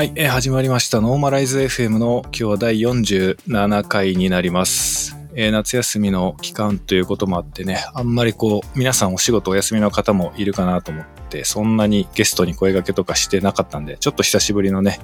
[0.00, 1.02] はい、えー始まりました。
[1.02, 5.14] ノーマライズ FM の今日は第47回になります。
[5.34, 15.00] えー夏休みの期間ということもあってね、あんまりこう、皆さんお仕事お休みの方もいるかなと思って、そんなにゲストに声掛けとかしてなかったんで、ちょっと久しぶりのね、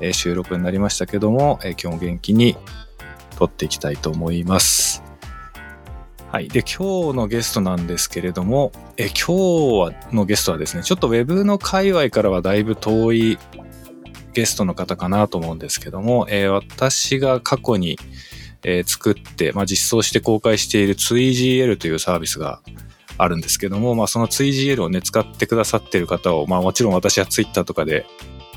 [0.00, 2.56] えー収録になりましたけども、えー今日も元気に
[3.36, 5.04] 撮っていきたいと思います。
[6.32, 6.48] はい。
[6.48, 9.32] で、今日のゲストなんですけれども、え今日
[9.78, 13.38] はのゲストはですね、ちょっとウェブの界隈からはだいぶ遠い
[14.38, 17.98] ゲストの方かなと思うんですけども、えー私が過去に、
[18.62, 22.60] えー作って、まあ、実装して公開している 2GL というサービスが
[23.16, 28.06] あるんですけども、まあ、その 2GL をね、使ってくださっている方を、まあ、もちろん私は Twitter とかで、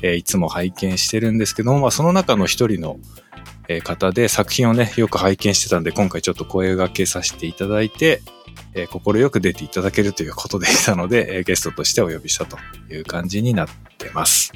[0.02, 3.00] えーいつも拝見してるんですけども、まあ、その中の一人の、
[3.68, 8.22] えー方で作品をね、よく拝見してたんで、今回ちょっと声掛けさせていただいて、
[8.74, 12.56] えー心よく出ていただけるということでしたので、えーゲストとしてお呼びしたと
[12.88, 14.52] いう感じになってます。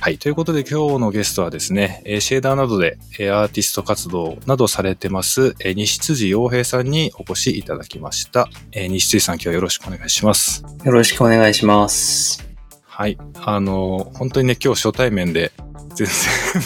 [0.00, 0.18] はい。
[0.18, 8.48] ということで今日のゲストはですね、えーシェーダーなどでえーアーティスト活動などされてます、えー西辻洋平さんにお越しいただきました。
[8.70, 10.64] えー西辻さん今日はよろしくお願いします。
[10.84, 12.48] よろしくお願いします。
[12.84, 13.18] はい。
[13.42, 15.50] あの、本当にね、今日初対面で、
[15.96, 16.06] 全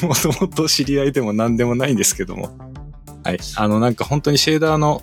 [0.00, 2.56] 然 もともと知り合いでも何でもないんですけども、
[3.24, 3.38] はい。
[3.56, 5.02] あの、なんか本当にシェーダーの、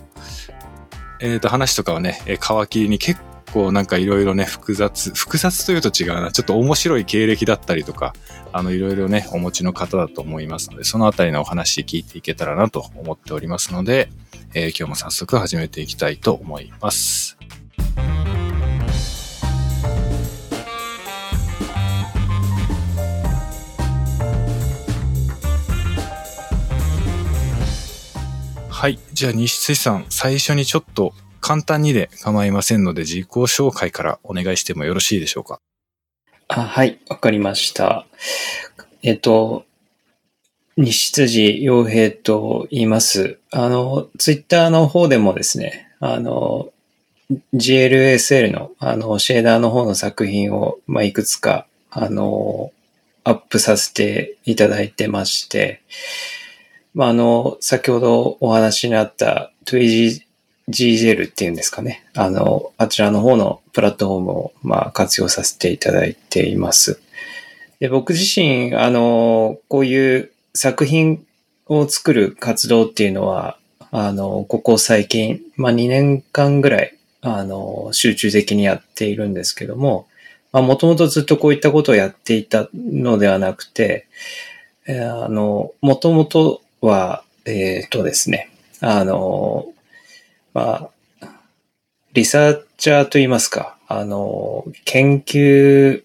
[1.20, 3.20] えっ、と、話とかはね、えー皮切りに結
[3.52, 8.14] 構なんかいろいろね、複雑、複雑というと違うな、ちょっと面白い経歴だったりとか、
[8.52, 14.10] あの、いろいろね、お持ちの方だと思いますので、そのあたりのお話聞いていけたらなと思っておりますので、
[14.54, 17.36] えー今日も早速始めていきたいと思います。
[28.68, 28.98] はい。
[29.12, 35.60] じゃあ、西津さん、最初にちょっと簡単にで構いませんので、自己紹介からお願いしてもよろしいでしょうか？
[36.48, 38.06] あはい、わかりました。
[39.02, 39.64] えっと、
[40.76, 43.38] 西辻洋平と言います。
[43.50, 46.72] あの、ツイッターの方でもですね、あの、
[47.54, 52.72] GLSL の、あの、シェーダーの方の作品を、まあ、いくつか、あの、
[53.24, 55.82] アップさせていただいてまして、
[56.94, 59.52] まあ、あの、先ほどお話にあった
[60.70, 62.04] GGL っていうんですかね。
[62.14, 67.00] あの、あちらの方のプラットフォームを、まあ、活用させていただいています。
[67.80, 71.24] で、僕自身、あの、こういう作品
[71.66, 73.58] を作る活動っていうのは、
[73.90, 80.06] あの、ここ最近、まあ、2年間ぐらい、あの、集中的にやっているんですけども、
[80.52, 84.06] まあ、もともとずっとこういったことをやっていたのではなくて、
[84.86, 88.50] えあの、もともとは、えっ、とですね、
[88.80, 89.68] あの、
[90.52, 90.90] ま
[91.22, 91.28] あ、
[92.12, 96.02] リサーチャーといいますか、あの、研究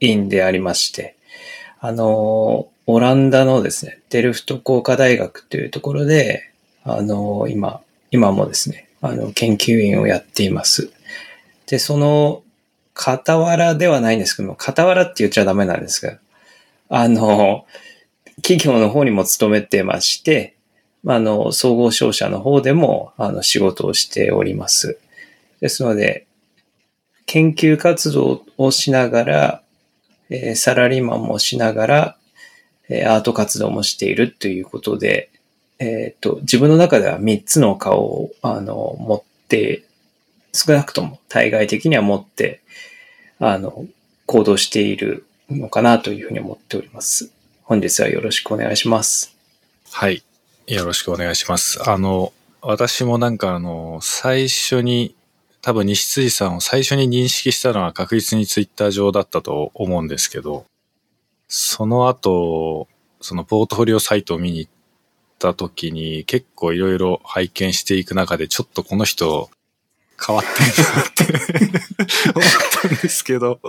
[0.00, 1.16] 員でありまして、
[1.80, 6.50] あの、オランダのですね、デルフト工科大学というところで、
[6.84, 10.90] あの、今、今もですね、あの、研究員をやっています。
[11.66, 12.42] で、その、
[12.94, 16.18] 傍らではないんですけども、傍らって言っちゃダメなんですが、
[16.88, 17.66] あの、
[18.36, 20.56] 企業の方にも勤めてまして、
[21.06, 24.98] あの、総合商社の方でも、あの、仕事をしております。
[25.60, 26.26] ですので、
[27.26, 29.62] 研究活動をしながら、
[30.30, 32.16] えサラリーマンもしながら、
[32.88, 35.30] えアート活動もしているということで、
[35.78, 39.84] えっ、と、自分の中では3つの顔を、あの、持って、
[40.52, 42.60] 少なくとも対外的には持って、
[43.38, 43.86] あの、
[44.26, 47.32] 行動しているのかなというふうに思っております。
[47.64, 49.36] 本日はよろしくお願いします。
[49.90, 50.22] はい。
[50.66, 51.88] よろしくお願いします。
[51.88, 55.14] あの、私もなんかあの、最初に、
[55.60, 60.64] 多分西辻さんを最初に認識したのは確実にツイッター上だったと思うんですけど、
[61.48, 62.88] その後、
[63.20, 64.72] そのポートフォリオサイトを見に行っ
[65.38, 69.50] た時に結構いろいろ拝見していく中でちょっとこの人
[70.24, 71.88] 変わってるなって
[72.34, 72.50] 思っ
[72.82, 73.60] たんですけど、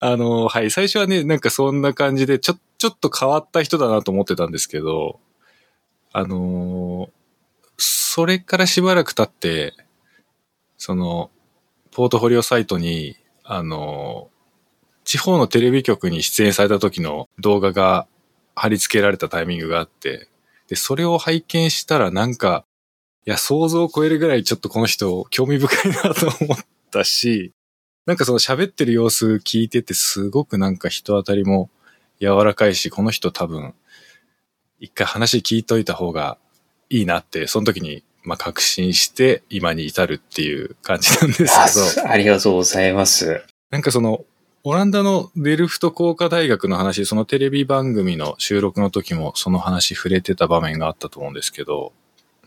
[0.00, 5.18] あの、はい、最初はね、なんかそんな感じでちょ、ちょっと変わった人だなと思ってたんですけど、
[6.12, 7.10] あの
[7.76, 9.74] それからしばらく経って、
[10.76, 11.30] その、
[11.92, 14.28] ポートフォリオサイトに、あの
[15.04, 18.06] 地方のテレビ局に出演された時の動画が
[18.54, 20.28] 貼り付けられたタイミングがあって、
[20.68, 22.66] で、それを拝見したらなんか、
[23.24, 26.58] いや、想像を超えるぐらいちょっとこの人興味深いなと思っ
[26.90, 27.52] たし、
[28.04, 31.70] なんかその喋ってる様子聞いててすごくなんか人当たりも
[32.20, 33.74] 柔らかいし、この人多分、
[34.80, 36.38] 一回話聞いといた方が
[36.90, 43.42] いいなって、その時に、まあ、確信して今に至るっていう感じなんですけど、あありがとうございます。
[43.70, 44.24] なんかその、
[44.64, 51.92] オランダのデルフト工科大学の話、そのテレビ番組の収録の時もその話触れてた場面があったと思うんですけど、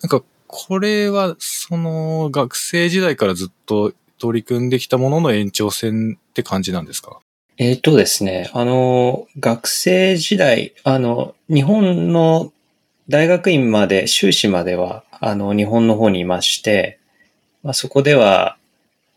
[0.03, 7.19] なんかこれはその学生時代からずっと取り組んできたものの延長線って感じなんですか？
[7.63, 12.51] えっ、とですね、あの、学生時代、あの、日本の
[13.07, 16.97] 大学院まで、修士までは、あの、日本の方にいまして、
[17.61, 18.57] まあ、そこでは、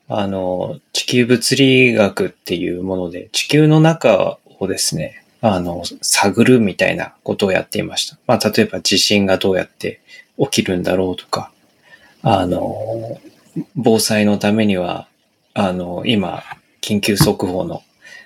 [0.09, 8.19] あの、地球物理学っていうもので、地球の中をですね、あの、探るみたいなことをやっていました。
[8.27, 10.03] まあ、例えば地震がどうやって
[10.39, 11.51] 起きるんだろうとか、
[12.21, 13.19] あの、
[13.75, 15.09] 防災のためには、
[15.55, 16.43] あの、今、
[16.83, 17.83] 緊急速報の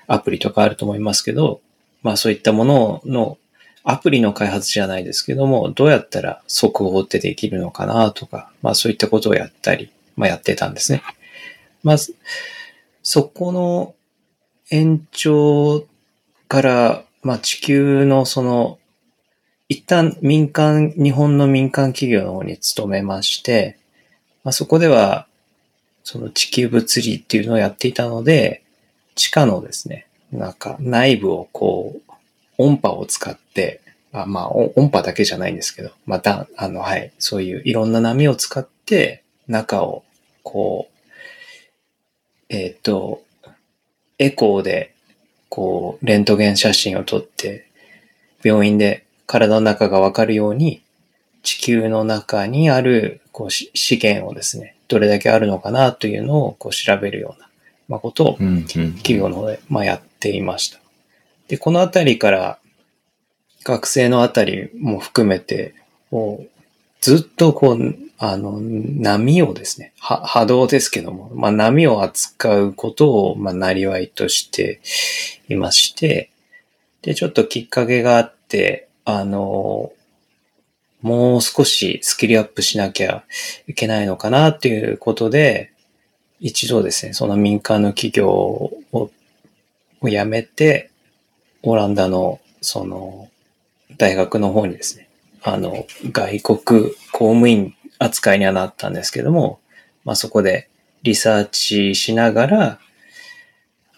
[0.09, 1.61] アプリとかあると思いますけど、
[2.03, 3.39] まあそういったものの
[3.85, 11.03] アプリの開発じゃないですけども、どうやったら速報ってできるのかなとか、まあそういったことをやったり、まあやってたんですね。
[11.83, 12.17] まず、
[13.03, 13.95] そこの
[14.71, 15.87] 延長
[16.49, 18.79] から、まあ地球のその、
[19.69, 23.79] 一旦民間、日本の民間企業の方に勤めまして、
[24.45, 25.27] まあそこでは、
[26.05, 28.63] その地球物理っていうのをやっていたので、
[29.19, 32.13] 地下のですね、なんか内部をこう、
[32.57, 33.81] 音波を使って、
[34.13, 40.05] あまあ音波だけじゃないんですけど、また、あの、はい、そういういろんな波を使って、中を
[40.45, 40.95] こう、
[42.49, 43.23] えっ、ー、と、
[44.21, 44.95] エコーで、
[45.49, 47.67] こう、レントゲン写真を撮って、
[48.45, 50.81] 病院で体の中がわかるように、
[51.43, 57.48] 地球の中にある、こう、資源をですね、どれだけあるのかなというのを、こう、調べるような
[57.89, 60.79] まあ、ことを、企業の方で、まあ、やっていました。
[61.49, 62.59] で、このあたりから、
[63.65, 65.75] 学生のあたりも含めて、
[67.01, 74.81] ずっとこう、あの、波をですね、波動ですけども、まあ、波を扱うことを、まあ、なりわいとして
[75.49, 76.31] いまして、
[77.03, 79.93] で、ちょっときっかけがあって、あの、
[81.01, 83.25] もう少しスキルアップしなきゃ
[83.69, 85.73] いけないのかなっていうことで、
[86.41, 89.11] 一度ですね、その民間の企業を
[90.01, 90.91] を辞めて、
[91.63, 93.29] オランダのその
[93.97, 95.09] 大学の方にですね、
[95.43, 96.83] あの、外国
[97.13, 99.61] 公務員扱いにはなったんですけども、
[100.05, 100.69] まあそこで
[101.03, 102.81] リサーチしながら、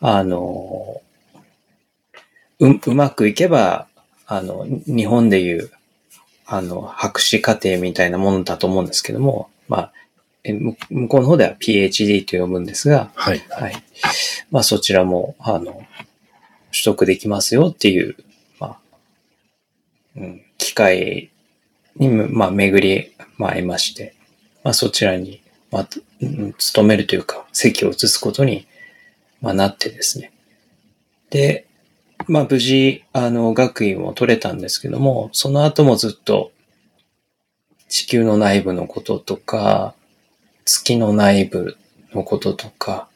[0.00, 1.02] あの、
[2.58, 3.86] う、うまくいけば、
[4.26, 5.70] あの、日本でいう、
[6.46, 9.92] あの、博士課程みたいなものだと思うんですけども、まあ、
[10.42, 10.74] え向
[11.08, 13.44] こうの方では PhD と呼ぶんですが、はい。
[13.50, 13.74] はい。
[14.50, 15.86] まあそちらも、あの、
[16.72, 18.16] 取得できますよっていう、
[18.58, 18.78] まあ、
[20.16, 21.30] うん、機会
[21.96, 24.14] に、まあ巡り、まあ、いまして、
[24.64, 25.88] まあそちらに、まあ、
[26.22, 28.66] うん、勤めるというか、席を移すことに、
[29.42, 30.32] まあなってですね。
[31.28, 31.66] で、
[32.26, 36.52] まあ無事、あの、学位も取れたんですけども、その後もずっと、
[37.88, 39.94] 地球の内部のこととか、
[40.64, 41.76] 月の内部
[42.12, 43.08] のこととか、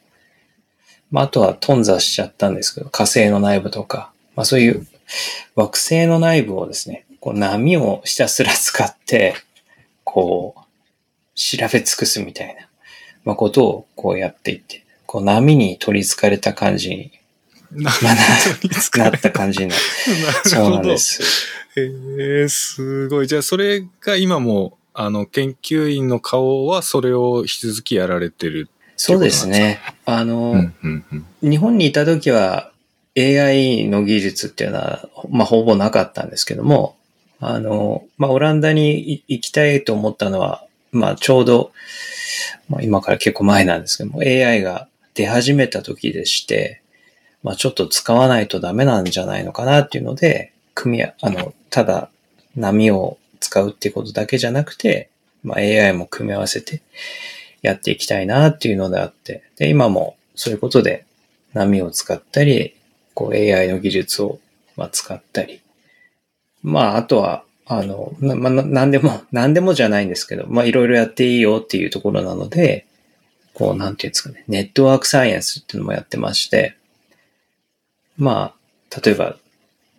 [1.11, 4.87] まあ、あとは頓挫しちゃったんですけど、火星の内部とか、まあそういう
[5.55, 9.35] 惑星の内部をですね、こう波をひたすら使って、
[10.03, 10.61] こう、
[11.35, 12.67] 調べ尽くすみたいな、
[13.23, 17.11] まあ、ことをこうやっていって、こう波に取り憑かれた感じに、
[17.71, 19.81] な、なった感じになる。
[20.45, 21.21] そうなんです。
[21.75, 23.27] へえ、すごい。
[23.27, 29.81] じゃあそれが今もあの、研究員の顔はそれを引き続きやられてるそうですね。
[30.05, 31.05] あの、うんうん
[31.41, 32.71] うん、日本にいた時は
[33.17, 36.95] AI の技術っていうのは、まあ、ほぼなかったんですけども、
[37.41, 41.71] あの、まあ、オランダに行きたいと思ったのは、まあ、ちょうど、
[42.69, 46.81] まあ、今から結構前なんですけども、AI が出始めた時でして、
[47.43, 52.09] まあ、ちょっと使わないとダメなんじゃないのかなっていうので、組みあの、ただ
[52.55, 55.09] 波を使うってことだけじゃなくて、
[55.43, 56.81] まあ、AI も組み合わせて
[57.61, 61.05] やっていきたいなっていうのであって、で、今もそういうことで
[61.53, 62.75] 波を使ったり、
[63.13, 64.39] こう AI の技術を
[64.75, 65.61] まあ使ったり、
[66.65, 72.85] まあ、あとは、あの、な、まあ、なんでも、 なんでもじゃないんですけど、まあ、いろいろやっていいよっていうところなので、
[73.53, 76.75] こう、なんていうんですかね、ネットワークサイエンスっていうのもやってまして、
[78.17, 78.53] ま
[78.91, 79.37] あ、例えば、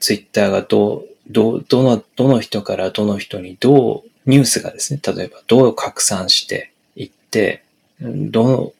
[0.00, 7.62] ツイッターがどう、ど、どの、どの人からどの人にどう、ニュースがですね、例えばどう拡散していって、
[8.00, 8.72] どの、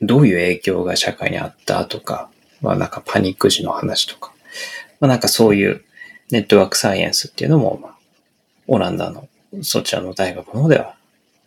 [0.00, 4.32] どういう影響が社会にあったとか、まあなんかパニック時の話とか、
[5.00, 5.84] まあなんかそういう
[6.30, 7.96] ネットワークサイエンスっていうのも、まあ、
[8.66, 9.28] オランダの
[9.62, 10.96] そちらの大学の方では、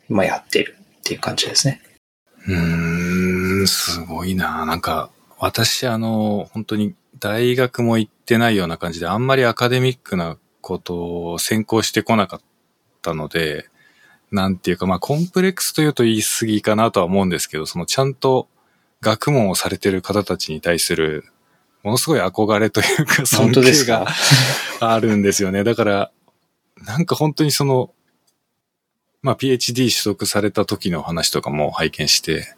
[0.08, 1.80] まあやっているっていう感じですね。
[2.46, 4.66] うーん、すごいな。
[4.66, 12.40] なんか、私、あの、本当に大学も行ってないような感じで、あんまりアカデミックなことを専攻してこなかっ
[13.02, 13.68] たので、
[14.30, 18.48] なんていうか、まあ、コンプレックスというと言い過ぎかなとは思うんですけど、そのちゃんと
[19.02, 21.26] 学問をされてる方たちに対する、
[21.82, 24.06] ものすごい憧れというか、 尊敬が
[24.80, 25.64] あるんですよね。
[25.64, 26.10] だから、
[26.86, 27.92] なんか本当にその、
[29.20, 32.54] まあ、PhD 取得された時の話とかも拝見して、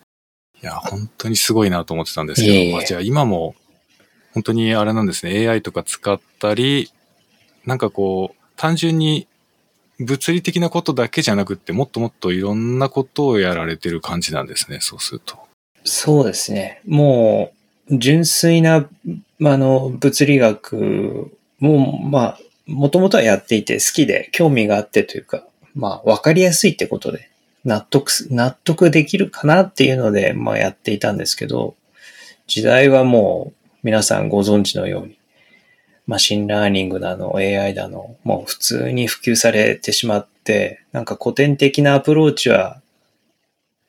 [0.62, 3.54] いや、本当にすごいなと思ってたんですけど、えまあ、じゃあ今も、
[4.32, 6.90] 本当にあれなんですね、AI とか使ったり、
[7.66, 9.26] なんかこう、単純に
[10.00, 15.38] 物理的なことだけじゃなくって、もっともっといろんなことをやられてる感じなんですね、そうすると。
[15.84, 16.80] そうですね。
[16.86, 17.52] も
[17.90, 18.88] う、純粋な、あ
[19.40, 25.44] の、物理学も、まあ、もともとはやっていて好きで興味があってというか、
[25.74, 27.28] まあ、わかりやすいってことで、
[27.64, 31.74] 納得、納得できるかなっていうので、まあ、やっていたんですけど、
[32.46, 35.18] 時代はもう、皆さんご存知のように、
[36.06, 42.80] マシンラーニングだの、AI だの、もう普通に普及されてしまって、なんか古典的なアプローチは、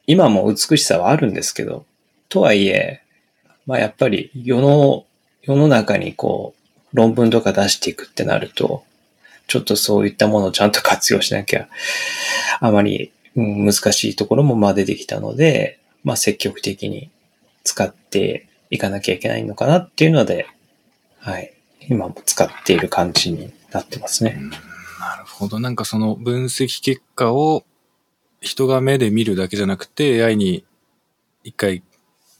[0.07, 1.85] 今も美しさはあるんですけど、
[2.29, 3.01] とはいえ、
[3.65, 5.05] まあやっぱり世の、
[5.41, 6.53] 世の中にこ
[6.93, 8.83] う、論文とか出していくってなると、
[9.47, 11.67] ちょっとそういったものをちゃんと活用しなきゃ、
[12.61, 17.09] あまり、うん、難しいところもまあ出てきたので、まあ積極的に
[17.65, 20.47] 使っていかなきゃいけないのかなっていうので、
[21.19, 21.54] はい。
[21.89, 24.39] 今も使っている感じになってますね。
[24.99, 25.59] なるほど。
[25.59, 27.63] なんかその分析結果を
[28.41, 30.65] 人が目で見るだけじゃなくて AI に
[31.43, 31.83] 一回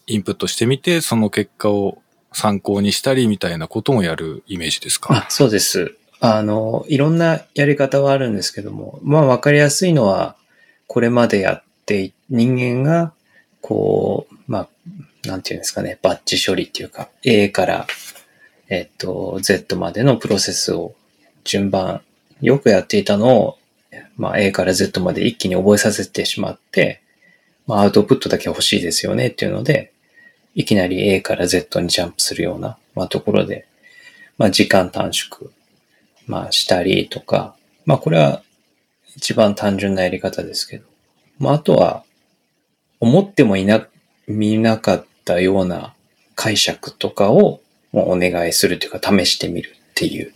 [0.08, 5.14] インプットしてみて、その結果を参考にしたりみたいなこともやるイメージですか？
[5.14, 5.96] あそうです。
[6.20, 10.36] あの、いろんなやり方はあるんですけども、まあわかりやすいのは、
[10.88, 13.14] これまでやって人間が、
[13.62, 17.88] こう、まあ、なんていうんですかね、バッチ処理っていうか、A から
[18.70, 20.96] えっと、Z までのプロセスを
[21.44, 22.02] 順番
[22.42, 23.58] よくやっていたのを、
[24.18, 27.02] まあ A から Z まで一気に覚えさせてしまって、
[27.68, 29.92] まあアウトプットだけ欲しいですよねっていうので、
[30.56, 33.68] いきなり A から Z にジャンプするような、まあところで、
[34.38, 35.52] まあ時間短縮、
[36.28, 37.56] まあしたりとか、
[37.86, 38.42] まあこれは
[39.16, 40.86] 一番単純なやり方ですけど、
[41.38, 42.04] まああとは、
[43.00, 43.88] 思ってもいな、
[44.28, 45.94] 見なかったような
[46.34, 47.62] 解釈とかを
[47.92, 50.34] もお願いするというか試してみるっていう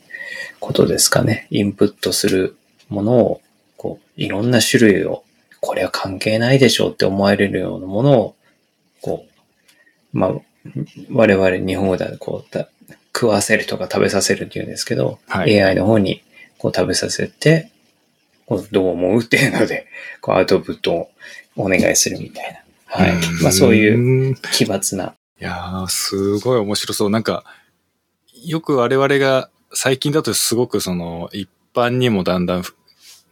[0.60, 1.48] ことですかね。
[1.50, 2.58] インプットする
[2.90, 3.42] ものを、
[3.78, 5.24] こう、いろんな種類を、
[5.62, 8.36] これは関係ないでしょうって思われるようなものを、
[9.02, 9.26] こ
[10.14, 10.34] う、まあ、
[11.12, 12.58] 我々日本語ではこう、
[13.14, 16.22] 食わせるとか食べさせるっていうんですけど、はい、AI の方に
[16.58, 17.72] こう食べさせて、
[18.46, 19.88] こうどう思うっていうので、
[20.22, 21.12] こうアウトプットを
[21.56, 22.60] お願いするみたいな。
[22.86, 23.14] はい。
[23.42, 27.10] まあそういう奇抜ないやー、すごい面白そう。
[27.10, 27.46] なんか、
[28.44, 32.64] よく我々が最近だとすごくその一般にもだんだん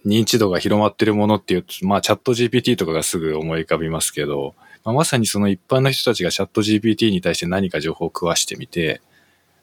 [0.06, 9.02] 認知度が広まってるものっていうと、まあチャット GPT とかがすぐ思い浮かびますけど、まあ、まさにその一般の人たちがチャット GPT に対して何か情報を食わしてみて、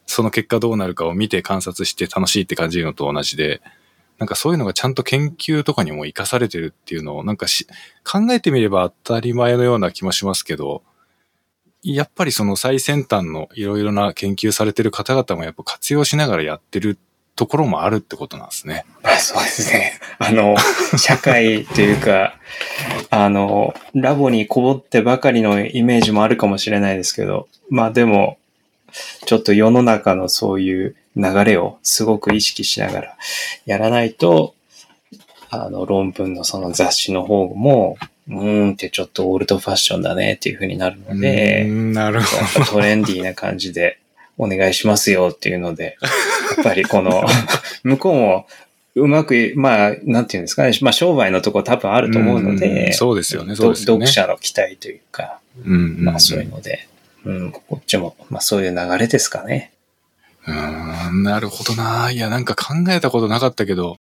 [0.05, 3.61] その結果どうなるかを見て観察して楽しいって感じるのと同じで、
[4.19, 7.65] なんかそういうのがちゃんと研究とかにも活かされてるっていうのをなんかし
[8.03, 10.83] 考えてみれば当たり前のような気もしますけど、
[11.93, 16.97] やっぱりその最先端のいろいろな研究されてる方々もやっぱ活用しながらやってる
[17.35, 18.85] ところもあるってことなんですね。
[19.03, 19.99] あそうですね。
[20.17, 20.55] あの、
[20.97, 22.39] 社会というか、
[23.11, 28.39] あの、ラボにこぼってばかりのイメージもあるかもしれないですけど、まあでも、
[29.25, 33.17] ちょっと世の中のそういう流れをすごく意識しながら
[33.65, 34.55] やらないと、
[35.51, 42.65] あの、論文のその雑誌の方も、うーんってちょっとオールドファッションだねっていう風になるので、なるほど。
[42.65, 43.99] トレンディーな感じで
[44.37, 45.97] お願いしますよっていうので、
[46.57, 47.23] やっぱりこの、
[47.83, 48.47] 向こうも
[48.95, 50.71] うまく、まあ、なんていうんですかね。
[50.81, 54.07] まあ、商売のとこ多分あると思うので、うそうですよね、そうですよね。
[54.07, 56.87] 読者の期待というか、うんまあ、そういうので、
[57.25, 59.73] うん、こっちも、まあ、そういう流れですかね。
[60.47, 60.51] う
[61.11, 62.09] ん、なるほどな。
[62.11, 63.97] いや、なんか考えたことなかったけど、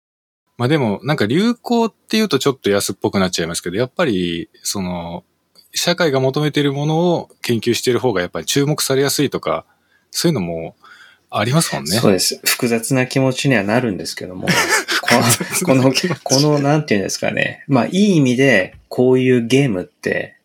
[0.56, 5.24] まあでも、なんか流行っていうとちょっと安っぽくなっちゃいますけど、やっぱり、その、
[5.72, 9.64] 社会が求めているものを研究している方がやっぱり注目されやすいとか、
[10.12, 10.76] そういうのも
[11.30, 11.96] ありますもんね。
[11.96, 12.40] そうです。
[12.44, 14.46] 複雑な気持ちにはなるんですけども、
[15.64, 15.92] この、この、
[16.22, 17.64] この、なんていうんですかね。
[17.66, 20.36] まあ、いい意味で、こういうゲームって、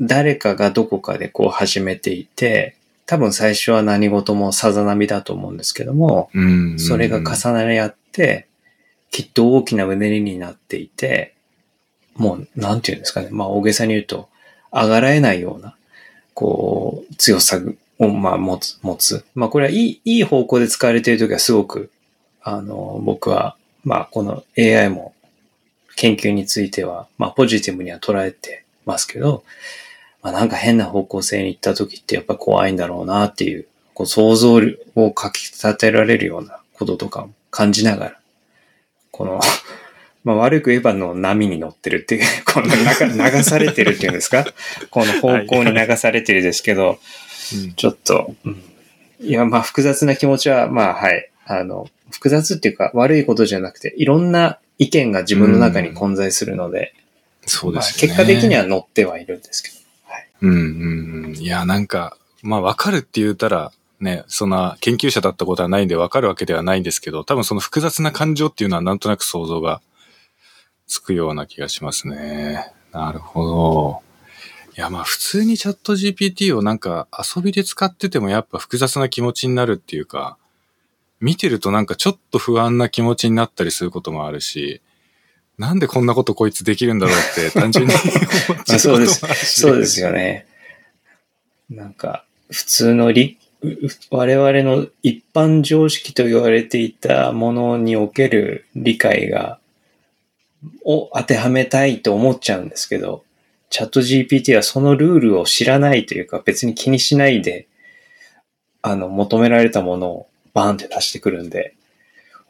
[0.00, 6.30] 誰かがどこかでこう始めていて、多分最初は何事もさざ波だと思うんですけども、
[6.78, 8.46] それが重なり合って、
[9.14, 11.36] きっと大きなうねりになっていて、
[12.16, 13.28] もう、なんていうんですかね。
[13.30, 14.28] まあ、大げさに言うと、
[14.72, 15.76] 上がらえないような、
[16.34, 17.60] こう、強さ
[18.00, 19.24] を、まあ、持つ、持つ。
[19.36, 21.92] まあ、これはいい、いい方向で使われているときはすごく、
[22.42, 25.14] あの、僕は、まあ、この AI も
[25.94, 29.44] 研究については、まあ、ポジティブには捉えてますけど、
[30.22, 34.60] まあ、なんか変な方向性に行ったときってやっぱ怖いんだろうなっていう、こう想像
[34.96, 38.20] をかき立てられるようなこととかも感じながら、
[39.16, 39.40] この
[40.24, 44.44] まあ悪く言えばの波に乗ってるっていう、 この流されてるっていうんですか？
[44.90, 46.98] この方向に流されてるですけど、
[47.76, 48.62] ちょっと、うん、
[49.20, 56.92] いや、まあ複雑な気持ちは、まあはい、あの、複雑っていうか悪いことじゃなくて、いろんな意見が自分の中に混在するので、
[57.42, 59.76] うん、そうですね、まあ、結果的には乗ってはいるんですけど。
[60.06, 61.36] はい、うんうんうん。
[61.36, 63.70] いや、なんか、まあわかるって言ったら、
[64.00, 69.80] ね、そんな研究者だったことはないんでわかるわけではないんですけど、多分その複雑な感情っていうのはなんとなく想像が
[70.86, 72.72] つくような気がしますね。
[72.92, 74.00] なるほど。
[74.76, 80.36] いや、まあ普通にチャット GPT をなんか遊びで使っててもやっぱ複雑な気持ちになるっていうか、
[81.20, 84.82] 見てるとなんかちょっと不安な気持ちになったりすることもあるし、
[85.56, 87.94] なんでこんなことこいつできるんだろうって単純に
[88.50, 89.60] 思っちゃうそうです。
[89.60, 90.46] そうですよね。
[91.70, 93.38] なんか、普通の理、
[94.10, 99.58] 我々の一般常識と言われていたものにおける理解が
[100.84, 103.24] を当てはめたいと思っちゃうんですけど、
[103.70, 107.66] チャット GPT はそのルールを知らないというか別に気にしないで、
[108.82, 111.74] あの、求められたものをバーンって出してくるんで、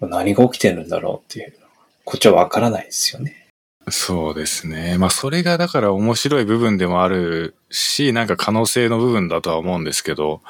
[0.00, 1.54] 何が起きてるんだろうっていう、
[2.04, 3.48] こっちはわからないですよね。
[3.90, 4.96] そうですね。
[4.98, 10.40] まあそれがだから面白い部分でもあるし、なんか可能性の部分だとは思うんですけど、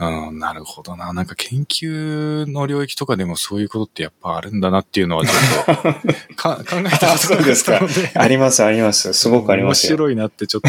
[0.00, 1.12] うん、なるほどな。
[1.12, 5.32] なんか研究の領域とかでもそういうことってやっぱあるんだなっていうのはちょ
[5.72, 9.12] っと か考えたことなかったのであります、あります。
[9.12, 10.68] すごくあります面白いなってちょっと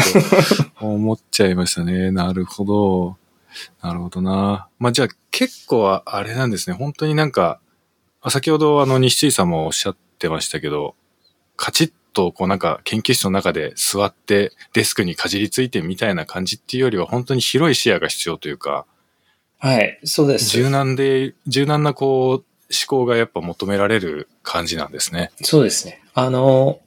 [0.84, 2.10] 思っちゃいましたね。
[2.10, 3.16] なるほど。
[3.82, 4.68] なるほどな。
[4.80, 6.74] まあじゃあ結構あれなんですね。
[6.76, 7.60] 本当になんか、
[8.28, 10.96] 先ほどあの西井さんもおっしゃってましたけど、
[11.56, 18.86] カチッとこうなんか研究室の中で座ってデスクにかじりついてみたいな感じっていうよりは本当に広い視野が必要というか、
[19.60, 20.48] はい、そうです。
[20.50, 25.30] 柔軟で、柔軟なこう、思考がやっぱ求められる感じなんですね。
[25.42, 26.02] そうですね。
[26.14, 26.80] あの、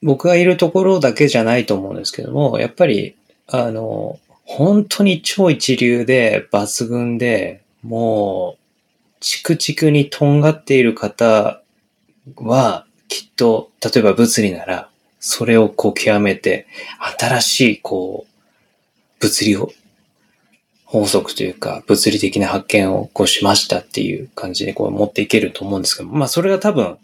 [0.00, 3.16] 僕がいるところだけじゃないと思うんですけども、やっぱり、
[3.48, 8.66] あの、本当に超一流で抜群で、もう、
[9.18, 11.62] チクチクにとんがっている方
[12.36, 16.68] は、きっと、例えば物理なら、それをこう極めて、
[17.18, 19.72] 新しい、こう、物理を
[20.86, 26.96] 法則というか、物理的な発見をこうしましたっていう感じでこう持っていけると思うんですけど、まあそれが多分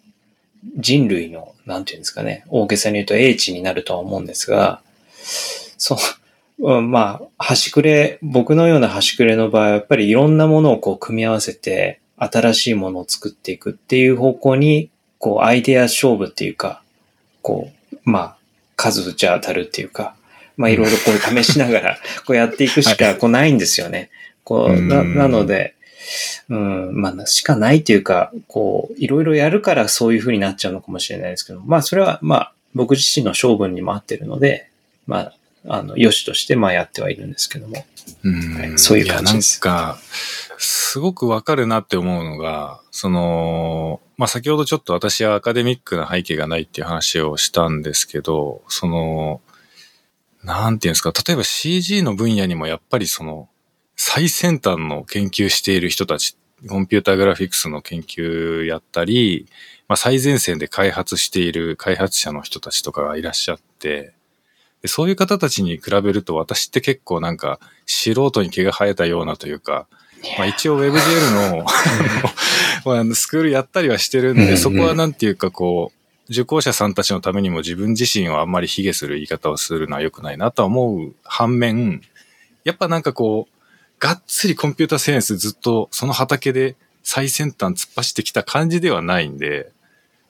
[0.76, 4.80] 人類の、なんていうんですかね、大げさに言うと英知になるとは思うんですが、
[5.76, 5.96] そ
[6.58, 16.82] う、まあ、端くれ、僕のような端くれの場合はやっぱりいろんなものをこう組み合わせて新しいものを作っていくっていう方向に、こうアイデア勝負っていうか、
[17.42, 18.36] こう、まあ、
[18.76, 20.14] 数打ち当たるっていうか、
[20.62, 24.10] まあいろいろこう試しながらこうやっていくしかこうないんですよね。
[24.44, 25.74] こう、な、なので、
[26.48, 34.68] うん、まあ、しかないというか、こう、いろいろやるからそういう風になっちゃうのかもしれないですけど、まあ、それは、まあ、僕自身の性分にも合ってるので、
[35.06, 35.34] まあ、
[35.68, 37.84] あの、良しとして、まあ、やってはいるんですけども。
[38.24, 39.60] うん、はい、そういう感じです。
[39.64, 39.98] いや、なんか、
[40.58, 49.40] すごくわかるなって思うのが、その、まあ、先ほどちょっと私はアカデミックな背景がないっていう話をしたんですけど、その、
[50.44, 53.48] なんていうんですか、例えば CG の分野にもやっぱりその、
[53.96, 56.36] 最先端の研究している人たち、
[56.68, 59.46] コンピューターグラフィックスの研究やったり、
[59.88, 64.14] まあ、最前線で開発している開発者の人たちとかがいらっしゃって、
[64.80, 69.86] でそういう方たちに比べると私って結構なんか素人に毛が生えたようなというか、
[70.38, 71.64] まあ、一応 WebGL
[72.84, 76.01] の スクールやったりはしてるんで、そこはなんていうかこう、
[76.32, 82.02] 受講者さんたちのためにも自分自身をあんまり卑下する言い方をするのは良くないなとは思う反面、
[82.64, 83.52] やっぱなんかこう、
[83.98, 89.70] がっつりコンピューターセンスずっとその畑で最先端突っ走ってきた感じではないんで、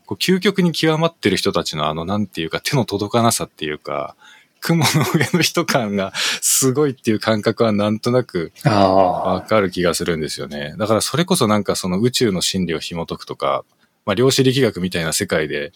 [0.07, 4.15] こう究極に極まってる人たちのあの、なんていうか手の届かなさっていうか、
[4.61, 10.75] 雲の上の人感がすごいっていう感覚はなんとなくわかる気がするんですよね。
[10.79, 13.65] だからそれこそなんかその宇宙の真理を紐解くとか、
[14.07, 15.73] まあ量子力学みたいな世界で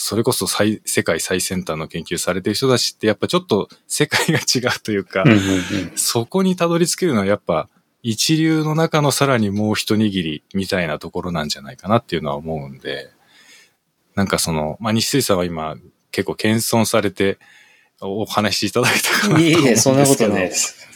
[0.00, 5.24] それこそ最、世界最先端の研究されてる人たちってやっぱちょっと世界が違うというか、
[5.96, 7.68] そこにたどり着けるのはやっぱ
[8.02, 13.10] 一流の中のさらにもう一握りみたいなところなんじゃないかなっていうのは思うんで、
[14.14, 15.76] なんかその、まあ、西水さんは今
[16.12, 17.38] 結構謙遜されて
[18.00, 19.40] お話しいただいたかなと。
[19.40, 20.88] いえいえ、そんなことないです。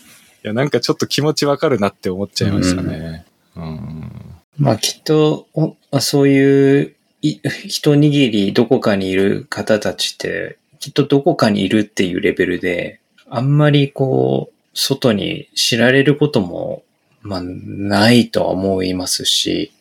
[0.43, 3.25] や、なんかちょっと気持ちわかるなって思っちゃいましたね。
[3.57, 4.11] うん。
[4.59, 16.83] まあきっと、おそういうい一握りどこかにいる方たちって、きっとどこかにいるっていうレベルで、あんまりこう、外に知られることも、
[17.23, 19.73] まあ、ないとは思いますし、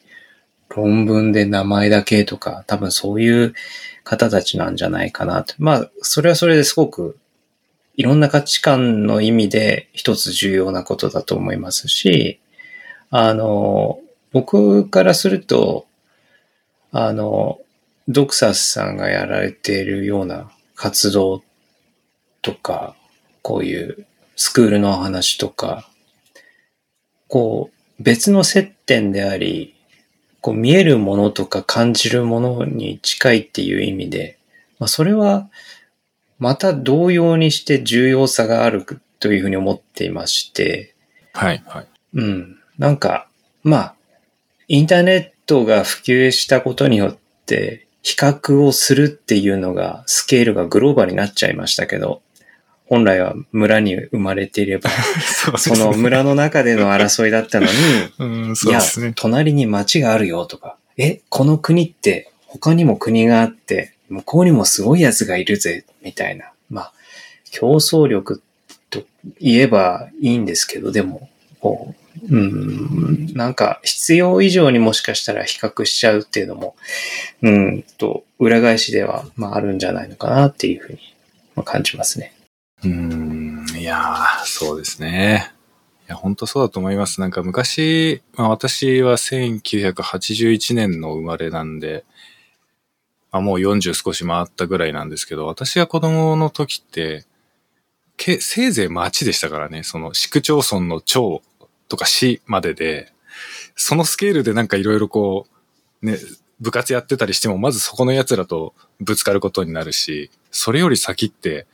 [0.70, 3.54] 論文で名前だけとか、多分そういう
[4.04, 5.56] 方たちなんじゃないかなと。
[5.58, 7.18] まあ、それはそれですごく、
[7.96, 12.40] いろんな価値観の意味で一つ重要なことだと思いますし、
[13.10, 14.00] あの、
[14.32, 15.88] 僕からすると、
[16.92, 17.60] あの、
[18.08, 21.44] ドクサスさんがやられているような活動
[22.42, 22.96] とか、
[23.42, 25.88] こういうスクールの話とか、
[27.28, 29.76] こう、別の接点であり、
[30.42, 34.40] こう見えるものとか感じるものに近いっていう意味で、
[34.80, 35.50] まあそれは
[36.40, 38.84] また同様にして重要さがある
[39.20, 40.96] というふうに思っていまして、
[41.34, 41.88] はい、はい。
[42.16, 42.60] うん。
[42.80, 43.28] なんか、
[43.64, 43.96] まあ、
[44.68, 52.22] インターネットが普及したことによって、比較をするっていうのが、スケールがグローバルになっちゃいましたけど、
[52.86, 54.90] 本来は村に生まれていれば、
[55.22, 57.72] そうその村の中での争いだったのに、
[58.20, 59.14] うん、いやそうですね、。
[59.16, 66.52] 隣に町があるよとか、え、この国って他にも国があって、向こうにもすごい奴がいるぜ、みたいな。
[66.70, 66.94] まあ、
[67.50, 68.42] 競争力
[68.90, 69.04] と
[69.40, 76.76] 言えばいいんですけど、でも、こう、うん、なんか必要以上にもしかしたら比較しちゃうっていうのも、
[77.42, 81.00] うんと、裏返しでは、まああるんじゃないのかなっていうふうに
[81.56, 82.34] まあ感じますね。
[82.84, 85.52] うん、いや、そうですね。
[86.08, 87.22] いや、本当そうだと思います。
[87.22, 92.04] なんか昔、まあ私は1981年の生まれなんで、
[93.32, 97.26] まあもう40少し回ったぐらいなんですけど、私が子供の時って、
[98.18, 101.42] けせいぜい町でしたからね、その市区町村の町
[101.92, 103.12] とか市までで、
[103.76, 105.46] そのスケールでなんかいろいろこ
[106.02, 106.18] う、ね、
[106.62, 111.68] 部活やってたりしても、まずそこの奴らとぶつかることになるし、それより先って、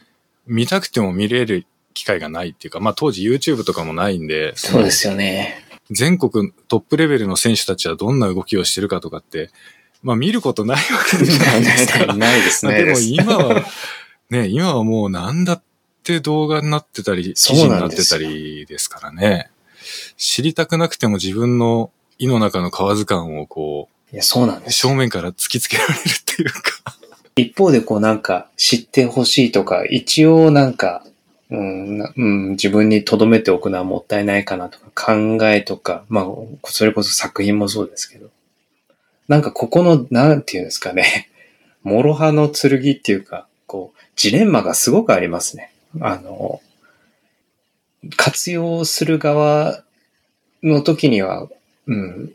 [0.48, 5.64] 見たくても見れる機会がないっていうか、まあ当時 YouTube とかもないんで、そうですよね。
[5.92, 9.52] 全国トップレベルの選手たちはどんな動きをしてるかとかって、
[10.02, 12.14] まあ見ることないわけじゃないですか。
[12.16, 12.84] ないですね。
[12.84, 13.66] でも今は、
[14.32, 15.64] ね、今はもう何だっ
[16.02, 19.52] て動画になってたり、記事になってたりですからね。
[20.18, 24.80] 知りたくなくても自分の胃の中の河図感をこいや、そうなんう、です。
[24.80, 26.96] 正面から突きつけられるっていうか。
[27.36, 31.04] 一方でこうなんか知ってほしいとか、一応なんか、
[31.50, 36.26] うん、なうん、自分に留めておくのはもったいないかなとか、考えとか、まあ、
[36.66, 38.30] それこそ作品もそうですけど。
[39.28, 41.30] なんかここの、なんていうんですかね、
[41.84, 45.72] 諸刃の剣っていうか、こう、ジレンマがすごくありますね。
[46.00, 46.62] あの、
[48.16, 49.84] 活用する側
[50.64, 51.48] の時には、
[51.88, 52.34] うん、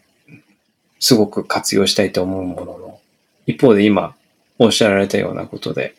[0.98, 3.00] すごく活用したいと思うものの、
[3.46, 4.14] 一方で今、
[4.58, 5.94] おっしゃられたようなことで、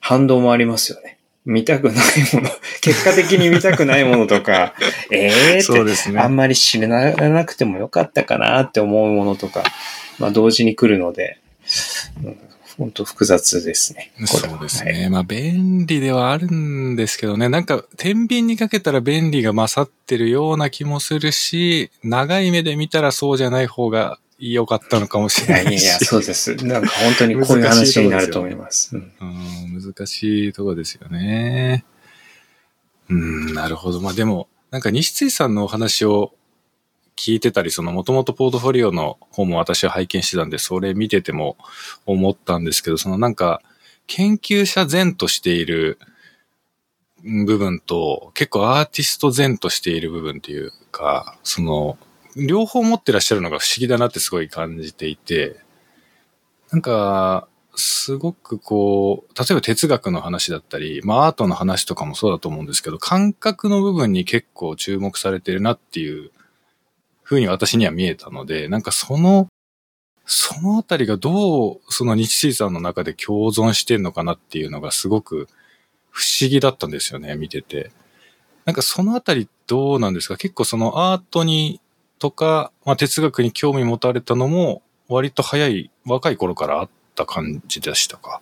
[0.00, 1.18] 反動もありますよね。
[1.46, 1.96] 見たくない
[2.32, 2.50] もの、
[2.80, 4.74] 結果的に見たくないものとか、
[5.10, 6.18] え えーって、ね。
[6.18, 9.62] あんまり知らなくてもよかったかなって思うものとか、
[10.18, 11.38] まあ同時に来るので、
[12.22, 12.38] うん、
[12.76, 14.12] 本当複雑ですね。
[14.26, 15.08] そうですはいね。
[15.08, 17.48] まあ、便利ではあるんですけどね。
[17.48, 26.54] なんか、天秤にかけたら便利が勝ってるような気もするし、長い目で見たらそうじゃない方が良かったのかもしいれないいやいや、そうです。
[26.56, 28.96] なんか本当にこういう話になると思います。
[28.96, 29.12] うん
[29.74, 31.84] うん、難しいとこですよね。
[33.08, 34.00] うん、なるほど。
[34.00, 36.34] まあでも、なんか西津さんのお話を
[37.16, 41.56] 聞いてたり、そのもともとポートフォリオの方も私は拝見してたんで、それ見てても
[42.06, 43.62] 思ったんですけど、そのなんか、
[44.06, 45.98] 研究者前としている
[47.22, 51.98] 部分と、結構アーティスト前としている部分っていうか、その、
[52.36, 55.56] 両方持ってらっしゃるのが不思議だなってすごい感じていて、
[56.70, 66.30] なんか、すごくこう、例えば哲学の話だったり、まあアートの話とかもそうだと思うんですけど、感覚の部分に結構注目されてるなっていう
[67.24, 69.48] 風に私には見えたので、なんかその、
[70.26, 75.48] そのあたりがどう、その日水さんの中で共存してんのかなっていうのがすごく
[76.10, 77.90] 不思議だったんですよね、見てて。
[78.64, 80.38] なんかそのあたりどうなんですか？
[80.38, 81.80] 結構そのアートに
[82.18, 88.40] とか、まあ哲学に興味持たれたのも割と早い、若い頃からあった感じでしたか？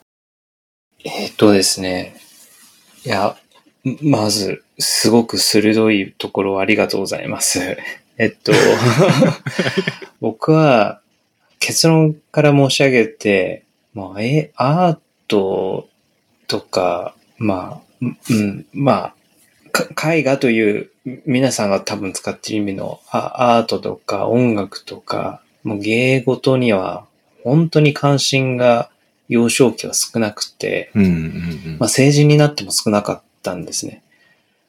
[1.05, 2.15] えっとですね。
[3.05, 3.37] いや、
[4.01, 7.77] まず、すごく鋭いところをありがとうございます。
[8.19, 8.53] えっと、
[10.21, 11.01] 僕は
[11.59, 14.99] 結論から申し上げて、まあ、え、アー
[15.29, 15.89] ト
[16.47, 19.15] とか、まあ、うん、まあ、
[19.73, 20.91] か絵画という
[21.25, 27.07] 皆さんが多分使っている意味のアートとか音楽とか、もう芸事には
[27.43, 28.91] 本当に関心が
[29.29, 34.03] 幼少期は少なくて、うんうんうんまあ、成人になっても少なかったんですね。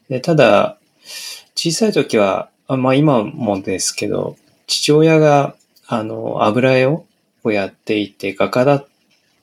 [0.09, 0.77] でただ、
[1.55, 5.55] 小さい時は、あまあ今もですけど、父親が、
[5.87, 7.05] あの、油絵を
[7.45, 8.87] やっていて、画家だっ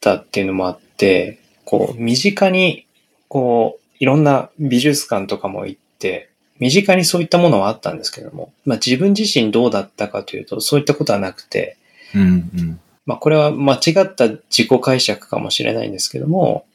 [0.00, 2.86] たっていうのもあって、こう、身近に、
[3.28, 11.76] こう、いろんな美術館とかも行って、身近にそういったものはあったんですけども、まあ自分自身どうだったかというと、そういったことはなくて、
[12.14, 12.24] うんう
[12.62, 12.80] ん。
[13.06, 16.66] まあこれは間違った自己解釈かもしれないんですけども、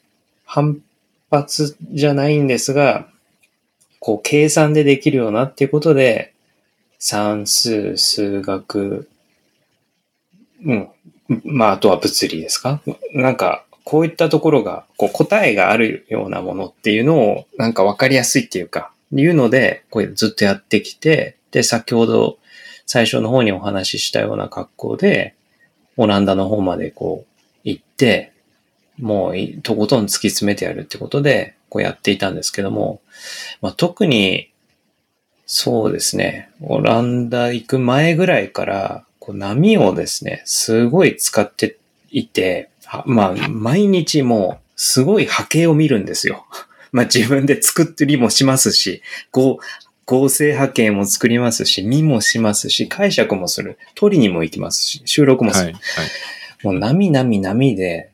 [0.44, 0.80] 反
[1.30, 3.08] 発じゃないんですが、
[4.00, 6.32] こう計算でできるようなっていうことで、
[7.08, 9.08] 算数、数学、
[10.64, 10.88] うん。
[11.44, 12.80] まああとは物理ですか？
[13.14, 22.38] なんか、こういったところが、こう答えがあるようなものっていうのを、なんかわかりやすいっていうか、いうので、こうずっとやってきて、で、先ほど
[22.86, 25.36] 最初の方にお話ししたような格好で、
[25.96, 28.32] オランダの方までこう行って、
[28.98, 33.00] もうとことん突き詰めてやるってことで、こうやっていたんですけども、
[33.60, 34.50] まあ、特に、
[35.46, 41.78] そうですね、オランダ行く前ぐらいから、こう波をですね、すごい使って
[42.10, 46.46] いて、はまあ、毎日もう、すごい波形を見るんですよ。
[46.92, 49.64] まあ自分で作ったりもしますし、こう、
[50.04, 53.78] 合成波形も作りますし、見もしますし、解釈もする。
[53.94, 55.64] 取りにも行きますし、収録もする。
[55.66, 55.82] はいはい
[56.62, 58.10] もう波波波で、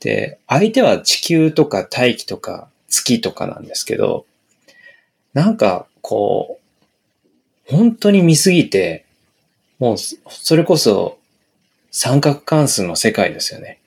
[0.00, 4.26] で、相手は地球とか大気とか月とかなんですけど、
[5.32, 6.65] なんかこう、
[7.68, 9.04] 本当に見すぎて、
[9.78, 11.18] もうそそれこそ
[11.90, 13.78] 三角関数の世界ですよね。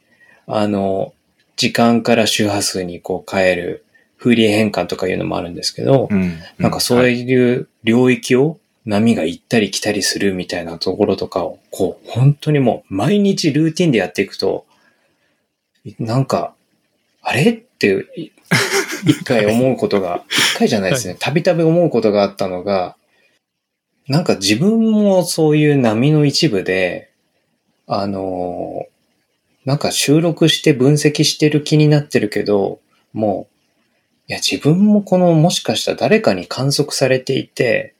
[0.47, 1.13] あの、
[1.55, 3.85] 時間から周波数にこう変える
[4.17, 14.65] フーリエ変換とかいうのもあるんですけど、うんなんかそうはいいう領域を波が行ったり来たりするみたいなところとかを、こう、本当にもう毎日ルーティンでやっていくと、
[15.99, 16.53] なんか、
[17.21, 17.51] あれ？
[17.51, 18.31] ってい
[19.05, 21.15] 一回思うことが、一回じゃないですね。
[21.19, 22.95] たびたび思うことがあったのが、
[24.09, 27.11] なんか自分もそういう波の一部で、
[27.87, 28.87] あの
[29.65, 32.79] なんか収録して分析してる気になってるけど、
[33.13, 37.93] もう、いや、自分もこの、もしかしたら誰かに観測されていて、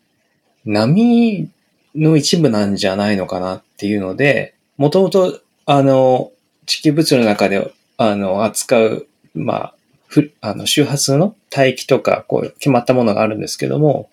[0.66, 1.50] 波
[1.94, 6.32] の一部なんじゃないのかなっていうので、もともと、あの、
[6.66, 9.74] 地球物の中で、あの、扱う、まあ、
[10.08, 14.10] ふあの、周波数の帯域とか、こう、決まったものがあるんですけども、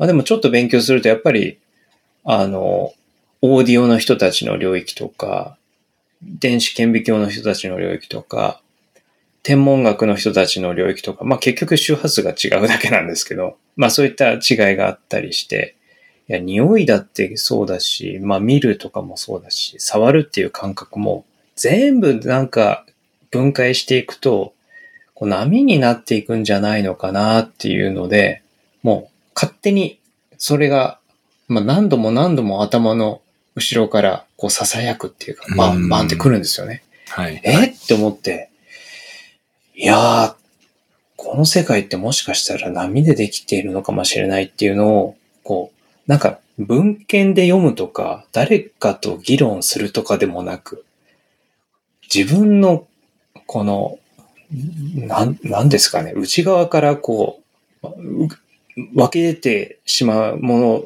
[0.00, 1.58] まあでもちょっと勉強すると、やっぱり、
[2.24, 2.94] あの、
[3.42, 5.58] オーディオの人たちの領域とか、
[6.22, 8.62] 電子顕微鏡の人たちの領域とか、
[9.42, 15.76] 天文学の人たちの領域とか、まあ結局周波数が違うだけなんですけど、まあそういった違いがあったりして、
[16.28, 22.86] いや、匂いだってそうだし、まあ見るとかもそうだし、触るっていう感覚も全部なんか
[23.30, 24.54] 分解していくと、
[25.12, 28.42] こう波になっていくんじゃないのかなっていうので、
[28.82, 29.09] もう
[29.40, 29.98] 勝手に
[30.36, 30.98] それが、
[31.48, 33.22] まあ何度も何度も頭の
[33.56, 36.82] 後ろからこう囁くっていうか、バンバンってくるんですよね。
[37.08, 37.40] はい。
[37.42, 37.68] え？
[37.68, 38.50] って思って、
[39.74, 40.34] いやー、
[41.16, 50.84] この世界ってもしかしたら波でできているのかもしれないっていうのを、こう、なんか文献で読むとか、誰かと議論するとかでもなく、
[52.14, 52.86] 自分の、
[53.46, 53.98] この、
[54.94, 57.40] なん、なんですかね、内側からこ
[57.82, 57.86] う、
[58.24, 58.28] う
[58.76, 60.84] 分け出てしまうもの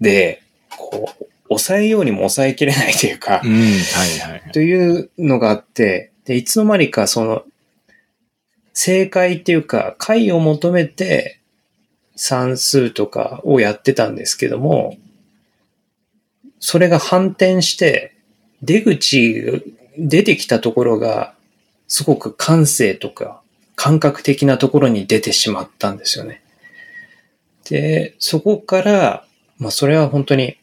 [0.00, 0.42] で、
[0.76, 4.52] こう、抑えようにも抑えきれないというか、うん、はいはいはい。
[4.52, 7.44] というのがあって、で、いつの間にかその、
[8.74, 11.40] 正解っていうか、解を求めて
[12.16, 14.96] 算数とかをやってたんですけども、
[16.60, 18.14] それが反転して、
[18.62, 19.62] 出口、
[19.96, 21.34] 出てきたところが、
[21.86, 23.40] すごく感性とか、
[23.74, 26.42] 感覚的なところに出てしまったんですよね。
[27.68, 29.24] で、そこから、
[29.58, 30.58] まあそれは本当に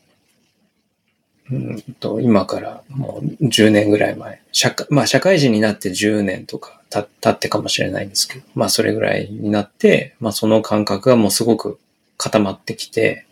[1.51, 4.41] うんと、今からもう10年ぐらい前。
[4.51, 11.79] 社会、まあ社会人になって10年とかた経ってかもしれないんですけど、まあそれぐらいになって、まあその感覚がもうすごく
[12.17, 13.25] 固まってきて、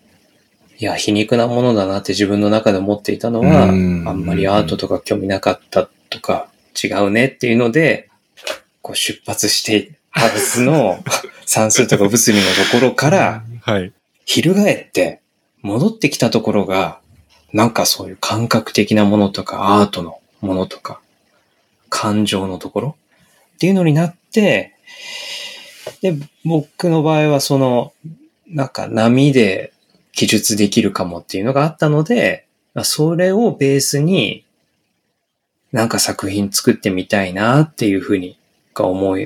[0.77, 6.49] いや、皮肉なものだなって自分の中で思っていたのは、あうんんまりアートとか興味なかったとか、
[6.83, 8.09] 違うねっていうので、
[8.81, 11.03] こう出発していたはずの
[11.45, 13.93] 算数とか物理のところから、はい。
[14.25, 15.21] 翻って
[15.61, 16.99] 戻ってきたところが、
[17.53, 20.99] なんかそういう感覚的なものとかアートのものとか、
[21.89, 22.97] 感情のところ？
[23.55, 24.73] っていうのになって、
[26.01, 27.93] で、僕の場合はその、
[28.47, 29.71] なんか波で
[30.11, 32.45] 記述できるかもっていうのがあったので、
[32.83, 34.43] それをベースに
[35.71, 38.37] なんか作品作ってみたいなっていうふうに
[38.73, 39.17] が思っ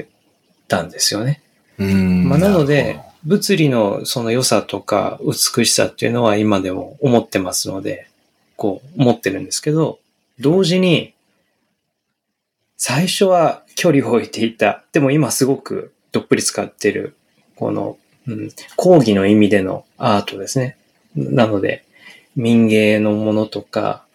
[0.68, 1.42] たんですよね。
[1.80, 8.08] うんまあ、なので、物理のその良さとか美しさっていうのは今でも思ってますので、
[8.56, 10.00] こう思ってるんですけど、
[10.40, 11.14] 同時に、
[12.78, 14.84] 最初は距離を置いていた。
[14.92, 17.16] でも今すごくどっぷり使ってる、
[17.56, 20.78] この、うん、講義の意味でのアートですね。
[21.16, 21.84] なので、
[22.36, 24.06] 民芸のものとか、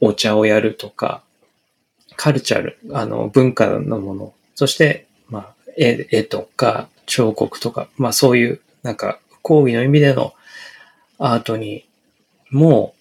[0.00, 1.22] お茶をやるとか、
[2.16, 10.34] カルチャル、あの、文化のもの、そして、まあ、絵、絵とか、彫刻とか、まあそういう、なんか、講義の意味での
[11.18, 11.88] アートに、
[12.50, 12.94] も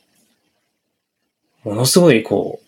[1.63, 2.67] う、ものすごい、こう、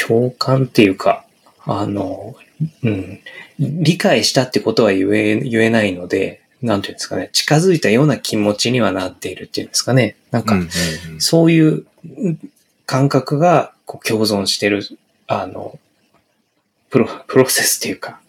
[0.00, 1.24] 共感っていうか、
[1.64, 2.36] あの、
[2.82, 3.20] うん、
[3.58, 10.16] 理解したってことは言え、言えないので、なんていうんですかね、近づいたような気持ちにはなっているっていうんですかね。
[10.30, 10.56] なんか、
[11.18, 11.86] そういう
[12.86, 14.82] 感覚がこう共存してる、
[15.26, 15.78] あの、
[16.90, 18.20] プロ、プロセスっていうか、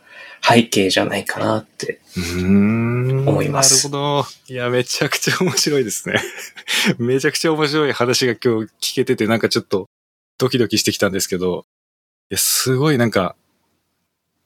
[0.42, 3.90] 背景じゃないかなって思います。
[3.90, 4.26] なるほど。
[4.48, 6.22] いや、めちゃくちゃ面白いですね。
[6.98, 9.88] めちゃくちゃ面白い話が今日聞けてて、なんかちょっと
[10.38, 11.66] ドキドキしてきたんですけど、
[12.32, 13.36] いや、すごいなんか、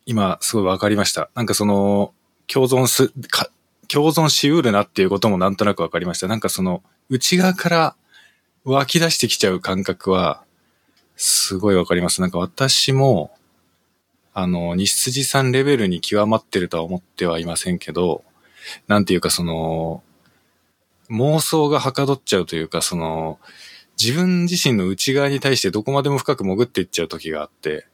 [0.06, 1.30] 今、すごいわかりました。
[1.36, 2.14] なんかその、
[2.48, 3.50] 共存す、か
[3.88, 6.28] 共存しうるなっていうこともなんとなくわかりました。
[6.28, 7.96] なんかその、内側から
[8.66, 10.44] 湧き出してきちゃう感覚は、
[11.16, 12.22] すごいわかります。
[12.22, 13.32] なんか私も、
[14.34, 18.24] あの、西辻さんレベルに極まってるとは思ってはいませんけど、
[18.88, 20.04] なんていうかその、
[21.10, 23.40] 妄想がはかどっちゃうというか、その、
[24.02, 27.86] 自分自身の内側に対してどこまでも深く潜っていっちゃう時があって、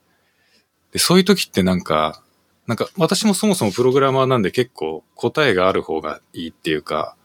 [0.92, 2.24] で、そういう時ってなんか、
[2.68, 7.16] なんか私もそもそもプログラマーなんで結構答えがある方がいいっていうか、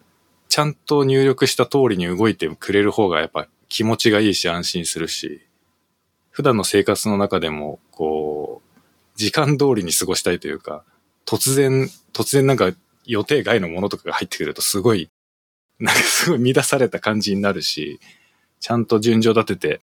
[0.48, 5.42] ちゃんと入力した通りに動いてくれる方がやっぱ気持ちがいいし安心するし、
[6.31, 8.73] 普段の生活の中でもこう、
[9.14, 10.85] 時間通りに過ごしたいというか、
[11.27, 12.72] 突然、突然なんか
[13.07, 15.11] 予定外のものとかが入ってくるとすごい、
[15.79, 18.00] なんかすごい乱された感じになるし、
[18.61, 19.81] ちゃんと順序立てて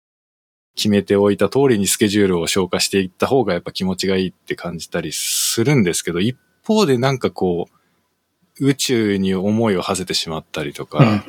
[0.75, 11.25] 決めておいた通りにスケジュールを消化していった方がやっぱ気持ちがいいって感じたりするんですけど、一方でなんかこう、宇宙に思いを馳せてしまったりとか、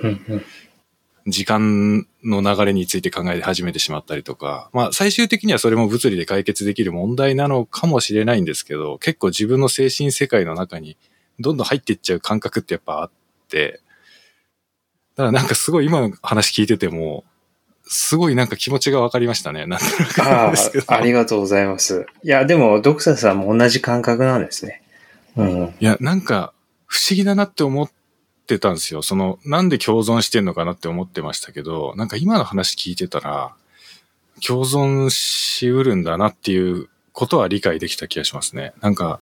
[1.28, 10.98] 時間の流れについて考え始めてしまったりとか、まあ最終的にはそれも物理で解決できる問題なのかもしれないんですけど、結構自分の精神世界の中に
[11.40, 13.12] どんどん入っていっちゃう感覚ってやっぱあっ
[13.50, 13.82] て、
[15.16, 17.26] だからなんかすごい今の話聞いてても、
[17.90, 19.66] すごいなんか気持ちが分かりましたね。
[19.66, 20.54] なんとなくあ
[20.88, 22.06] ありがとうございます。
[22.24, 24.82] いや、でも、ドクサさんも同じ感覚なんですね。
[25.36, 25.76] うん。
[25.80, 26.54] いや、なんか、
[26.86, 27.90] 不思議だなって思っ
[28.48, 29.02] てたんですよ。
[29.04, 33.54] その、なんで共存してんのかなって思ってましたけど、なんか今の話聞いてたら、
[34.46, 38.74] 共存しうるんだなっていうことは理解できた気がしますね。
[38.82, 39.20] なんか、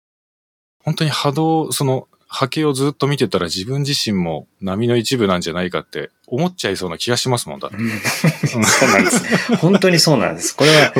[0.84, 8.48] 本当に波動、その、波形をずっと見てたら自分自身も波の一部なんじゃないかって思っちゃいそうな気がしますもんだって。
[8.48, 9.56] そうなんです。
[9.58, 10.56] 本当にそうなんです。
[10.56, 10.94] これは、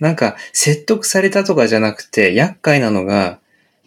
[0.00, 3.38] なんか説得されたとかじゃなくて、厄介なのが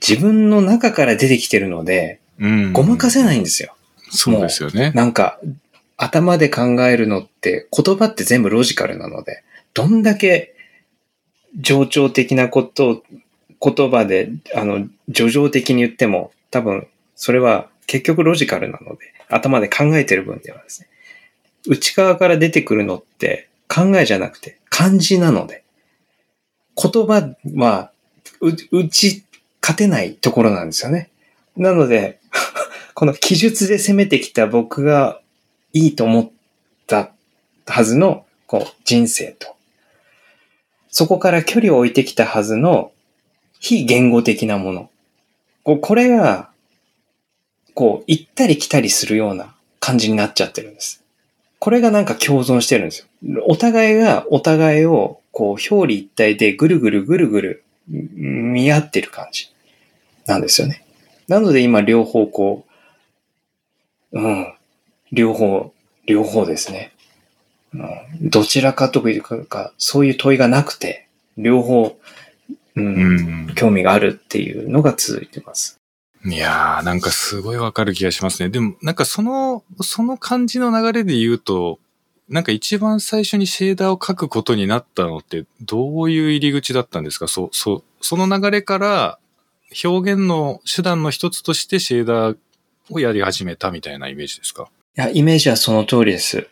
[0.02, 3.76] 自分の中から出てきてるので、うん、ごまかせないんですよ。
[4.10, 4.92] そうですよね。
[4.96, 5.40] なんか、
[5.98, 10.56] 頭で考えるのって言葉って全部ロジカルなので、どんだけ
[11.60, 13.04] 情緒的なことを
[13.74, 20.88] 言葉で、あの、叙情的に言っても、多分、それは結局ロジカルなので、頭で考えてる分ではですね、
[21.68, 25.64] 内側から出てくるのって考えじゃなくて漢字なので、
[26.76, 27.92] 言葉は
[28.40, 29.26] 打ち
[29.62, 31.10] 勝てないところなんですよね。
[31.58, 32.20] なので、
[32.94, 35.22] この記述で攻めてきた僕が
[35.74, 36.32] いいと思っ
[36.88, 37.12] た
[37.66, 39.56] はずのこう人生と、
[40.90, 42.92] そこから距離を置いてきたはずの
[43.60, 44.90] 非言語的なもの。
[45.64, 46.50] これが
[47.78, 51.04] こう、行ったり来たりするような感じになっちゃってるんです。
[51.60, 53.44] これがなんか共存してるんですよ。
[53.46, 59.52] お互いがお互いを、こう、表裏一体でぐるぐるぐるぐる見合ってる感じ
[60.26, 60.87] なんですよね。
[61.28, 62.66] なので今両方こ
[64.12, 64.54] う、うん、
[65.12, 65.74] 両方、
[66.06, 66.94] 両方ですね。
[67.74, 67.78] う
[68.26, 71.08] ん、どちらかというか、そういう問いがなくて、
[71.38, 71.98] 両方、
[72.76, 75.80] うん、うん、興味があるっていうのが続いてます。
[76.26, 78.50] いやー、なんかすごいわかる気がしますね。
[78.50, 81.80] でも、なんかその、その感じの流れで言うと、
[82.30, 87.28] なんか一番最初にシェーダーを書くことになったのって、どういう入り口だったんですか？
[87.28, 89.20] そう、そう、その流れから、
[89.84, 92.38] 表現の手段の一つとしてシェーダー
[92.90, 94.70] をやり始めたみたいなイメージですか？
[94.98, 96.48] いや、イメージはその通りです。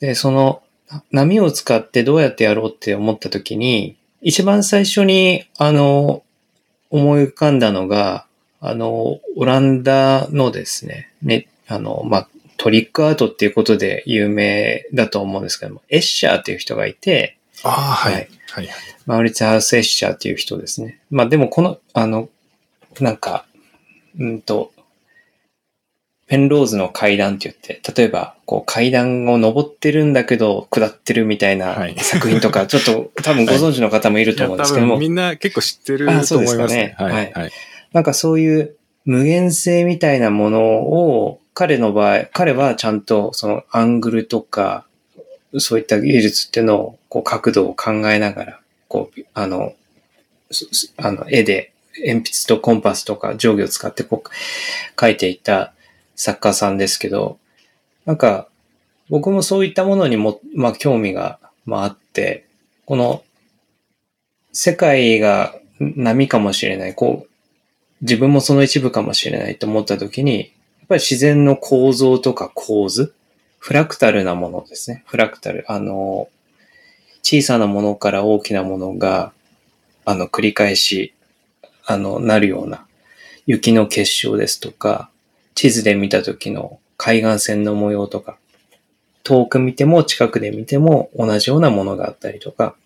[0.00, 0.62] で、その
[1.10, 6.22] 波を使ってどうやってやろうって思った時に、一番最初に、あの、
[6.90, 8.26] 思い浮かんだのが、
[8.60, 18.12] あの、オランダのですね、ね、あの、まあ、トリックアートっていうことで有名だと思うんですけども、エッシャーっていう人がいて、ああ、はい。
[18.14, 18.18] は
[18.50, 18.68] はいい。
[19.06, 21.00] マウリッツ・ハウス・エッシャーっていう人ですね。
[21.10, 22.28] まあでもこの、あの、
[23.04, 23.44] なんか、
[24.18, 24.72] うんと、
[26.28, 36.94] ペンローズの階段って言って、例えば、こう階段を登ってるんだけど、下ってるみたいなはい作品とか、 ちょっと多分ご存知の方もいると思うんですけども、みんな結構知ってるあと思いますね。
[36.98, 37.32] そうですかねはい。
[37.32, 37.50] はい。
[37.92, 38.76] なんかそういう
[39.06, 44.84] 無限性みたいなものを、彼の場合、彼はちゃんとそのアングルとか、
[45.56, 49.72] そういった技術っていうのを、こう角度を考えながら、こう、あの、
[50.50, 51.72] すすあの、絵で、
[52.04, 54.28] 鉛筆とコンパスとか定規を使ってこう、
[54.96, 55.72] 描いていた
[56.14, 57.38] 作家さんですけど、
[58.04, 58.48] なんか、
[59.08, 62.46] 僕もそういったものにも、まあ、興味が、まあ、あって、
[62.84, 63.22] この、
[64.52, 67.28] 世界が波かもしれない、こう、
[68.00, 73.14] 自分もその一部かもしれないと思ったときに、やっぱり自然の構造とか構図、
[73.58, 75.02] フラクタルなものですね。
[75.06, 75.64] フラクタル。
[75.68, 76.28] あの、
[77.22, 79.32] 小さなものから大きなものが、
[80.04, 81.12] あの、繰り返し、
[81.90, 82.86] あの、なるような
[83.46, 85.10] 雪の結晶ですとか、
[85.54, 88.36] 地図で見た時の海岸線の模様とか、
[89.24, 92.76] 遠く見ても近くで見ても同じようなものがあったりとか、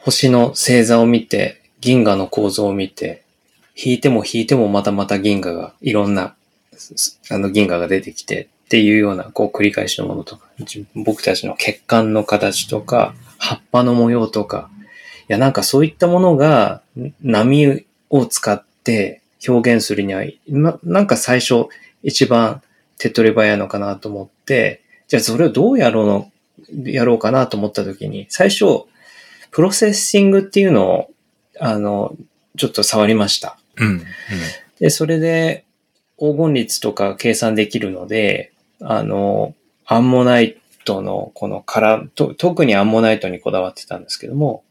[0.00, 3.24] 星の星座を見て、銀河の構造を見て、
[3.74, 6.36] 引いても引いてもまたまた銀河が、いろんな、
[7.30, 10.46] あの銀河が出てきてっていうような、こう繰り返しのものとか、
[10.94, 14.68] 僕たちの血管の形とか、葉っぱの模様とか、
[15.28, 16.82] いやなんかそういったものが
[17.22, 21.66] 波を使って表現するには、ななんか最初
[22.02, 22.62] 一番
[22.98, 26.32] 手っ取り早いのかなと思って、じゃあそれをどうやろうの、
[26.84, 28.84] やろうかなと思った時に、最初、
[29.50, 31.10] プロセッシングっていうのを、
[31.58, 32.16] あの、
[32.56, 33.58] ちょっと触りました。
[33.76, 33.88] うん。
[33.88, 34.02] うん。
[34.80, 35.64] で、それで
[36.18, 39.54] 黄金率とか計算できるので、あの、
[39.86, 44.64] アンモナイトのこの殻、と特にアンモナイトにこだわってたんですけども、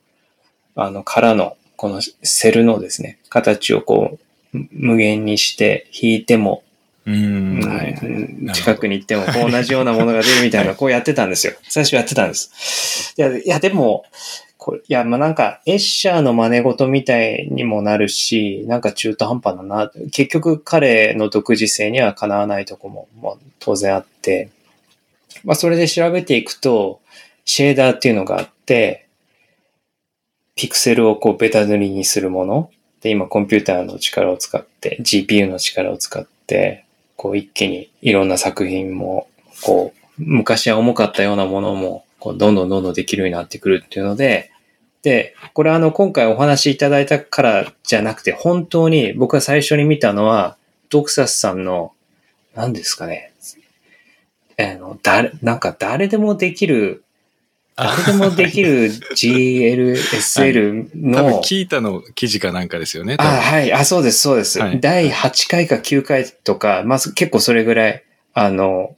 [0.75, 4.17] あの殻のこのセルのですね、形をこ
[4.53, 6.63] う、む無限にして引いても、
[7.05, 7.59] うん。
[7.59, 8.53] うんはいはい。
[8.53, 11.53] 近くに行っても同じようなものが出るみたいな、こうやってたんですよ。
[11.69, 13.13] 最初やってたんです。
[13.17, 14.05] いや、いやでも、
[14.57, 19.91] これいや、まあ、なんか、エッシャーの真似事みたいにもなるし、なんか中途半端だな。
[20.11, 24.49] 結局彼の独自性にはかなわないとこも、まあ、当然あって、
[25.43, 26.99] まあ、それで調べていくと、
[27.45, 29.04] シェーダーっていうのがあって、
[30.55, 32.69] ピクセルをこうベタ塗りにするもの。
[33.01, 36.85] で、今コンピューターの力を使って、GPU の力を使って、
[37.17, 39.27] こう一気にいろんな作品も、
[39.61, 44.51] こう、昔は重かったようなものも、こう、どんどんどんどんできるようになってくるっていうので、
[45.01, 50.57] で、これあの、今回お話しいただいたからじゃなくて、本当に僕が最初に見たのは、
[50.89, 51.91] ドクサスさんの、
[52.55, 53.33] 何ですかね、
[54.57, 57.03] あの、誰、なんか誰でもできる、
[57.77, 63.17] 誰でもできる GLSL 多の、分、キータの記事かなんかですよね。
[63.17, 63.73] 多あ、分はい。
[63.73, 64.59] あ、そうです、そうです。
[64.59, 68.03] はい第8回か9回とか、まず結構それぐらい、
[68.33, 68.95] あの、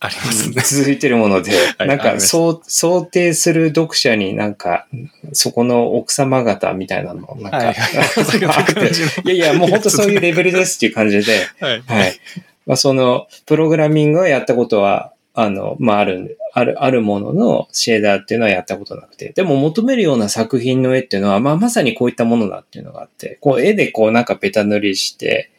[0.00, 0.62] ありますね。
[0.64, 4.88] 続いてるもので、 はいなんか、そう、想定する読者になんか、
[5.32, 7.76] そこの奥様方みたいなの、なんか、はいはい
[9.32, 11.82] いやいや、もう本当そういうレベルですっていう感じで、 はい。
[11.86, 12.20] はい。
[12.66, 19.32] まあ、その、プログラミングをやったことは、あの、まあ、ある、ある、あるもののシェーダーっていうのはやったことなくて。
[19.32, 25.50] でも求めるような作品の絵っていうのは、まあ、まさにこういったものだっていうのがあって、こう、絵でこう、なんかベタ塗りして、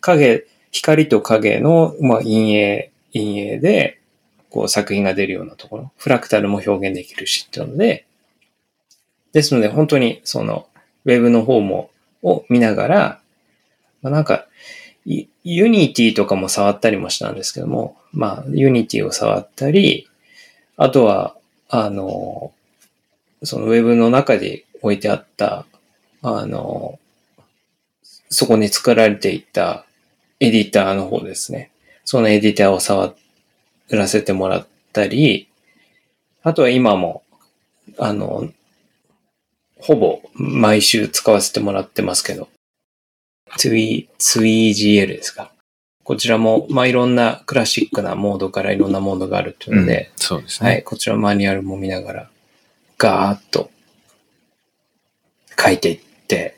[0.00, 4.00] 影、光と影の、まあ、陰影、陰影で、
[4.50, 5.92] こう、作品が出るようなところ。
[5.96, 8.06] フラクタルも表現できるしっていうので、
[9.32, 10.68] ですので、本当に、その、
[11.04, 11.90] ウェブの方も、
[12.22, 13.20] を見ながら、
[14.02, 14.46] まあ、なんか、
[15.06, 20.08] ユニティとかも触ったりもしたんですけども、まあ、ユニティを触ったり、
[20.76, 21.36] あとは、
[21.68, 22.52] あの、
[23.44, 25.64] そのウェブの中で置いてあった、
[26.22, 26.98] あの、
[28.28, 29.86] そこに作られていた
[30.40, 31.70] エディターの方ですね。
[32.04, 33.14] そのエディターを触
[33.90, 35.48] らせてもらったり、
[36.42, 37.22] あとは今も、
[37.98, 38.48] あの、
[39.78, 42.48] ほぼ毎週使わせてもらってますけど、
[43.56, 45.52] ツイ、ツイ GL ですか。
[46.02, 50.70] こちらも、まあ、いろんなクラシックなモードからいろんなモードがあるっていうので、そうですね。
[50.70, 52.30] はい、こちらマニュアルも見ながら、
[52.98, 53.70] ガーッと
[55.58, 56.56] 書いていって、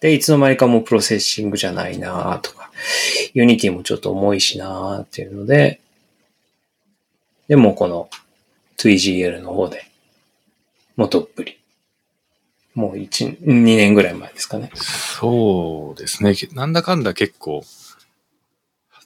[0.00, 2.70] で、いつの間にかもうプロセッシングじゃないなとか、
[3.34, 5.80] ユニティもちょっと重いしなっていうので、
[7.48, 8.08] でもこの
[8.78, 9.90] 2GL の方で、
[10.96, 11.59] もうどっぷり。
[12.74, 14.70] もう1、2年ぐらい前ですかね。
[14.74, 16.34] そうですね。
[16.52, 17.62] なんだかんだ結構、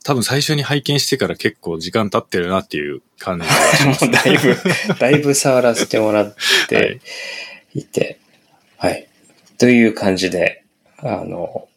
[0.05, 3.47] 多分最初に拝見してから結構時間経ってるなっていう感じ
[4.07, 4.57] もうだいぶ、
[5.01, 6.37] だいぶ触らせてもらっ
[6.69, 7.01] て
[7.75, 8.19] いて、
[8.77, 9.09] はい、はい。
[9.57, 10.63] という感じで、
[10.99, 11.69] あの、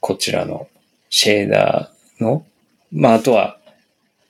[0.00, 0.68] こちらの
[1.08, 2.44] シェーダーの、
[2.90, 3.58] まあ、あとは、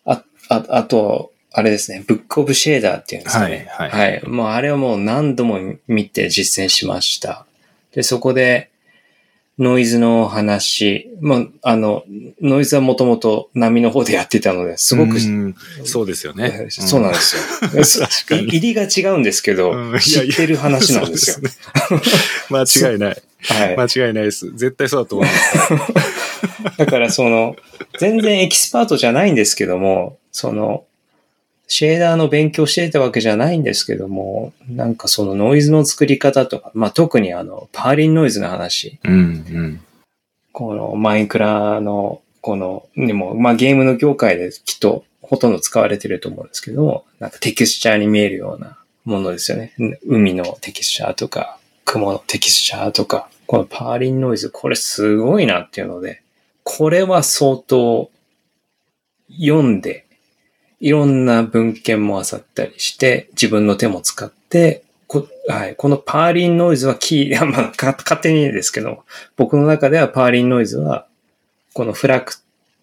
[0.05, 3.69] あ、ああと、あれですね、ブックオブシェーダーっていうんですかね。
[3.71, 4.13] はい、はい。
[4.13, 4.29] はい。
[4.29, 7.47] もうあれはもう何度も見て実践しました。
[7.95, 8.71] で、そこで、
[9.59, 12.05] ノイズの話、まあ、あの、
[12.41, 15.19] ノイズはもともと波の方でやってたので、すごく、
[15.85, 16.69] そうですよね。
[16.71, 18.07] そうなんですよ。
[18.39, 21.37] 入りが違うんですけど、うん、知ってる話なんですよ。
[21.37, 21.51] すね、
[22.51, 23.23] 間違いない。
[23.43, 23.77] はい。
[23.77, 24.49] 間違いないです。
[24.53, 26.79] 絶対そうだと思います。
[26.79, 27.57] だからその、
[27.99, 30.85] 全然エキスパートじゃないんですけども、その、
[31.71, 38.99] シェーダーの勉強してたわけじゃないんですけども、なんかそのノイズの作り方とか、まあ特にあの、パーリンノイズの話。
[39.05, 39.81] うんうん、
[40.53, 49.75] このマインクラの、この、でも、まあゲームの業界できっとほとんど使われてると思うんですけども、なんかテキスチャーに見えるようなものですよね。
[50.07, 56.23] 海のテキスチャーとか、雲のテキスチャーとか、このパーリンノイズ、これすごいなっていうので、
[56.65, 58.11] これは相当
[59.31, 60.07] 読んで
[60.81, 69.05] いろんな文献も漁ったりして、自分の手も使って、こはい、このパーリンノイズはキー、 まあ、勝手にですけど、
[69.37, 71.07] 僕の中ではパーリンノイズは、
[71.73, 72.35] このフラク、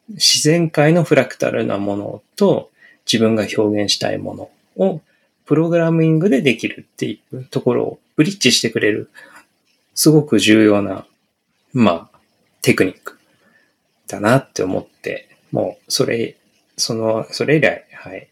[0.10, 2.70] 自然界のフラクタルなものと
[3.12, 5.02] 自分が表現したいものを
[5.46, 9.10] プログラミングでできるっていうところをブリッジしてくれる、
[9.94, 11.06] すごく重要な、
[11.74, 12.20] まあ、
[12.62, 13.18] テクニック
[14.08, 16.36] だなって思って、もうそれ
[16.78, 18.28] その、それ以来、はい、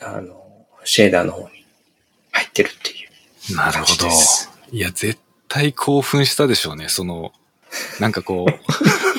[0.00, 0.42] あの、
[0.84, 1.66] シェーダーの方に
[2.30, 2.94] 入ってるってい
[3.52, 4.08] うなるほど。
[4.70, 6.88] いや、絶対興奮したでしょうね。
[6.88, 7.32] その、
[8.00, 8.52] なんかこう、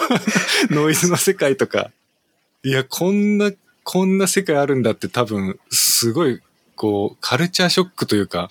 [0.73, 1.91] ノイズの世界とか、
[2.63, 3.51] いや、こんな、
[3.83, 6.41] こんな世界あるんだって多分、すごい、
[6.75, 8.49] こう、カルチャーショックというか、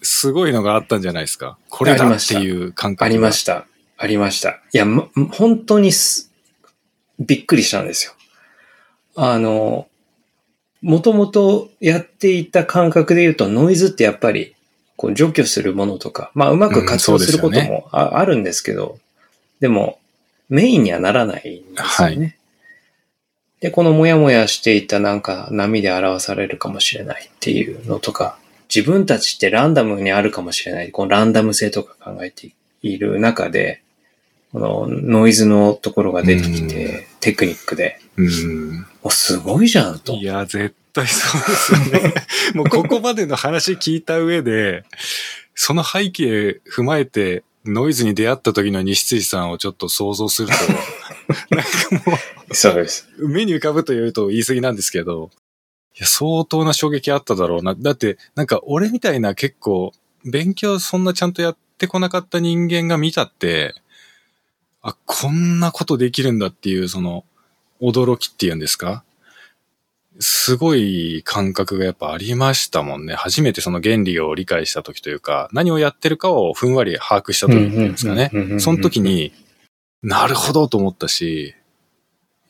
[0.00, 1.58] すごいのがあったんじゃないですか。
[1.68, 3.66] これだっていう感覚ありました。
[3.98, 4.62] ありました。
[4.72, 5.92] いや、ま、本当に
[7.18, 8.14] びっくりしたんですよ。
[9.14, 9.88] あの、
[10.84, 14.54] もともとやっていた感覚で言うと、ノイズってやっぱり、
[14.96, 18.98] こう除去するものとか、まあうまく活用することもあ,、あるんですけど、
[19.60, 19.98] でも、
[20.50, 22.16] メインにはならないんですよね。
[22.16, 22.36] はい、
[23.60, 28.36] で、このモヤモヤしていたなんか波で表されるかもしれないっていうのとか、
[28.72, 33.80] 自分たちってランダムにあるかもしれない、このランダム性とか考えている中で、
[34.54, 38.86] このノイズのところが出てきて、テクニックで、うん。
[39.02, 40.12] お、すごいじゃんと。
[40.12, 42.14] いや、絶対そうですよね。
[42.54, 44.84] もうここまでの話聞いた上で、
[45.56, 50.54] その背景踏まえて、ノイズに出会った時の西辻さんをちょっと想像すると、
[51.52, 52.16] なんかも
[52.48, 53.08] う、そうです。
[53.18, 55.30] 目に浮かぶというと言い過ぎなんですけど、
[55.96, 57.74] いや、相当な衝撃あっただろうな。
[57.74, 59.92] だって、なんか俺みたいな結構、
[60.24, 63.74] 勉強そんなちゃんとやってこなかった人間が見たって、
[64.84, 67.24] あ、こんなことできるんだっていう、その、
[67.80, 69.02] 驚きっていうんですか？
[70.20, 73.14] すごい感覚がやっぱありましたもんね。
[73.14, 78.30] 初めてその原理を理解した時というか、何をやってるかをふんわり把握した時っていうんですかね。
[78.60, 79.32] その時に、
[80.02, 81.54] なるほどと思ったし、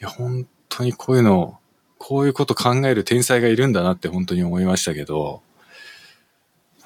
[0.01, 1.59] いや、本当にこういうの、
[1.99, 5.41] こういうこと考える天才がいるんだなって本当に思いましたけど、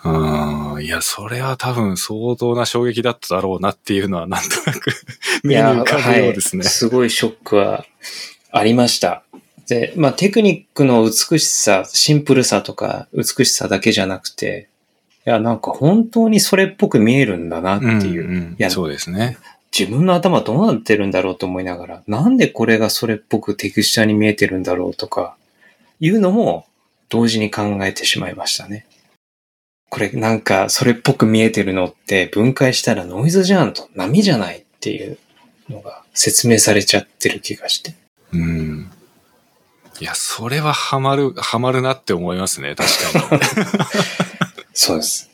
[0.05, 4.91] うん、いや、それは多分相当な衝撃だっただろうなっていうのはなんとなく
[5.43, 6.69] 目に浮かぶようですね、はい。
[6.69, 7.85] すごいショックは
[8.53, 9.23] ありました。
[9.69, 14.69] で、まあテクニックの美しさ、シンプルさとか美しさだけじゃなくて、
[15.27, 18.25] いや、なんか本当にそれっぽく見えるんだなっていう。
[18.25, 19.37] うんうん、いやそうですね。
[19.77, 25.37] 自分の頭どうなってるんだろうと思いながら、なんでこれがそれっぽくテクスチャーに見えてるんだろうとか、
[26.01, 26.67] いうのも
[27.09, 28.87] 同時に考えてしまいましたね。
[29.91, 35.19] これなんかそれっぽく見えてるのって分解したらノイズじゃんと波じゃないっていう
[35.71, 37.95] のが説明されちゃってる気がして。
[38.33, 38.91] うん。
[40.01, 42.89] いや、それはハマる、ハマるなって思いますね、確
[43.29, 43.43] かに。
[44.73, 45.31] そうです。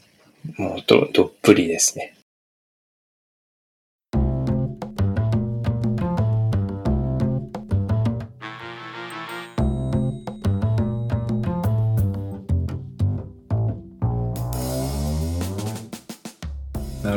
[0.56, 2.13] もうど、どっぷりですね。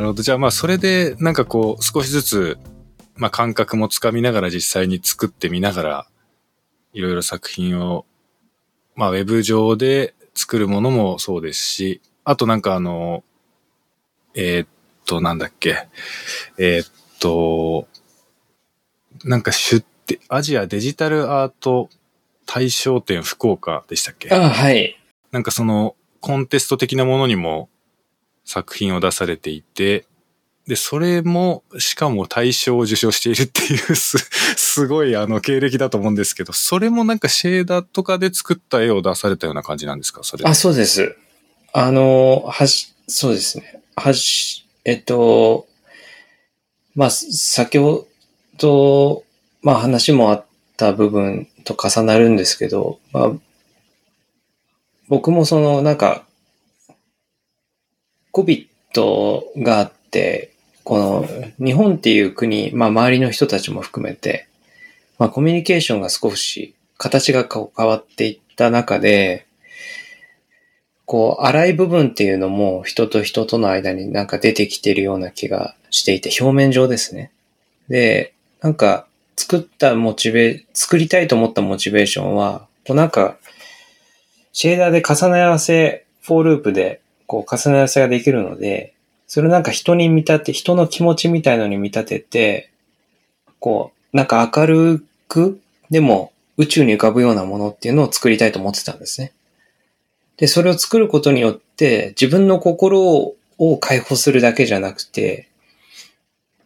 [0.08, 0.22] るほど。
[0.22, 2.58] じゃあまあそれでなんかこう少しずつ、
[3.16, 6.06] まあ感覚もつかみながら実際に作ってみながら、
[6.92, 8.04] いろいろ作品を、
[8.96, 13.24] まあウェブ上で作るものもそうですし、あとなんかあの、
[14.34, 14.68] えー、っ
[15.06, 15.88] と、なんだっけ、
[16.58, 17.88] えー、っと、
[19.24, 21.88] なんか出展、アジアデジタルアート
[22.46, 24.30] 大賞展福岡でしたっけ？
[24.30, 24.98] あ、はい。
[25.32, 27.68] なんかそのコンテスト的なものにも
[28.48, 30.06] 作品を出されていて、
[30.66, 34.18] で、それも、しかも大賞を受賞しているっていう す、
[34.56, 40.22] すごいあの経歴だと思うんですけど、それもなんかシェーダーとかで作った絵を出されたような感じなんですか？
[40.24, 40.44] それ。
[40.46, 41.14] あ、そうです。
[41.72, 43.82] あの、はし、そうですね。
[43.96, 45.66] はし、えっと、
[46.94, 48.06] まあ、先ほ
[48.58, 49.24] ど、
[49.62, 50.44] まあ話もあっ
[50.76, 53.32] た部分と重なるんですけど、まあ、
[55.08, 56.26] 僕もその、なんか、
[58.42, 60.52] COVID があって、
[60.84, 61.28] この
[61.62, 64.48] 日本っていう国、まあ周りの人たちも含めて、
[65.18, 69.46] まあコミュニケーションが少し形が変わっていった中で、
[71.04, 77.32] こう荒い部分っていうのも人と人との間になんか出てきてるような気がしていて、表面上ですね。
[77.88, 83.36] で、なんか作ったモチベ、作りたいと思ったモチベーションは、こうなんか、
[84.52, 88.94] シェーダーで重ね合わせ、フォーループでこう重ね合わせができるので、
[89.28, 92.70] それなんか人に見立て、人の気持ちみたいのに見立てて、
[93.60, 95.60] こう、なんか明るく、
[95.90, 99.32] でも宇宙に浮かぶようなものっていうのを作りたいと思ってたんですね。
[100.38, 103.02] で、それを作ることによって自分の心
[103.58, 105.48] を解放するだけじゃなくて、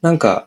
[0.01, 0.47] なんか、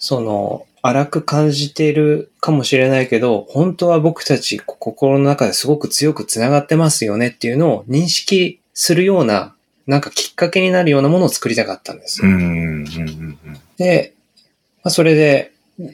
[0.00, 9.56] その、荒く感じているかもしれないけど、本当は僕たち心の中ですごく強く繋がってますよねっていうのを認識するような、
[9.88, 12.22] なんかきっかけになるようなものを作りたかったんです。
[13.76, 14.14] で、
[14.84, 15.50] まあ、それで、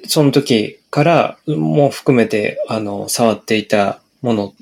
[0.06, 4.54] その時からも含めて、あの、触っていたもの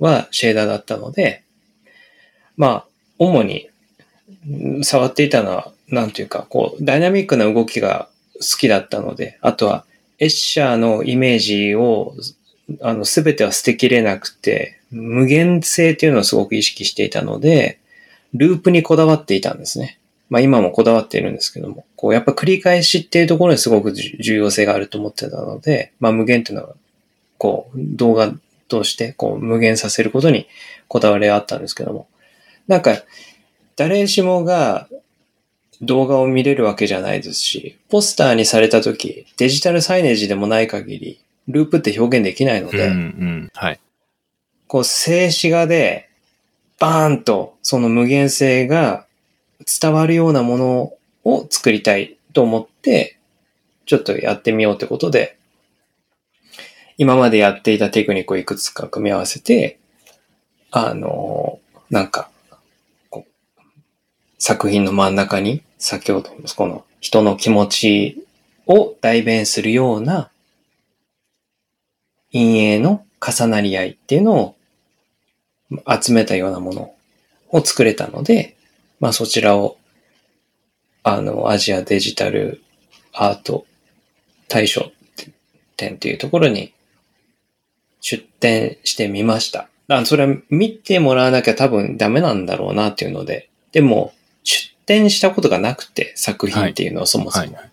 [0.00, 1.44] はシェーダーだったので、
[2.58, 2.84] まあ、
[3.18, 3.70] 主に
[4.46, 9.86] うん触っていたのは、なんていうか、こう、ダイナミックな動きが好きだったので、あとは、
[10.18, 12.14] エッシャーのイメージを、
[12.82, 17.78] あの、すべては捨てきれなくて、無限性っていうのをすごく意識していたので、
[18.34, 19.98] ループにこだわっていたんですね。
[20.30, 26.74] まあ今もこだわっているんですけども、こうやっぱ繰り返しっていうところにすごく重要性があると思ってたので、まあ無限っていうのは、
[27.38, 28.32] こう動画
[28.68, 30.46] としてこう無限させることに
[30.88, 32.08] こだわりがあったんですけども、
[32.68, 33.02] なんか
[33.76, 34.88] 誰しもが
[35.82, 43.50] 動画を見れるわけじゃないですし、ポスターにされた時、デジタルサイネージでもない限り、ループって表現できないので、うん、うん。
[43.52, 43.80] はい。
[44.72, 46.08] こう静止画で、
[46.78, 49.04] バーンとその無限性が
[49.80, 50.94] 伝わるようなもの
[51.24, 53.18] を作りたいと思って、
[53.84, 55.36] ちょっとやってみようってことで、
[56.96, 59.78] 今までやっていたテクニックをいくつか組み合わせて、
[60.70, 61.58] あの、
[61.90, 62.30] なんか、
[64.38, 68.26] 作品の真ん中に、先ほどこの人の気持ち
[68.66, 70.30] を代弁するような
[72.32, 74.56] 陰影の重なり合いっていうのを
[76.00, 76.94] 集めたようなもの
[77.50, 78.56] を作れたので、
[79.00, 79.76] まあそちらを、
[81.02, 82.62] あの、アジアデジタル
[83.12, 83.66] アート
[84.48, 84.92] 大賞
[85.76, 86.72] 展っていうところに
[88.00, 89.68] 出展してみました。
[89.88, 94.12] あそれは見てもらわなきゃ多分ダメなんだろうなっていうので、でも
[94.42, 97.56] 出展したことがなくて作品っていうのはそもそも。
[97.56, 97.71] はい。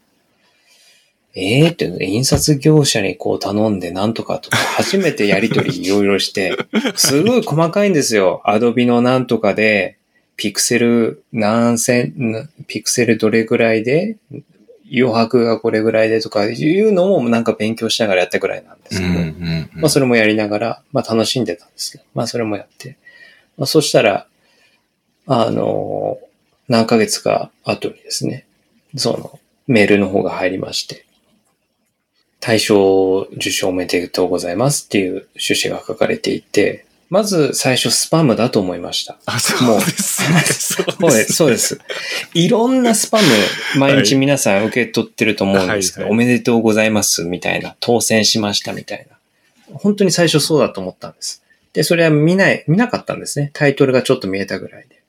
[1.40, 6.58] ええー、って印刷業者にこう頼んでなんとかとか、初めてやりとりいろいろして、
[6.96, 8.42] すごい細かいんですよ。
[8.46, 9.98] アドビのなんとかで、
[10.36, 14.18] ピクセル何千、んピクセルどれぐらいで、
[14.92, 19.70] 余白がこれぐらいでとかいうのもなんか勉強しながらやったぐらいなんですうん、けど、うん。
[19.76, 22.98] まあそれもやりながら、まあ楽しんでたんですけど、まあそれもやって。
[23.58, 24.28] まあそしたら、
[25.28, 26.20] あの、
[26.68, 28.46] 何ヶ月か後にですね、
[28.96, 31.06] そのメールの方が入りまして、
[32.40, 39.18] 大賞受賞おめでとうございますっていう趣旨が書かれていて、まず最初スパムだと思いました。
[39.26, 40.40] あ、そうですね。
[40.42, 41.80] そそうです、そうです。
[42.36, 43.24] いろんなスパム、
[43.80, 49.18] 毎日皆さん受け取ってると思うんですけど、はいはいおめでとうございますみたいな、当選しましたみたいな。
[49.74, 51.44] 本当に最初そうだと思ったんです。
[51.74, 53.50] で、それは見ない、見なかったんですね。
[53.54, 55.02] タイトルがちょっと見えたぐらいで。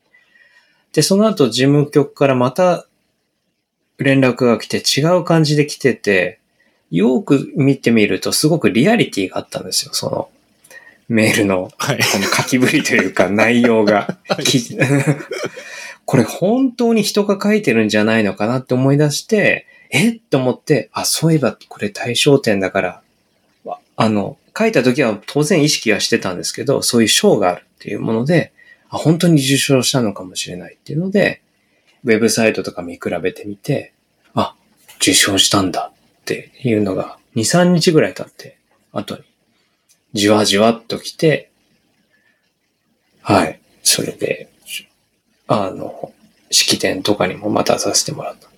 [0.93, 2.87] で、その後事務局からまた
[3.99, 6.40] 連絡が来て違う感じで来てて、
[6.91, 9.93] よく見てみるとすごくリアリティがあったんですよ。
[9.95, 10.29] その
[11.09, 11.99] メールのはい。
[11.99, 14.77] この書きぶりというか 内容が、はいき
[16.05, 23.03] これ本当に人が書いてるんじゃないのかなって思い出して、えと思って、あ、そういえばこれ対象点だから、
[23.97, 28.53] あの、書いた時は当然意識はしてたんですけど、そういう賞があるっていうもので、
[28.89, 31.43] あ、本当に受賞したのかもしれないっていうので、
[32.05, 33.93] ウェブサイトとか見比べてみて、
[34.35, 34.55] あ、
[34.97, 35.90] 受賞したんだ
[36.35, 38.59] っていうのが、2、3日ぐらい経って、
[38.93, 39.23] 後に、
[40.13, 41.51] じわじわっと来て、
[43.23, 43.61] はい。
[43.83, 44.49] それで、
[45.47, 46.13] あの、
[46.51, 48.49] 式典とかにもまたさせてもらった。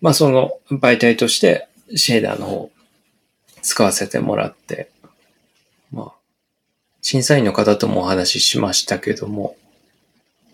[0.00, 2.70] まあその媒体としてシェーダーの方
[3.62, 4.90] 使わせてもらって、
[5.92, 6.12] まあ、
[7.00, 9.56] 審査員の方ともお話ししましたけども、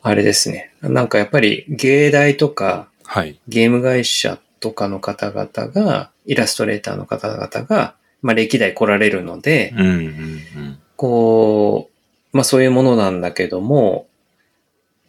[0.02, 0.74] あれですね。
[0.82, 3.40] なんかやっぱり芸大とかはい。
[3.48, 10.78] ゲーム会社とかの方々が、イラストレーターの方々が、まあ歴代来られるので、うんうんうん。
[10.96, 11.90] こ
[12.32, 14.06] う、まあそういうものなんだけども、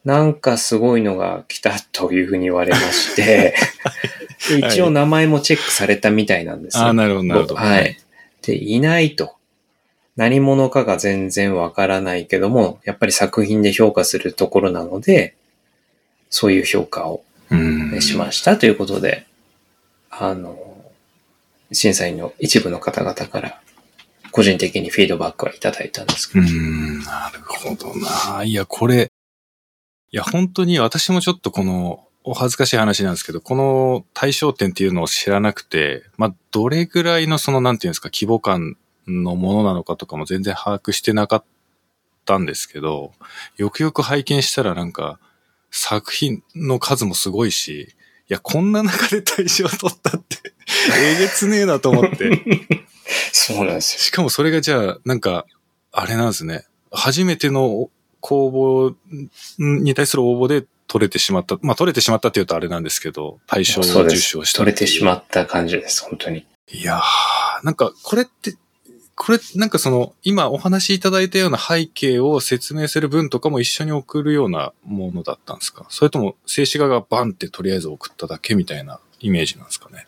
[0.06, 3.54] なんかすごいのが来たというふうに言われまして、
[4.50, 6.84] で一応名前もチェックされたみたいなんですよ。
[6.86, 7.56] ああ、なるほど、なるほど。
[7.56, 8.00] はい。
[8.42, 9.36] で、いないと。
[10.16, 15.36] 何者かが全然わからないけども、やっぱり作品で評価するところなので、
[16.30, 18.02] そういう評価をうん。
[18.02, 19.26] しましたということで、
[20.12, 20.69] あの、
[21.72, 23.62] 審査員の一部の方々から、
[24.32, 28.44] 個人的にフィードバックはいただいたんですけど、うん、なるほどな。
[28.44, 29.12] いや、これ、
[30.12, 41.44] いや、本当に私もちょっとこの、お恥ずかしい話なんですけど、この対象点っていうのを知らなくて、まあ、どれぐらいのその、なんていうんですか、規模感のものなのかとかも全然把握してなかっ
[42.26, 43.14] たんですけど、
[43.58, 45.20] よくよく拝見したらなんか、
[45.72, 47.96] 作品の数もすごいし、
[48.30, 50.54] や、こんな中で大賞取ったって、
[50.98, 52.30] えげつねえなと思って。
[53.34, 54.00] そうなんですよ。
[54.00, 55.46] しかもそれがじゃあ、なんか、
[55.92, 56.66] あれなんですね。
[56.92, 58.96] 初めての公募
[59.58, 61.58] に対する応募で取れてしまった。
[61.62, 64.16] まあ取れてしまったって言うとあれなんですけど、対象を受。
[64.16, 66.46] 賞した取れてしまっった感じです、本当に。
[66.72, 68.56] いやー、なんかこれって、
[69.22, 75.86] これ、なんかその、今お話しいただいたような背景を説明する文とかも一緒に送るようなものだったんですか？
[75.90, 80.08] それとも静止画がバンってとりあえず送っただけみたいなイメージなんですかね？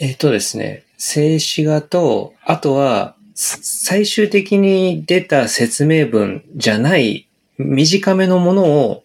[0.00, 9.04] えっ、とですね、静止画と、あとは、す最終的に出た説明文じゃない短めのものを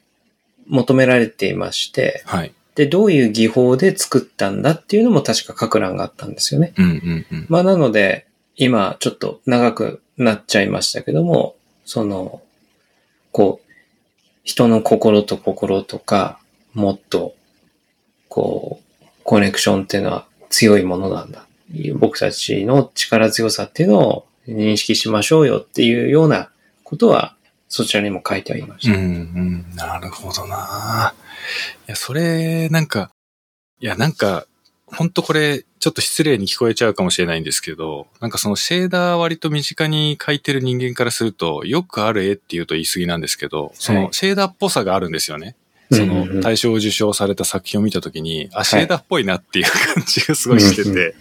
[0.67, 2.51] 求められていまして、はい。
[2.73, 6.73] で、どういう技法で作ったんだっていうのも確か書く欄があったんですよね。
[6.77, 7.45] うんうんうん。
[7.47, 8.25] まあなので、
[8.55, 12.41] 今ちょっと長くなっちゃいましたけども、その、
[13.31, 13.71] こう、
[14.43, 16.39] 人の心と心とか、
[16.73, 17.35] もっと、
[18.29, 21.47] こう、コネクションっていうのは強いものなんだ。
[21.95, 26.51] 僕たちの力強さっていうのを認識しましょうよっていうような
[26.83, 27.35] ことは、
[27.69, 28.95] そちらにも書いてありました。
[28.95, 29.07] うんう
[29.71, 31.15] ん、なるほどな。
[31.87, 33.09] いや、それ、なんか、
[33.79, 34.45] いや、なんか、
[34.95, 45.55] ほんとこれ、ちょっと失礼に聞こえちゃうかもしれないんですけど、なんかそのシェーダー割と身近に描いてる人間からすると、よくある絵って言うと言い過ぎなんですけど、そのシェーダーっぽさがあるんですよね。
[45.91, 51.15] その対象を受賞された作品を見たときに、あ、シェーダーっぽいなっていう感じがすごいしてて、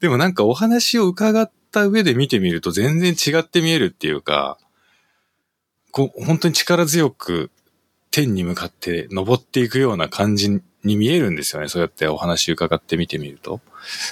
[0.00, 4.58] でもなんかお話を伺った上で見てみると全然違って見えるっていうか、
[5.90, 7.50] こう、本当に力強く
[8.10, 11.68] 天に向かって登っていくような感じに見えるんですよね。
[11.68, 13.60] そうやってお話伺って見てみると。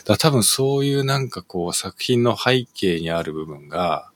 [0.05, 4.11] だ多分そういうなんかこう作品の背景にある部分が、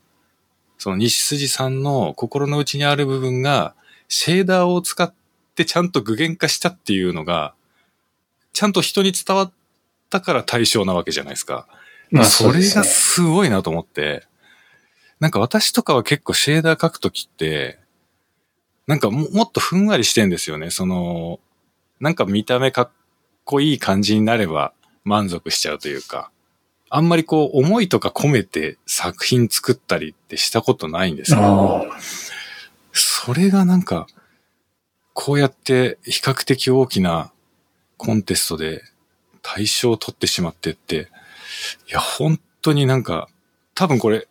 [0.79, 3.75] その西筋さんの心の内にある部分が、
[4.09, 5.13] シェーダーを使っ
[5.55, 7.55] てちゃんと具現化したっていうのが、
[8.53, 9.53] ちゃんと人に伝わっ
[10.11, 11.69] たから対象なわけじゃないですか。
[12.11, 14.27] まあそれがすごいなと思って、
[15.21, 17.79] なんか私とかは結構シェーダー描くときって、
[18.87, 20.71] なんかももっとふんわりしてんですよね。
[20.71, 21.41] その、
[22.01, 22.91] なんか見た目かっ
[23.45, 24.73] こいい感じになれば
[25.05, 26.31] 満足しちゃうというか、
[26.89, 31.99] あんまりこう思いとか込めて作品作ったりってしたことないんですけど、あ
[32.93, 34.07] それがなんか、
[35.13, 37.33] こうやって比較的大きな
[37.97, 38.83] コンテストで
[39.43, 41.09] 大賞を取ってしまってって、
[41.89, 43.29] いや、本当になんか、
[43.75, 44.29] 多分これ、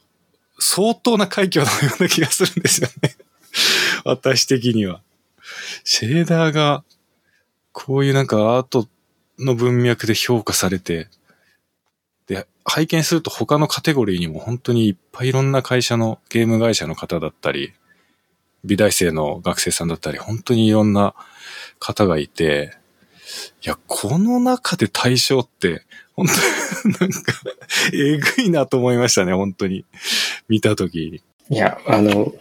[0.59, 3.15] 相当な快挙のような気がするんですよね。
[4.05, 5.01] 私的には。
[5.83, 6.83] シェーダーが、
[7.75, 8.87] こういうなんかアート
[9.37, 11.09] の文脈で評価されて、
[12.25, 17.73] で、拝見すると他のカテゴリーにも本当にいっぱいいろんな会社の、ゲーム会社の方だったり、
[18.63, 21.15] 美大生の学生さんだったり、本当にいろんな
[21.77, 22.77] 方がいて、
[23.61, 26.27] いや、この中で対象って、本
[26.81, 27.33] 当なんか、
[27.93, 29.83] えぐいなと思いましたね、本当に。
[30.47, 31.21] 見たときに。
[31.49, 32.33] いや、あの、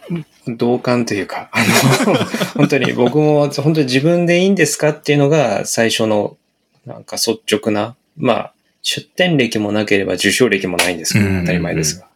[0.47, 1.63] 同感というか、あ
[2.05, 2.15] の、
[2.55, 6.37] 本当に僕も本当に自分でいいんですかっていうのが最初の
[6.85, 12.07] なんか率直な、まあ、出展歴もなければ受賞歴もないんですけど、当たり前ですが。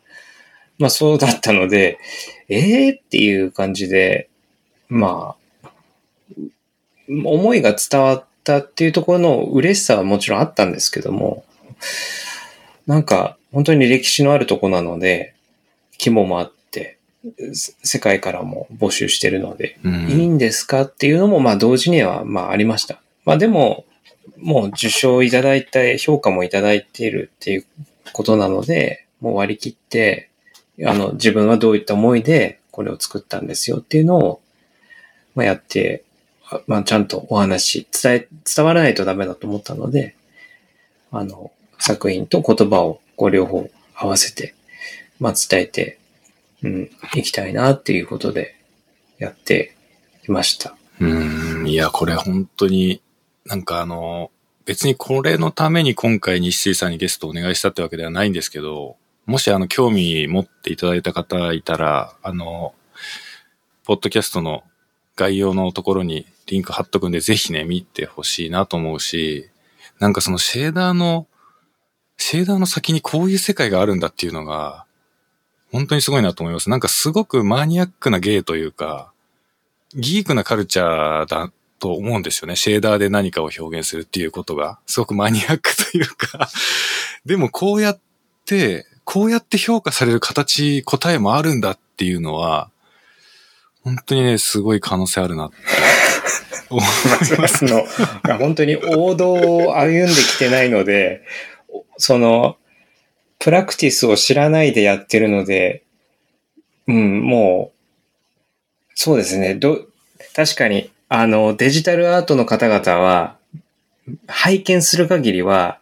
[0.78, 2.00] まあそうだったので、
[2.48, 4.30] ええー、っていう感じで、
[4.88, 5.70] まあ、
[7.10, 11.44] 思いが伝わったっていうところの嬉しさはもちろんあったんですけども、
[12.88, 15.34] なんか本当に歴史のあるとこなので、
[16.00, 16.59] 規模もあって、
[17.84, 23.02] 世界からも募集してるので、うん、いいんですかっていうのも、まあ同時には、まあありました。
[23.26, 23.86] まあでも、
[24.38, 27.66] もう受賞いただいて、評価もいただいているっていう
[28.14, 30.30] ことなので、もう割り切って、
[30.86, 34.42] あの、自分はどういった思いでこれを作ったんですよっていうのを、
[35.36, 36.04] まあ、やって、
[36.66, 40.16] まあ、ちゃんとお話、伝え、伝わらないとダメだと思ったので、
[41.12, 44.56] あの、作品と言葉をこう両方合わせて、
[45.20, 46.00] まあ、伝えて、
[46.64, 48.56] うん、いきたいなっていうことで
[49.18, 49.76] やって
[50.28, 50.76] いました。
[51.00, 53.02] うん、いや、これ本当に
[53.46, 54.32] なんかあの、
[54.66, 62.74] 別にこれのために今回西水さんにゲストお願いしたってわけではないんですけど、もしあの興味持っていただいた方いたら、あの、
[63.86, 64.64] ポッドキャストの
[65.16, 69.50] 概要のところにリンク貼っとくんで、ぜひね、見てほしいなと思うし、
[70.00, 71.28] なんかそのシェーダーの、
[72.18, 74.86] シェーダーの先にこういう世界があるんだっていうのが、
[75.72, 76.70] 本当にすごいなと思います。
[76.70, 79.12] なんかすごくマニアックな芸というか、
[79.94, 82.56] ギークなカルチャーだと思うんですよね。
[82.56, 84.80] シェーダーで何かを表現するっていうことが。
[84.86, 86.50] すごくマニアックというか
[87.26, 88.00] でもこうやっ
[88.46, 92.70] て、こうやって評価される形、答えもあるんだっていうのは、
[93.84, 95.56] 本当にね、すごい可能性あるなって
[96.70, 97.86] 思います の。
[98.38, 101.24] 本当に王道を歩んできてないので、
[101.98, 102.58] その、
[103.40, 105.84] プラクティスを知らないでやってるので、
[106.88, 109.56] うん、もう、そうですね。
[109.56, 109.86] ど、
[110.36, 113.38] 確かに、あの、デジタルアートの方々は、
[114.28, 115.80] 拝見する限りは、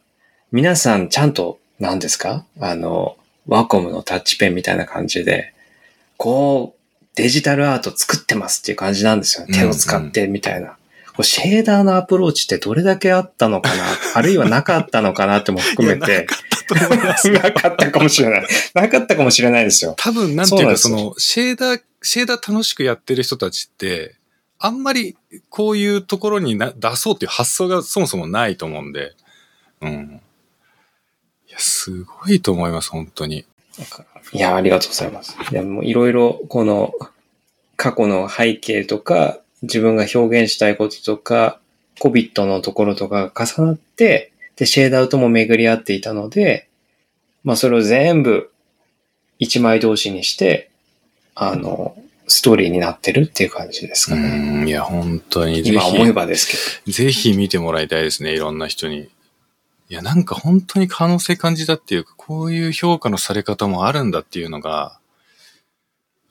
[0.51, 2.45] 皆さんちゃんと、何ですか？
[2.59, 5.53] あの、ワコムのタッチペンみたいな感じで、
[6.17, 9.57] こう、デジタルアート作ってますっていう感じなんですよね。
[9.57, 10.67] 手を使ってみたいな。
[10.67, 10.73] うん
[11.17, 13.83] うん、シェーダーのアプローチってどれだけあったのかな？
[14.15, 16.27] あるいはなかったのかなっても含めて。
[17.31, 18.47] なかったかもしれない。
[18.73, 19.93] なかったかもしれないですよ。
[19.97, 24.15] 多分、なんていうか、その、シェーダー、シェーダー楽しくやってる人たちって、
[24.59, 25.15] あんまり
[25.49, 29.13] こういうところにな出そうっていう発想がそもそもないと思うんで、
[29.81, 30.21] うん。
[31.47, 33.45] いや、すごいと思います、本当に。
[34.33, 35.37] いや、ありがとうございます。
[35.51, 36.93] いや、もういろいろ、この、
[37.75, 41.59] 過去の背景とか、自分が表現したいこととか、
[41.99, 46.67] コビットのところとかが重なって、で、シェーダウトも巡り合っていたので、
[47.43, 48.51] まあ、それを全部
[49.39, 50.69] 一枚同士にして、
[51.35, 51.95] あの、
[52.27, 54.61] ストーリーになってるっていう感じですかね。
[54.61, 56.91] うん、いや、本当に今思えばですけど。
[56.91, 59.09] ぜひ見てもらいたいですね、いろんな人に。
[59.89, 64.99] いや、なんか本当に可能性感じたっていうか、こういう評価のされ方もあるんだっていうのが、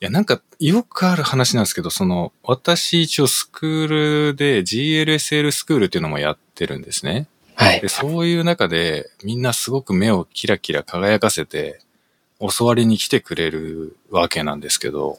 [0.02, 3.86] いや、なんか、よくある話なんですけど、その、私一応スクー
[4.30, 7.28] ルで GLSL スクールっていうのもやってるんですね。
[7.56, 7.80] はい。
[7.80, 11.80] でそういう中で、みんなすごく目をキラキラ輝かせて、
[12.38, 15.18] 教わりに来てくれるわけなんですけど、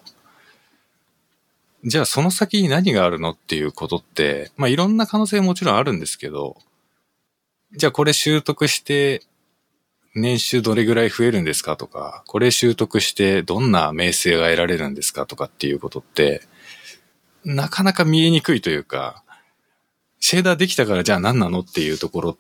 [1.84, 6.58] じゃあその先に何があるのっていうことって、まあいろんな可能性もちろんあるんですけど、
[7.76, 9.24] じゃあこれ習得して
[10.16, 16.42] 年収どれぐらい増えるんですかとか、これ習得してどんな名声が得られるんですかとかっていうことって、
[17.44, 19.24] なかなか見えにくいというか、
[20.20, 22.38] シェーダーできたからじゃあ何なのっていうところっ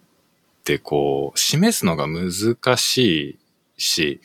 [0.63, 3.39] てこう、示すのが難し
[3.77, 4.21] いし、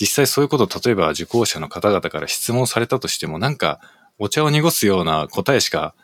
[0.00, 3.80] 実際そういうことを例えば受講者の方々から質問されたとしてもなんか
[4.18, 5.94] お茶を濁すような答えしか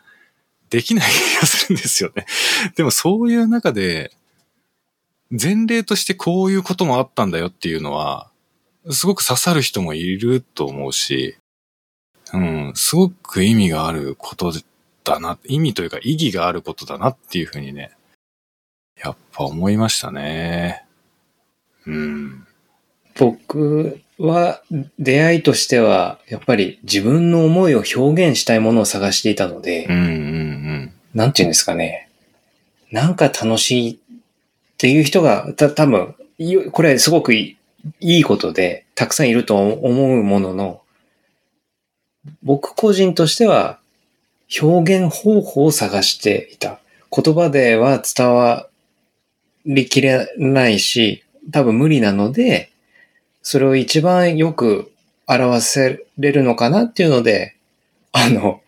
[0.69, 2.27] できない気がするんですよね。
[2.77, 4.11] でもそういう中で
[5.31, 8.29] 前例としてこういうこともあったんだよっていうのは
[8.91, 11.35] すごく刺さる人もいると思うし、
[12.33, 14.59] うん、すごく意味があることで
[15.13, 17.91] だな、意味というか意義があることだなっていうふうにね、
[19.01, 20.85] やっぱ思いましたね。
[21.85, 22.47] うん。
[23.17, 24.61] 僕は
[24.99, 32.09] 出会いとしては、やっぱり自分の思いを表現したいものを探していたので、うんうんうん、なんて言うんですかね。
[32.91, 33.97] なんか楽しいっ
[34.77, 36.15] ていう人が、た、多分、
[36.71, 37.57] これすごくいい
[37.99, 40.81] いいことで、たくさんいると思うものの、
[42.43, 43.79] 僕個人としては、
[44.61, 46.79] 表現方法を探していた。
[47.11, 48.67] 言葉では伝わ
[49.65, 52.71] りきれないし、多分無理なので、
[53.41, 54.91] それを一番よく
[55.27, 57.55] 表せれるのかなっていうので、
[58.11, 58.61] あの、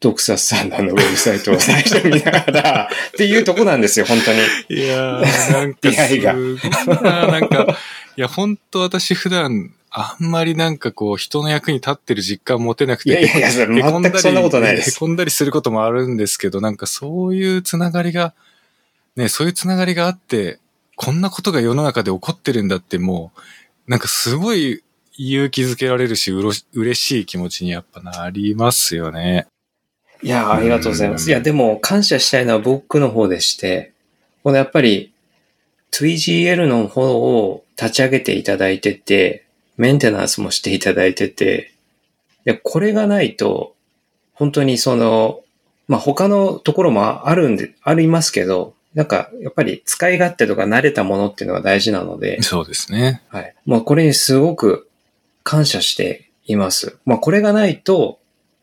[0.00, 4.38] ドクサスさんのあのウェブサイトを最初見ながら、っていうとこなんですよ、本当に。
[4.80, 7.78] いやー、なんかいがすごい な、なんか、
[8.16, 14.90] いや、本当私普段、あんまりなんかこう、人の役に立ってる実感持てなくて、いやいやいや、それ全くそんなことないです。
[14.90, 18.34] へこんだりすることもあるんですけど、なんかそういうつながりが、
[19.16, 20.60] ね、そういうつながりがあって、
[20.94, 24.84] こんなことが世の中で起こってるんだってもう、なんかすごい
[25.16, 29.48] 勇気づけられるし、うろし嬉しい気持ちにやっぱなりますよね。
[30.22, 31.28] いや、ありがとうございます。
[31.28, 33.92] いや、でも感謝したいのは僕の方でして、
[34.44, 35.12] このやっぱり
[35.92, 39.46] 2GL の方を立ち上げていただいてて、
[39.80, 41.72] メンテナンスもしていただいてて、
[42.44, 43.74] で、これがないと、
[44.34, 45.40] 本当にその、
[45.88, 53.22] まあ、他のところもあるんで、ありますけど、なんか、やっぱり使い勝手とか慣れたものっていうのが大事なので、そうですね。
[53.28, 53.54] はい。
[53.64, 54.90] まあ、これにすごく
[55.44, 56.98] 感謝しています。
[57.06, 58.18] まあ、これがないと、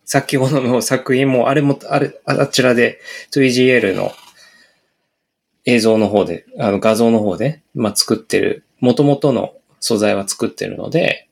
[0.06, 3.00] 先ほどの作品も、あれも、あれ、あちらで
[3.32, 4.12] 2GL の
[5.66, 9.56] 映像の方で、あの画像の方で、まあ、作ってる、元々の
[9.88, 11.30] 素材は作ってるので、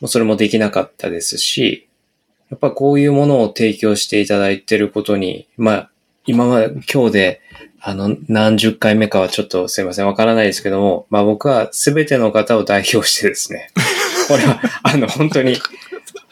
[0.00, 1.88] もうそれもできなかったですし、
[2.50, 5.90] やっぱこういうものを提供していただいてることに、まあ、
[6.26, 7.40] 今まで、今日で、
[7.80, 13.70] あの、何十回目かはちょっとすいません、わからないですけども、まあ僕は全ての方を代表してですね、
[14.28, 15.56] これは、あの、本当に、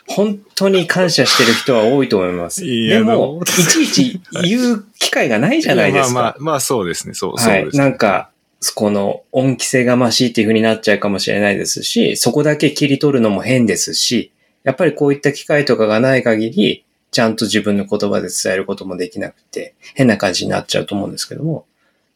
[0.06, 2.62] 本当に感謝してる人は多いと思います。
[2.64, 6.14] でも、いちいち言う機会がないじゃないですか。
[6.14, 7.14] まあまあ、まあそうですね。
[7.14, 7.70] そう、そうはいで。
[7.70, 7.76] す。
[7.76, 8.30] なんか、
[8.70, 21.66] この恩着せがましいっていう風になっちゃうかもしれないですし、そこだけ切り取るのも変ですし、やっぱりこういった機会とかがない限り、ちゃんと自分の言葉で伝えることもできなくて、変な感じになっちゃうと思うんですけども。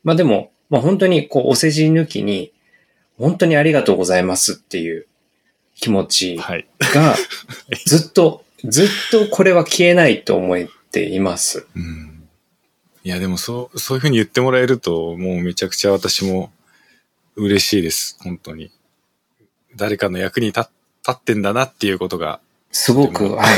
[0.03, 2.53] まあでも、まあ本当にこうお世辞抜きに、
[3.19, 5.07] 本当にありがとうございますっていう
[5.77, 6.67] 気持ちはい。
[6.81, 7.17] が、
[7.87, 11.67] ずっと、ずっとこれは消えないと思っています。
[11.77, 12.18] うん。
[13.09, 16.53] いや、でもそう、そういうふうに言ってもらえると、もうめちゃくちゃ私も
[17.37, 18.19] 嬉しいです。
[18.23, 18.71] 本当に。
[19.77, 20.71] 誰かの役に立立
[21.13, 22.39] ってんだなっていうことが
[22.71, 23.49] すごく、はい。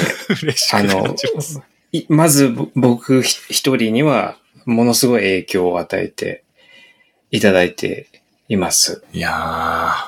[0.45, 1.61] 嬉しくあのます。
[1.91, 4.37] いまずぼ僕ひ一人には
[4.67, 6.45] ものすごい影響を与えて
[7.33, 8.07] いただいて
[8.49, 9.03] います。
[9.13, 9.33] いや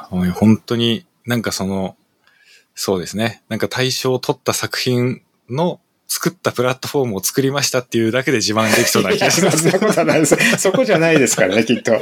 [0.09, 1.97] ー、本当になんかその、
[2.77, 3.43] そうですね。
[3.49, 5.21] なんか対象を取った作品
[5.51, 5.81] の
[6.15, 9.63] 作ったプラットフォームを作りましたっていうだけで自慢できそうな気がします。
[9.63, 10.37] そんなことはないです。
[10.59, 11.93] そこじゃないですからね、きっと。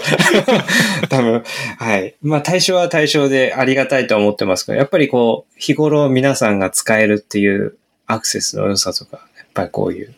[1.08, 1.44] 多分、
[1.78, 2.16] はい。
[2.20, 7.76] まあ対象は対象でありがたいとは思ってますけど、やっぱりこう、日頃皆さんが使えるっていう
[8.08, 10.12] アクセスの良さとか、やっぱりこういう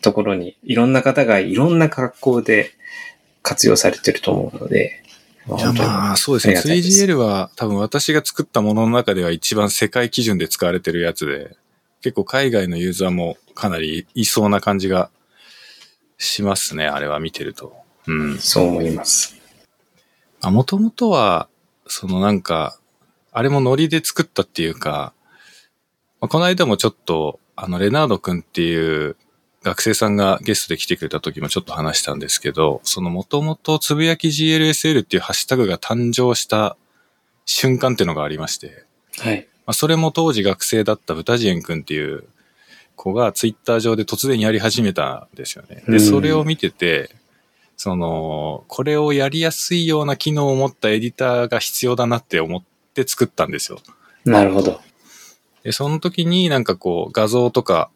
[0.00, 2.72] ところにいろんな方がいろんな格好で
[3.42, 5.02] 活用されてると思うので、
[5.46, 6.54] まいやまあそうですね。
[6.54, 11.58] ありがたいです 3GL は多分私が作ったものの中では一番世界基準で使われてるやつで、
[12.02, 15.10] 結構海外のユーザーもかなりいそうな感じが
[16.18, 16.86] しますね。
[16.86, 17.74] あれは見てると。
[18.06, 18.38] うん。
[18.38, 19.36] そう思います。
[20.42, 21.48] もともとは、
[21.86, 22.78] そのなんか、
[23.32, 25.12] あれもノリで作ったっていうか、
[26.20, 29.16] まあこの間もちょっと、あの、レナード君っていう
[29.62, 36.76] 学生さんがゲストで来てくれた時もちょっと話したんですけど、そのもともとつぶやき GLSL っていうハッシュタグが誕生した
[37.44, 38.86] 瞬間っていうのがありまして、
[39.18, 39.49] はい。
[39.70, 42.24] まあ、それも当時学生だったブタジエン君っていう
[42.96, 45.84] 子がツイッター上で突然やり始めたんですよね。
[45.86, 47.14] で、うんそれを見てて、
[47.76, 52.62] その、これをやりやすいような機能を持ったエディターが必要だなって思っ
[52.94, 53.78] て作ったんですよ。
[54.24, 54.80] なるほど。
[55.62, 57.90] で、その時になんかこう画像とか、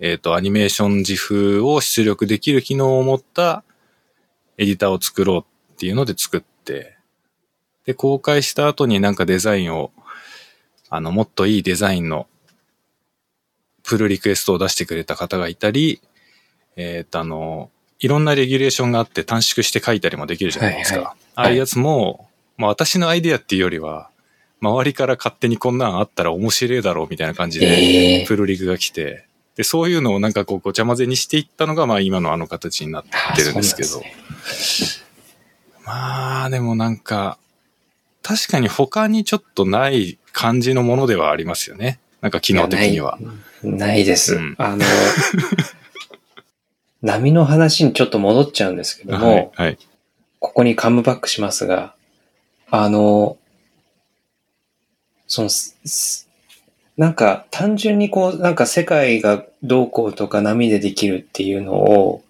[0.00, 3.64] えっ、と、アニメーション自風を出力できる機能を持った
[4.58, 6.98] エディターを作ろうっていうので作って、
[7.86, 9.90] で、公開した後になんかデザインを、
[10.94, 12.26] あの、もっといいデザインの
[13.82, 16.00] プルリクエストを出してくれた方がいたり、
[16.76, 20.96] えっ、と、あの、いろんなレギュレーションがあって短縮して書いたりもできるじゃないですか。
[20.98, 24.08] はいはいああいうやつも、まあ私のアイデアっていうよりは、
[24.60, 29.26] 周りから勝手にこんなんあったら面白いだろうみたいな感じで、ええプルリクが来て、
[29.56, 33.04] で、そういうのをなんかこうごちゃ混ぜにしていったのが、まあ今のあの形になっ
[33.36, 33.98] てるんですけど。
[33.98, 34.14] あね
[35.84, 37.38] まあでもなんか、
[38.22, 42.00] 確かに他にちょっとない感じのものではありますよね。
[42.20, 43.18] なんか機能的には。
[43.62, 44.34] ないないです。
[44.34, 44.84] うんあの、
[47.00, 49.50] 波の話にちょっと戻っちゃうんですけども、はい。
[49.54, 49.78] はい。
[50.40, 51.94] ここにカムバックしますが、
[52.70, 53.38] あの、
[55.26, 56.28] その、すす
[56.96, 62.22] なんか単純にこう、なんか世界がどうこうとか波でできるっていうのを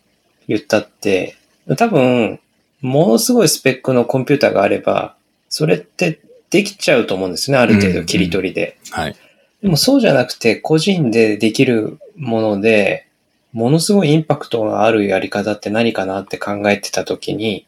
[0.46, 1.36] 言ったって、
[1.76, 2.38] 多分、
[2.80, 5.16] ものすごいスペックのコンピューターがあれば、
[5.48, 6.20] それって
[6.54, 8.78] できちゃうと思うんですね、ある程度切り取りで。
[8.92, 9.16] はい。
[9.60, 13.08] でもそうじゃなくて、個人でできるもので、
[13.52, 17.66] ものすごいインパクトがあるやり方って何かなって考えてたときに、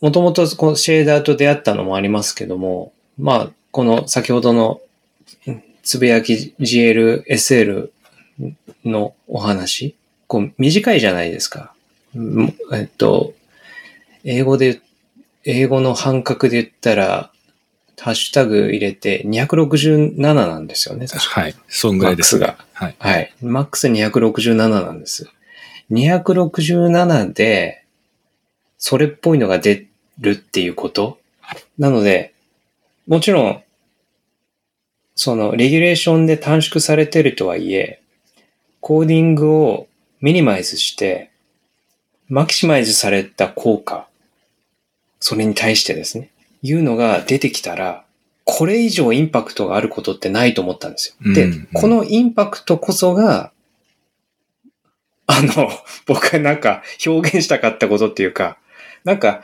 [0.00, 4.80] もともとこのシェーダーと出会ったのもありますけども、まあ、この先ほどの
[5.46, 7.90] うんつぶやき GLSL
[8.86, 9.94] のお話、
[10.28, 11.74] こう短いじゃないですか。
[12.14, 13.34] うんえっと、
[14.24, 14.80] 英語で、
[15.44, 17.30] 英語の半角で言ったら、
[17.98, 21.54] ハッシュタグ入れて267なんですよね、確かはい。
[21.68, 22.64] そんぐらいですマックが。
[22.72, 22.96] はい。
[22.98, 23.34] はい。
[23.42, 25.30] マックス267なんです。
[25.90, 27.84] 267で、
[28.78, 29.86] それっぽいのが出
[30.18, 31.18] るっていうこと？
[31.78, 32.34] なので、
[33.06, 33.62] もちろん、
[35.14, 38.02] その、レギュレーションで短縮されてるとはいえ、
[38.80, 39.88] コーディングを
[40.20, 41.30] ミニマイズして、
[42.28, 44.08] マキシマイズされた効果、
[45.20, 46.30] それに対してですね、
[46.66, 48.04] いうのが出てきたら、
[48.44, 51.34] これ以上インパクトがあることってないと思ったんですよ。
[51.34, 53.52] で、うんうんこのインパクトこそが、
[55.26, 55.68] あの、
[56.06, 58.58] 僕がなんか表現したかったことっていうか、
[59.04, 59.42] なんか、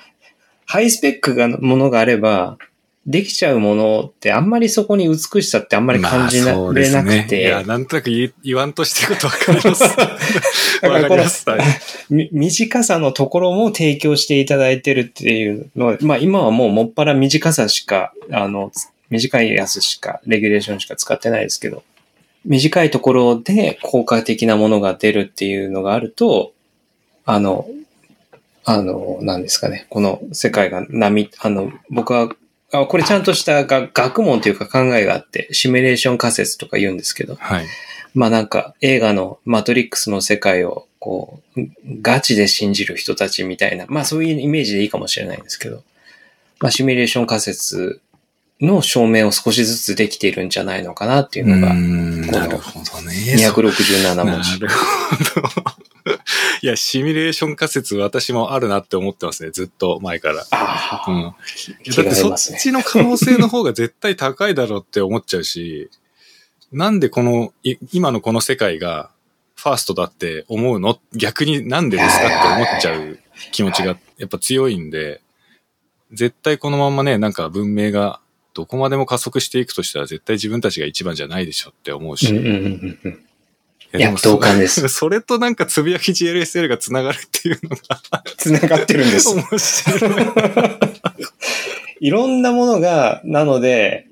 [0.67, 2.59] ハイスペックがものがあれば、
[3.07, 9.83] できちゃうものってあんまりそこに美しさってあんまり感じなまあそうでれなくすねいて、や、なんとなく言い言わんとしてること わかります。
[10.87, 11.47] わかります。
[12.11, 21.83] 短さのところも提供していただいてるっていうのは、まあ今はもうもっぱら短さしか、あの、つ短いやつしか、レギュレーションしか使ってないですけど、
[22.45, 26.53] 短いところで効果的なものが出るっていうのがあると、
[27.25, 27.67] あの、
[28.65, 32.31] あの、なんですかね、この世界が波、あの、僕は、
[32.73, 37.67] あこれちゃんとしたが学問というか考えがあって、シミュレーション仮説とか言うんですけど、はい。
[38.15, 41.61] まあなんか映画のマトリックスの世界をこう、
[42.01, 45.83] ガチで信じる人たちみたいな、まあそういうイメージでいいかもしれないんですけど、
[46.61, 48.01] まあシミュレーション仮説
[48.61, 53.13] の証明を少しずつできているんじゃないのかなっていうのが、なるほどね。
[53.37, 54.61] 267な文字。
[54.61, 55.72] るほど。
[56.65, 59.51] いや、シミュレーション仮説私もあるなって思ってますね。
[59.51, 60.47] ずっと前から。
[60.53, 61.23] ああ、うん。
[61.25, 62.37] だってそっ。
[62.39, 65.91] ちの可能性の方が絶対高いだろうって思っちゃうし、
[66.71, 69.11] なんでこの、い今のこの世界が
[69.57, 71.01] ファーストだって思うの？
[71.15, 73.19] 逆になんでですかって思っちゃう
[73.51, 75.21] 気持ちがやっぱ強いんで、
[76.13, 78.21] 絶対このまんまね、なんか文明が
[78.55, 82.33] どこまでも加速していくとしたら絶対自分たちが一番じゃないでしょって思うし。
[82.33, 83.25] うんうんうんうん。
[83.95, 84.89] いいや同感です。
[84.91, 89.35] それとなんかつぶやき GLSL が繋がるっていうのが 繋がってるんです。
[89.35, 90.11] 面白い。
[92.01, 94.07] いろんなものが、なので、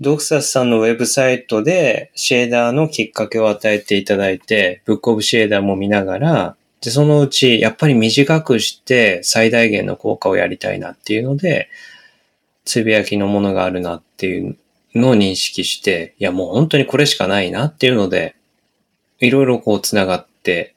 [0.00, 11.70] ドクサスさんのウェブサイトでシェーダーのきっかけを与えていただいて、ブックオブシェーダーも見ながら、で、そのうちやっぱり短くして最大限の効果をやりたいなっていうので、
[12.64, 14.56] つぶやきのものがあるなっていう
[14.94, 18.33] のを認識して、いやもう本当にこれしかないなっていうので、
[19.24, 20.74] いろいろこう繋がって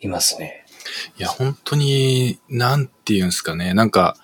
[0.00, 0.64] いますね。
[1.18, 3.74] いや、本当に、なんて言うんですかね。
[3.74, 4.16] なんか、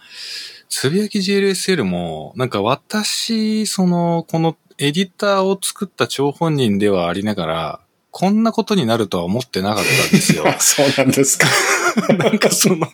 [0.68, 7.80] つぶやき GLSL も、なんか私、その、このエディターを作った張本人ではありながら、
[8.10, 10.44] こんなことになるとは思ってなかったんですよ。
[10.60, 11.46] そうなんですか。
[12.14, 12.86] なんかその、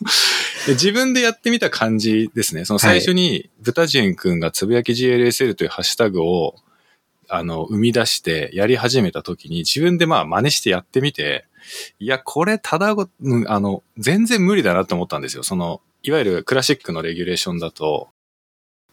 [0.68, 2.64] 自分でやってみた感じですね。
[2.64, 6.54] その最初に、ブタジェン君がつぶやき GLSL というハッシュタグを、
[7.28, 11.44] あの、生み出してやり始めた時に、自分でまあ真似してやってみて、
[11.98, 15.42] いや、これただご、うんあの、全然無理だなと思ったんですよ。
[15.42, 18.08] その、いわゆるクラシックのレギュレーションだと、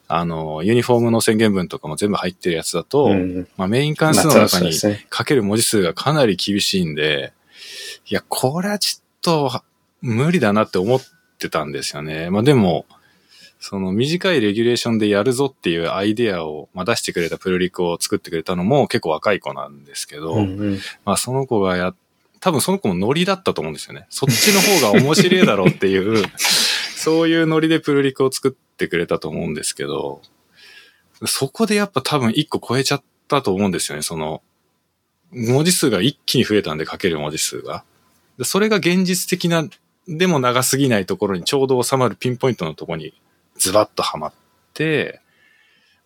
[0.07, 7.33] あの、ユニフォームの宣言文とかも全部入ってるやつだと、うんまあメイン関数のまあ中に書ける文字数がかなり厳しいんで、
[8.07, 9.63] いや、これはちょっと
[10.01, 11.01] 無理だなって思っ
[11.39, 12.29] てたんですよね。
[12.29, 12.85] まあでも、
[13.59, 21.95] その短いレギュレーションでやるぞっていうアイデアを、まあ、出してくれたプルリクを作ってくれたのも結構若い子なんですけど、うんうんまあその子がや、
[22.39, 24.05] 多分その子もノリだったと思うんですよね。
[24.09, 26.23] そっちの方が面白いだろうっていう、
[26.95, 30.21] そういうノリでプルリクを作ってくれたと思うんですけど、
[31.25, 34.01] そこでやっぱ多分一個超えちゃったと思うんですよね。
[34.01, 34.41] その、
[35.31, 37.83] 文字数が一気に増えたんで書ける文字数が。
[38.37, 39.67] でそれが現実的な、
[40.07, 43.13] でも長すぎないところにちょうど収まるピンポイントのところに
[43.57, 44.33] ズバッとはまっ
[44.73, 45.21] て、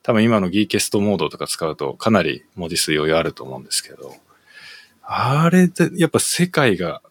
[0.03, 4.15] 多分今のギーケストモードとか使うとかなり文字数余裕あると思うんですけど、
[5.03, 7.01] あれでやっぱ世界が、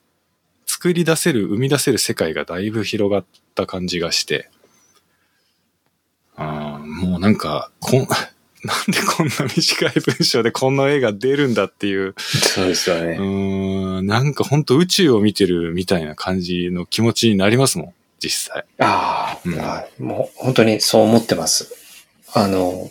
[0.66, 3.24] 作り出せる、生み出せる世界がだいぶ広がっ
[3.56, 4.48] た感じがして、
[6.36, 8.06] あーもうなんか、こん、
[8.62, 13.19] なんでこんな短い文章でこんな絵が出るんだっていう、そうですようね。
[13.19, 18.65] ーん、なんか本当宇宙を見てるみたいな感じの気持ちになりますもん、実際。
[18.78, 21.74] あーうんもう本当にそう思ってます。
[22.35, 22.90] あの、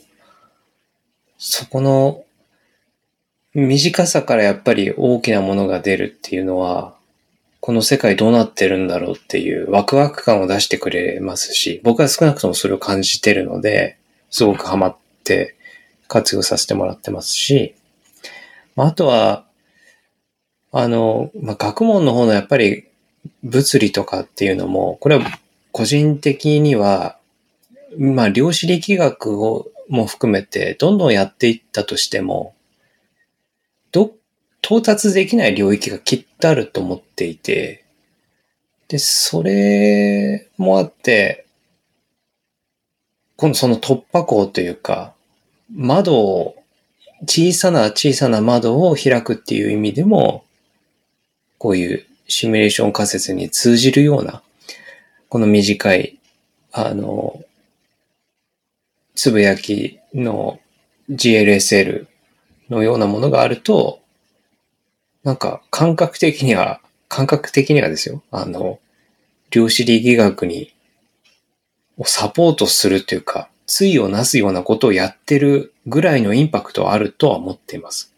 [1.38, 2.24] そこの
[3.54, 6.96] 短さからやっぱり大きなものが出るっていうのは、
[7.60, 13.98] この世界どうなってるんだろうっていうワクワク感を出してくれますし、僕は少なくともそれを感じてるので、
[14.30, 15.56] すごくハマって
[16.08, 17.76] 活用させてもらってますし、
[18.76, 19.46] あとは、
[20.72, 22.87] あの、まあ、学問の方のやっぱり
[23.48, 25.26] 物理とかっていうのも、これは
[25.72, 27.18] 個人的には、
[27.98, 32.54] まあ、量子力学をも含めて、どんどんやっていったとしても、
[33.92, 34.14] ど、
[34.62, 37.86] 到達できない領域がきっとあると思っていて、
[38.90, 41.46] で、それもあって、
[43.38, 45.14] 今度その突破口というか、
[45.74, 46.56] 窓を、
[47.22, 50.46] 小さな小さな窓を開くっていう意味でも、
[51.58, 54.42] こういうシミュレーション仮説に通じるような、
[55.30, 56.18] この短い、
[56.72, 57.42] あの、
[59.16, 60.60] つぶやきの
[61.10, 62.08] GLSL
[62.70, 64.02] のようなものがあると、
[65.24, 68.80] なんか感覚的には、感覚的にはですよ、あの、
[69.50, 70.74] 量子力学に、
[71.98, 78.14] をサポートするというか、対をなすようなことをやってるぐらいのインパクトはあるとは思っています。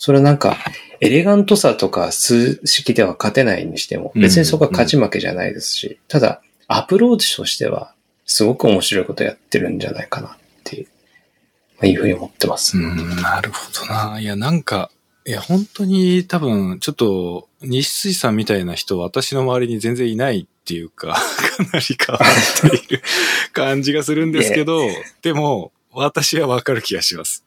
[0.00, 0.56] それはなんか、
[1.00, 7.92] エレガントさとか数式では勝てないにしても、別にそこは勝ち負けじゃないですし、ただ、アプローチとしては、
[8.24, 10.30] すごく面白いことやってるんじゃないかなっ
[10.64, 12.78] ていう、まあ、いうふうに思ってます。
[12.78, 14.18] うん、なるほどな。
[14.18, 14.90] いや、なんか、
[15.26, 23.02] いや、本当に多分、ちょっと、西水さんみたいな人、私の周りに全然いないっていうか、 かなり変わっている
[23.52, 24.80] 感じがするんですけど、
[25.20, 27.44] でも、私はわかる気がします。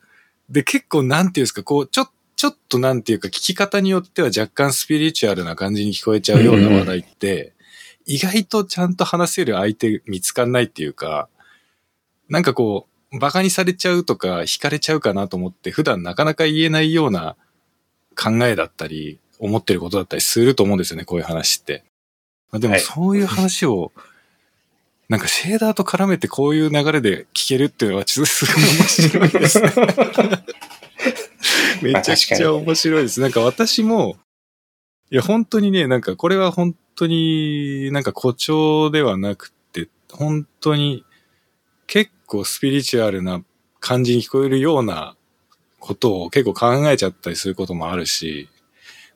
[0.51, 7.53] で、結構なんていうんですか、こう、ちょっちょっとなんていうか聞き方によっては若干スピリチュアルな感じに聞こえちゃうような話題って、
[8.05, 11.29] 意外とちゃんと話せる相手見つかんないっていうか、
[12.29, 17.35] なんかこう、馬鹿にされちゃうとか惹かれちゃうかなと思って普段なかなか言えないような
[18.15, 21.83] 考えだったり、思ってることだったりすると思うんですよね、こういう話って。
[22.51, 23.91] まあ、でもそういう話を、
[25.09, 29.71] なんかシェーダーと絡めてこういう流れで聞けるっていうのはちょっとすごい面白いですね。
[31.91, 33.21] めちゃくちゃ面白いです。
[33.21, 34.17] なんか私も、
[35.11, 41.05] いや、本当にね、なんかこれは本当になんか誇張ではなくて、本当に
[41.87, 43.43] 結構スピリチュアルな
[43.79, 45.15] 感じに聞こえるような
[45.79, 48.49] ことを結構考えちゃったりすることもあるし、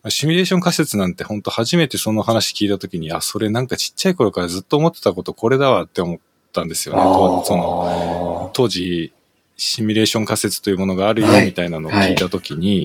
[0.09, 6.19] シミュレーション仮説なんて本当初めてその話聞いた時に、あ、それなんかちっちゃい頃からずっと思ってたことこれだわって思っ
[6.53, 7.01] たんですよね。
[7.45, 9.13] その当時、
[9.57, 12.79] シミュレーション仮説というものがあるよみたいなのを聞いたときに、はい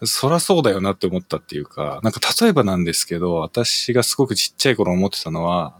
[0.00, 5.74] はい、そらそうだよなって思ったっていうか、なんか例えばなんですけど、私がすごくちっちゃい頃思ってたのは、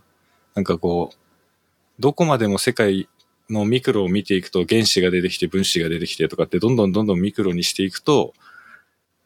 [0.55, 1.16] なんかこう、
[2.01, 3.09] どこまでも世界
[3.51, 8.33] のミクロを見ていくと原子が出てきて分子が出てきてとかってどんどんどんどんミクロにしていくと、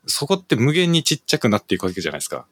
[0.07, 2.47] そこって無限にちっちゃくなっていくわけじゃないですか。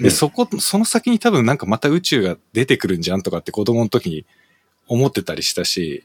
[0.00, 4.26] で、そこ、その先に多分なんかまた宇宙が出てくるんじゃんとかって子供の時に
[4.86, 6.04] 思ってたりしたし、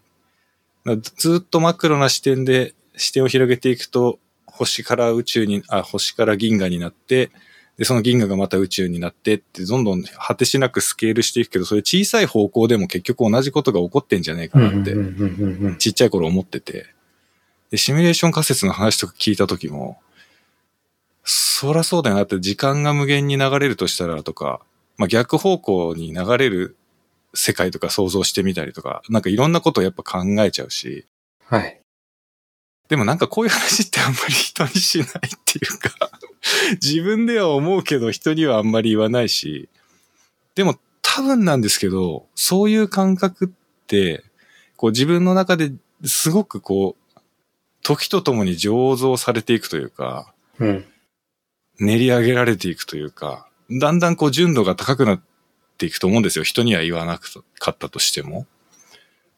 [0.86, 7.32] ずっとマクロな視点で視点を広げていくと、星から宇宙に、あ、星から銀河になって、
[7.78, 14.94] で、その銀河がまた宇宙になってって、どんどん果てしなくスケールしていくけど、それ小さい方向でも結局同じことが起こってんじゃねえかなって、
[15.80, 16.86] ちっちゃい頃思ってて。
[17.72, 19.98] で、シミュレーション仮説の話とか聞いた時も、
[21.24, 24.62] そらそうだよなって、時間が無限に流れるとしたらとか、
[24.98, 26.76] まあ、逆方向に流れる
[27.34, 31.08] 世界とか想像してみたりとか、なんかいろんなことをやっぱ考えちゃうし。
[31.46, 31.80] はい。
[32.90, 35.10] でもなんかこういう話ってあんまり人にしないっ
[35.46, 36.12] ていうか
[36.82, 39.70] 自分では思うけど人にはあんまり言わないし、
[40.56, 44.24] でも多分なんですけど、そういう感覚って、
[44.76, 45.72] こう自分の中で
[46.04, 47.20] すごくこう、
[47.84, 50.86] 時とともに醸造されていくというか、うん、
[51.80, 55.33] 練り上げられていくというか、だんだんこう純度が高くなって
[55.86, 56.44] いくと思うんですよ。
[56.44, 57.20] 人には言わな
[57.60, 58.46] かったとしても。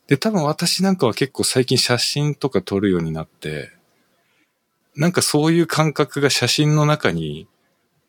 [0.08, 3.72] で、多分私なんかは結構最近写真とか撮るようになって、
[4.96, 7.48] なんかそういう感覚が写真の中に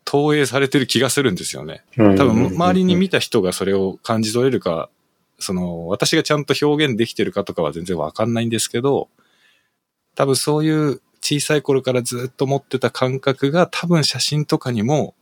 [0.05, 1.83] 投影されてる気がするんですよね。
[1.97, 4.89] 多分周りに見た人がそれを感じ取れるか、
[5.39, 9.09] その私がちゃんと表現できてるかとかは全然わかんないんですけど、
[10.15, 15.13] 多分そういう小さい頃からずっと持ってた感覚が多分写真とかにも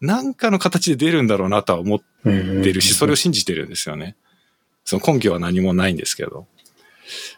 [0.00, 4.16] 何かの形で出るんだろうなとは思ってるし、それを信じてるんですよね。
[4.84, 6.46] その根拠は何もないんですけど。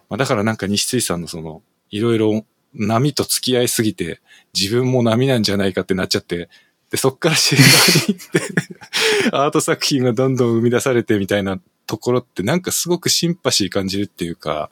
[0.08, 2.44] まあ、だからなんか西水さんのその、いろいろ
[2.74, 4.20] 波と付き合いすぎて、
[4.54, 6.48] 自分も波なんじゃないかってなっちゃって、
[6.90, 14.70] で、そっからシェーバーに行って アート作品がどんどん生み出されてみたいなところってなんかすごくシンパシー感じるっていうか、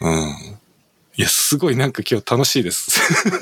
[0.00, 0.58] うん。
[1.16, 3.00] いや、すごいなんか今日楽しいです。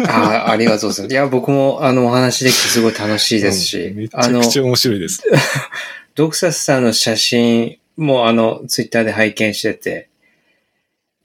[0.08, 1.12] ああ、ありがとうございます。
[1.12, 5.22] いや、僕もあのお話できてすごい楽しいですし、う んめちゃく、ちゃ面白いです。
[6.14, 10.08] ドクサスさんの写真もあの、ツイッターで拝見してて、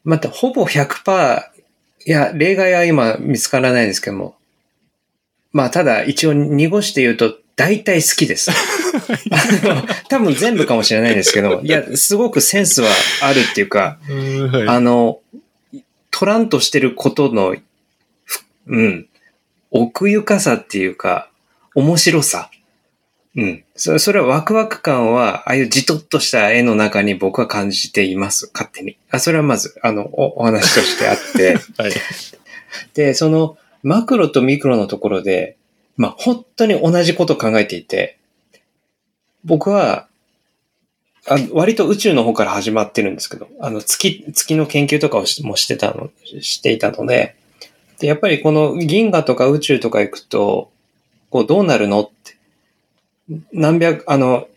[0.03, 1.43] また、ほぼ100%、
[2.05, 4.35] いや、例外は今見つからないですけども、
[5.53, 8.51] まあ、ただ、一応濁して言うと、大体好きです。
[8.51, 8.55] あ
[9.63, 12.89] の多分全部かもしれないですけど、いや、すごくセンスは
[13.21, 15.19] あるっていうか、 うんはいあの、
[16.13, 17.55] 取らんとしてることの、
[18.23, 19.07] ふうん、
[19.71, 21.29] 奥ゆかさっていうか、
[21.73, 22.51] 面白さ。
[23.35, 23.63] うん。
[23.75, 28.51] それそれはワクワク感は、ああいうじとっとした絵の中に僕は感じています。
[28.53, 28.95] 勝手に。
[29.09, 31.55] あそれはまず、あの、おお話としてあって。
[31.81, 31.93] はい。
[32.93, 35.57] で、その、マクロとミクロのところで、
[35.97, 38.19] まあ、本当に同じことを考えていて、
[39.43, 40.07] 僕は、
[41.27, 46.09] あ割と宇宙の方から始まってるんですけど、あの、月、月の研究とかをしもしてたの、
[46.41, 47.35] していたので、
[47.99, 50.69] で、やっぱりこの銀河とか宇宙とか行くと、
[51.29, 52.37] こう、どうなるのって、
[53.53, 54.47] 何百、あの、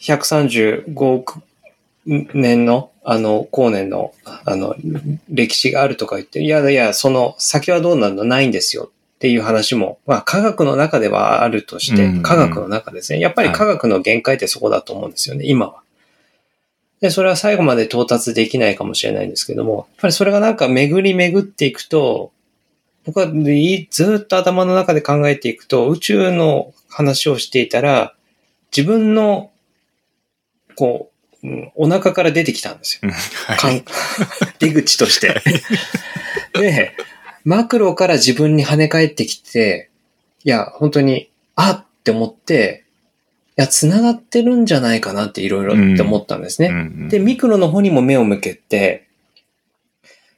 [0.00, 1.40] 135億
[2.06, 4.76] 年の、あの、光年の、あの、
[5.28, 8.24] 歴史があるとか言って、いやいや、その先はどうなるの？
[8.24, 8.90] ないんですよ。
[9.20, 13.20] っていう話も、まあ科学の中ではあるとしてうんうん、科学の中ですね。
[13.20, 15.82] やっぱり科学の限界ってそこだと思うんですよね、今は。
[17.02, 22.32] で、それは最後まで到達できないかもしれないんですけども、やっぱりそれがなんか巡り巡っていくと、
[23.04, 23.30] 僕は
[23.90, 28.14] ずっと頭の中で考えていくと、宇宙の話をしていたら、
[28.74, 29.50] 自分の、
[30.76, 31.10] こ
[31.42, 33.00] う、うんお腹から出てきたんですよ。
[33.04, 33.84] うんはい。
[34.60, 35.42] 出口として。
[36.54, 36.92] で、
[37.44, 39.90] マクロから自分に跳ね返ってきて、
[40.44, 42.84] いや、本当に、あって思って、
[43.50, 46.68] いや、繋がってるんじゃないかなっていろいろって思ったんですね。
[46.68, 49.06] うんで、ミクロの方にも目を向けて、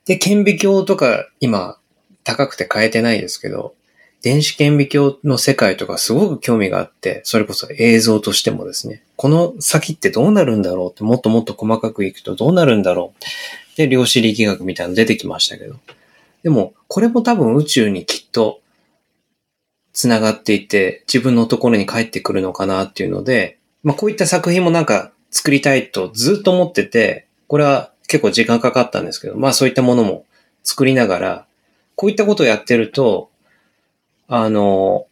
[0.06, 1.78] で、顕微鏡とか今
[2.24, 3.74] 高くて買えてないですけど、
[4.22, 13.76] 電子顕微鏡の世界とかすごく興味があって、それこそ映像としてもですね、この先ってどうなるんだろうってもっともっと細かくいくとどうなるんだろう。
[13.76, 15.76] で、量子力学みたいなの出てきましたけど。
[16.42, 18.60] でも、これも多分宇宙にきっと
[19.92, 30.24] 繋がっていて、自分のところに帰ってくるのかなっていうので、まあこういった作品もなんか作りたいとずっと思ってて、これは結構時間かかったんですけど、まあそういったものも
[30.62, 31.46] 作りながら、
[31.94, 33.30] こういったことをやってると、
[34.28, 35.06] あの、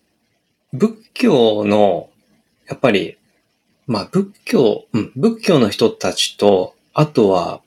[0.72, 2.10] 仏教の、
[2.68, 3.16] やっぱり、
[3.86, 7.60] まあ仏教、うん、仏教の人たちと、あとは、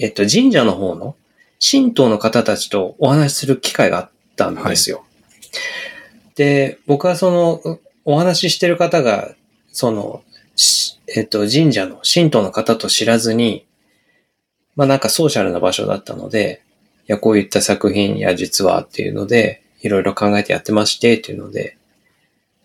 [0.00, 1.16] えっと、神社の方の
[1.64, 5.04] 神道の方たちとお話しする機会があったんですよ。
[6.34, 9.34] で、僕はその、お話ししてる方が、
[9.72, 10.22] その、
[10.56, 13.66] しえっと、神社の神道の方と知らずに、
[14.76, 16.62] まあなんかソーシャルな場所だったので、
[17.08, 21.76] いや、こういった作品や実はっていうので、いろいろ考えてやってましてっていうので、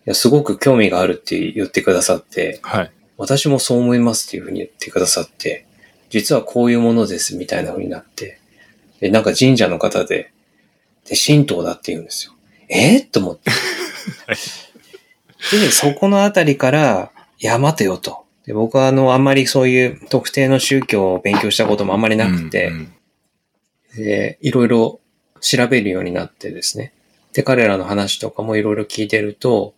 [0.05, 2.91] いや、すごく興味があるって言ってくださって、はい。
[3.17, 5.65] 私もそう思いますっていうふうに言ってくださって、
[6.09, 8.38] 実はこういうものですみたいなふうになって、
[8.99, 10.31] で、なんか神社の方で、
[11.05, 12.33] で、神道だって言うんですよ。
[12.69, 13.51] えー、と思って。
[15.51, 18.25] で、そこのあたりから、いや、待てよと。
[18.45, 22.93] で僕はあの、あんまりそういう特定の宗教を勉強したこともあんまりなくて、うんうん
[23.95, 24.99] で、いろいろ
[25.41, 26.93] 調べるようになってですね。
[27.33, 29.73] で、彼らの話とかもいろいろ聞いてると、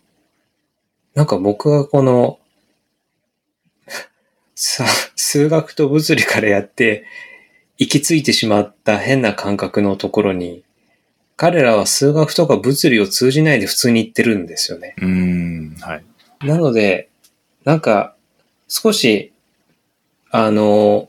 [1.14, 2.38] なんか僕がこの、
[4.54, 4.84] さ、
[5.16, 7.04] 数学と物理からやって、
[7.78, 10.62] 行き着いてしまった変な感覚のところに、
[11.36, 14.94] 彼らは数学とか物理を通じないで普通に言ってるんですよね。
[14.98, 15.76] うーん。
[15.80, 16.04] はい。
[16.46, 17.08] なので、
[17.64, 18.14] なんか、
[18.68, 19.32] 少し、
[20.30, 21.08] あの、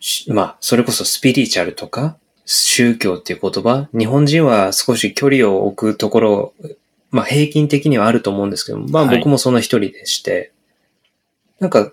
[0.00, 6.54] しまあ、それこそスピリチュアルとか、宗教っていう言葉、日本人は少し距離を置くところ、
[7.10, 10.52] まあ平均的にはあると思うんですけど、まあはい僕もその一人でして、
[11.60, 11.92] なんか、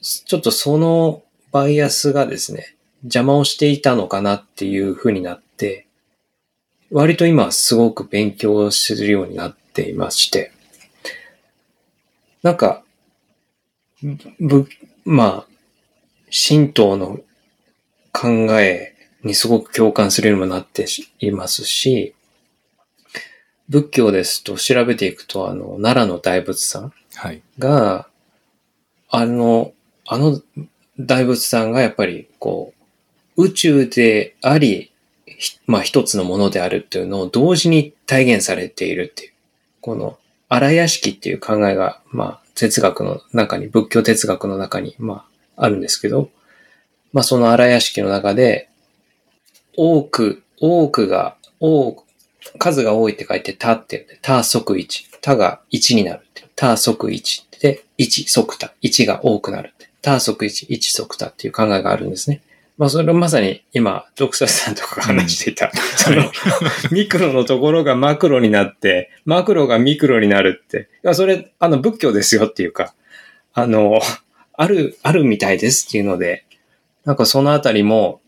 [0.00, 1.22] ちょっとその
[1.52, 2.74] バイアスがですね、
[3.04, 5.86] 邪魔をしていたのかなっていう風になって、
[6.90, 10.52] 割と今すごく勉強するようになっていまして、
[12.42, 12.82] なんか、
[14.40, 14.66] ぶ、
[15.04, 15.52] まあ、
[16.32, 17.20] 神道の
[18.12, 18.28] 考
[18.60, 20.86] えにすごく共感するようにもなって
[21.20, 22.14] いますし、
[23.68, 27.42] 仏教ですと調べていくと、あの、奈良の大仏さんはい。
[27.58, 28.08] が、
[29.08, 29.72] あの、
[30.06, 30.40] あの
[31.06, 32.72] 大仏さんがやっぱりこ
[33.36, 34.92] う、宇宙であり、
[35.66, 39.32] まあ一つのものであるっていうのを同時に体現されているっていう、
[39.80, 40.18] この
[40.48, 45.26] 荒屋敷っていう考えが、まあ哲学の中に、仏教哲学の中に、ま
[45.56, 46.30] あ、あるんですけど、
[47.12, 48.68] まあ、その荒屋敷の中で、
[49.76, 52.04] 多く、多くが、多く、
[52.58, 55.08] 数が多いって書いて、たって言って、た即一。
[55.20, 56.48] たが1になるって。
[56.56, 58.74] た即1で、1即た。
[58.82, 59.88] 1が多くなるって。
[60.02, 62.42] た即1、1即たっていう考えがあるんですね。
[62.78, 66.30] まあ、それまさに今、ドクサスさんとかが話していた、うん、 その、
[66.90, 70.88] ミクロのところがマクロになって、マクロがミクロになるって。
[71.14, 72.94] それ、あの、仏教ですよっていうか、
[73.54, 74.00] あの、
[74.54, 76.44] ある、あるみたいですっていうので、
[77.04, 78.20] なんかそのあたりも、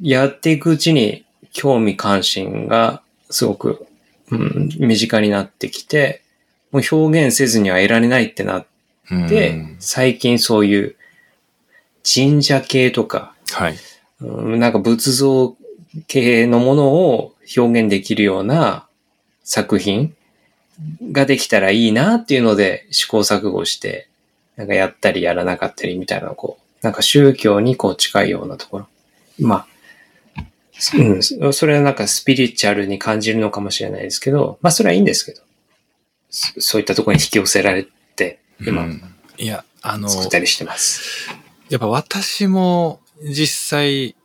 [0.00, 3.86] やっていくうちに興味関心がすごく、
[4.30, 6.22] うん、身近になってきて、
[6.72, 8.66] もう表現せずには得られないってなっ
[9.08, 10.96] て、最近そういう
[12.04, 13.76] 神社系とか、はい、
[14.20, 15.56] うん、なんか仏像
[16.06, 18.86] 系のものを表現できるような
[19.44, 20.14] 作品
[21.10, 24.08] ができたらいいなっていうので試行錯誤して、
[24.56, 28.88] なんかやったりやらなかったりみたいなのをこう、なんか宗教にこう近いようなところ。
[29.38, 29.66] まあ、
[30.96, 35.42] うん、それはなんかスピリチュアルに感じるのかもしれないですけど、まあそれはいいんですけど、
[36.30, 37.90] そういったところに引き寄せられて、
[38.66, 39.02] 今、うん、
[39.38, 41.28] いや、あの、作ったりしてます。
[41.68, 44.16] やっぱ私も実際、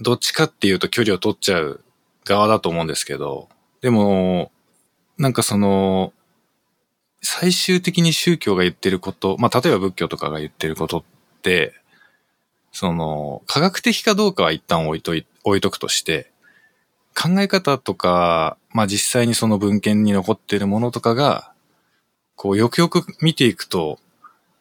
[0.00, 1.80] どっちかっていうと距離を取っちゃう
[2.24, 3.48] 側だと思うんですけど、
[3.80, 4.52] でも、
[5.16, 6.12] なんかその、
[7.22, 11.02] 最終的に宗教が言ってること、まあ例えば仏教とかが言ってることっ
[11.42, 11.74] て、
[12.72, 16.30] その、科学的かどうかは一旦置いとい、置いとくとして、
[17.20, 21.52] 考え方とか、まあ実際にその文献に残っているものとかが、
[22.38, 23.98] こうよくよく見ていくと、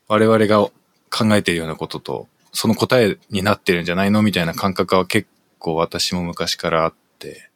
[0.07, 0.61] 我々が
[1.09, 4.23] 考えているようなことと、その答えになってるんじゃないの？
[4.23, 5.27] みたいな感覚は結
[5.59, 7.51] 構私も昔からあって、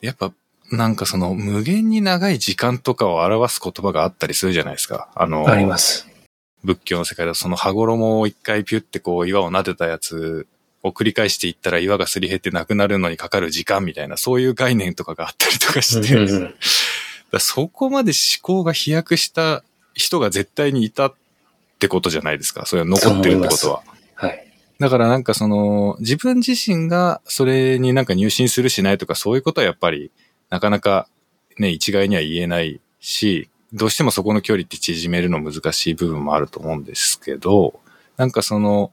[0.00, 0.32] やっぱ
[0.72, 5.10] なんかその無限に長い時間とかを表す言葉があったりするじゃないですか。
[5.14, 6.08] あの、あります。
[6.64, 10.46] 仏教の世界だとその羽衣を一回ピュってこう岩を撫でたやつ
[10.82, 16.54] を繰り返していったら岩がすり減ってなくなるのにかかる時間みたいなそういう概念とかがあったりとかして、うん
[17.40, 19.62] そこまで思考が飛躍した
[19.94, 21.14] 人が絶対にいたっ
[21.78, 22.66] てことじゃないですか。
[22.66, 23.82] それは残ってるってことは。
[24.14, 24.46] はい。
[24.78, 30.10] だからなんかその自分自身がそれになんか入信するしないとかそういうことはやっぱり
[30.50, 31.08] なかなか
[31.58, 37.80] ね、一概には言えないし、どうしてもそこの距離って縮めるの難しい部分もあると思うんですけど、
[38.16, 38.92] なんかその、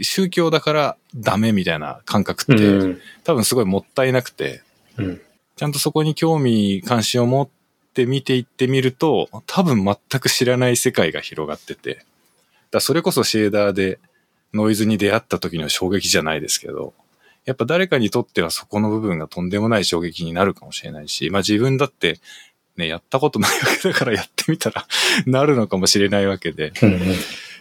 [0.00, 4.62] 宗教だからダメみたいな感覚って、うん、多分すごいもったいなくて、
[4.98, 5.20] うん、
[5.56, 7.48] ちゃんとそこに興味、関心を持っ
[7.94, 12.04] て見ていってみると、多分全く知らない世界が広がってて、
[12.70, 13.98] だそれこそシェーダーで
[14.52, 16.92] ノイズに出会った時の衝撃じゃないですけど、
[17.46, 22.20] やっぱ誰かにとってはそこの部分がとんでもない衝撃になるかもしれないし、まあ自分だって
[22.76, 24.86] ね、やったことないわけだからやってみたら
[25.24, 26.72] なるのかもしれないわけで、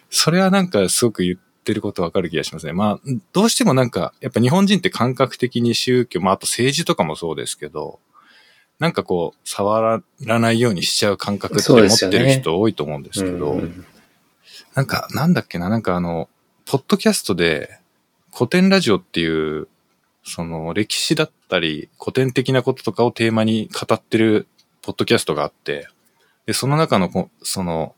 [0.09, 2.73] それはなんかすごく言ってることわかる気がしますね。
[2.73, 7.99] まあ、どうしてもなんか、やっぱ日本人って感覚的に宗教、まああと政治とかもそうですけど、
[8.79, 13.71] なんかこう、触らないようにしちゃう感覚って持ってる人多いと思うんですけど、ね
[14.75, 16.29] なんか、なんだっけな、なんかあの、
[16.65, 17.79] ポッドキャストで、
[18.33, 19.67] 古典ラジオっていう、
[20.23, 24.47] その歴史だったり、古典的なこととかをテーマに語ってる
[24.81, 25.87] ポッドキャストがあって、
[26.45, 27.95] で、その中の、その、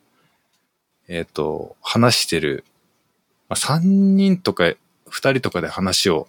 [1.08, 2.64] えっ、ー、と、話してる、
[3.50, 6.28] まあ、3人とか2人とかで話を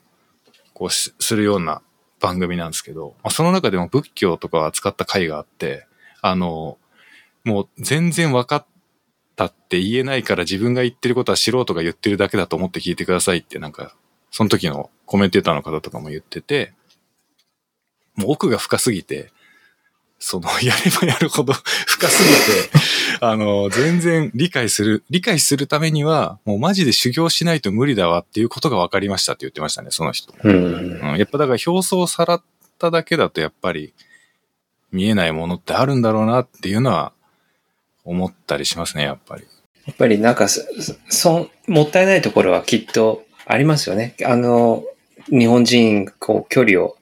[0.73, 1.83] こうするような
[2.21, 5.87] 番組なんですけど、まあ、その中でも仏教とかを扱った回があって、
[6.21, 6.79] あの、
[7.45, 8.67] もう全然分かっ
[9.37, 13.95] たって言えないから自分が言ってることは素人が言ってるだけだと思って聞いてくださいってなんか、
[14.31, 16.75] その時のコメンテーターの方とかも言ってて、
[18.15, 19.33] もう奥が深すぎて、
[20.19, 21.53] その、 やればやるほど
[21.87, 22.29] 深すぎ
[22.71, 30.35] て、 あの、全然理解する、理解するためには、もうマジで修行しないと無理だわっていうことが分かりましたって言ってましたね、その人。
[30.43, 32.43] うん、やっぱだから表層をさらっ
[32.79, 33.95] ただけだとやっぱり
[34.93, 37.13] 見えないものってあるんだろうなっていうのは
[38.05, 39.45] 思ったりしますね、やっぱり。
[39.87, 40.63] やっぱりなんかそ、
[41.09, 44.15] そ、もったいないところはきっとありますよね。
[44.25, 44.85] あの、
[45.31, 46.98] 日本人、こう、距離を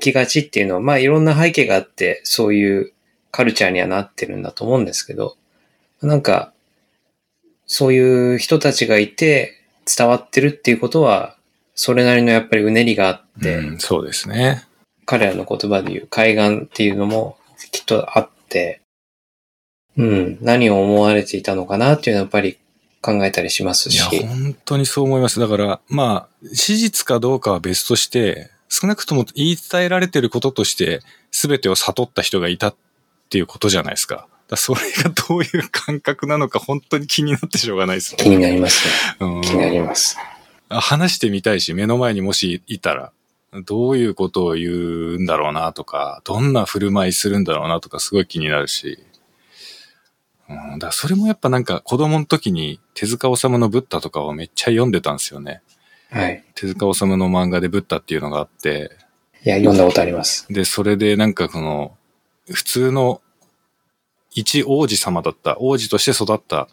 [0.00, 2.92] 起きがちっていうのは、まあいろんな背景があって、そういう
[3.30, 5.36] カルチャーにはなってるんだと思うんですけど、
[6.02, 6.52] なんか、
[7.66, 11.36] そういう人たちがいて伝わってるっていうことは、
[11.74, 14.64] それなりのやっぱりうねりがあって、うん、そうですね。
[15.06, 17.36] 彼らの言葉で言う海岸っていうのも
[17.72, 18.80] きっとあって、
[19.96, 22.58] うん、何を思われていたのかなっていうのはやっぱり
[23.00, 24.16] 考えたりしますし。
[24.16, 25.38] いや、本当にそう思います。
[25.38, 31.00] だから、まあ、史実かどうかは別として、少なくとも言い伝えられてることとして、
[31.30, 32.76] 全てを悟った人がいたっ
[33.30, 34.26] ていうことじゃないですか。
[34.48, 38.86] だそれがどういう感覚なのか本当に気になってしょうがないです気になります
[39.20, 39.26] ね。
[39.26, 40.18] うん気になります。
[40.68, 43.12] 話してみたいし、目の前にもしいたら、
[43.64, 48.98] どういうことを言うんだろうなとか、どんな振る舞いするんだろうなとかすごい気になるし。
[50.48, 55.62] うん、だそれもやっぱなんか子供の時に手塚治虫のブッダとかをめっちゃ読んでたんですよね。
[56.14, 56.44] はい。
[56.54, 58.92] 手塚治虫の漫画でブッダっていうのがあって、
[59.44, 60.46] いや、読んだことあります。
[60.48, 61.96] で、それでなんかこの、
[62.48, 63.20] 普通の
[64.30, 66.68] 一王子様だった、王子として育った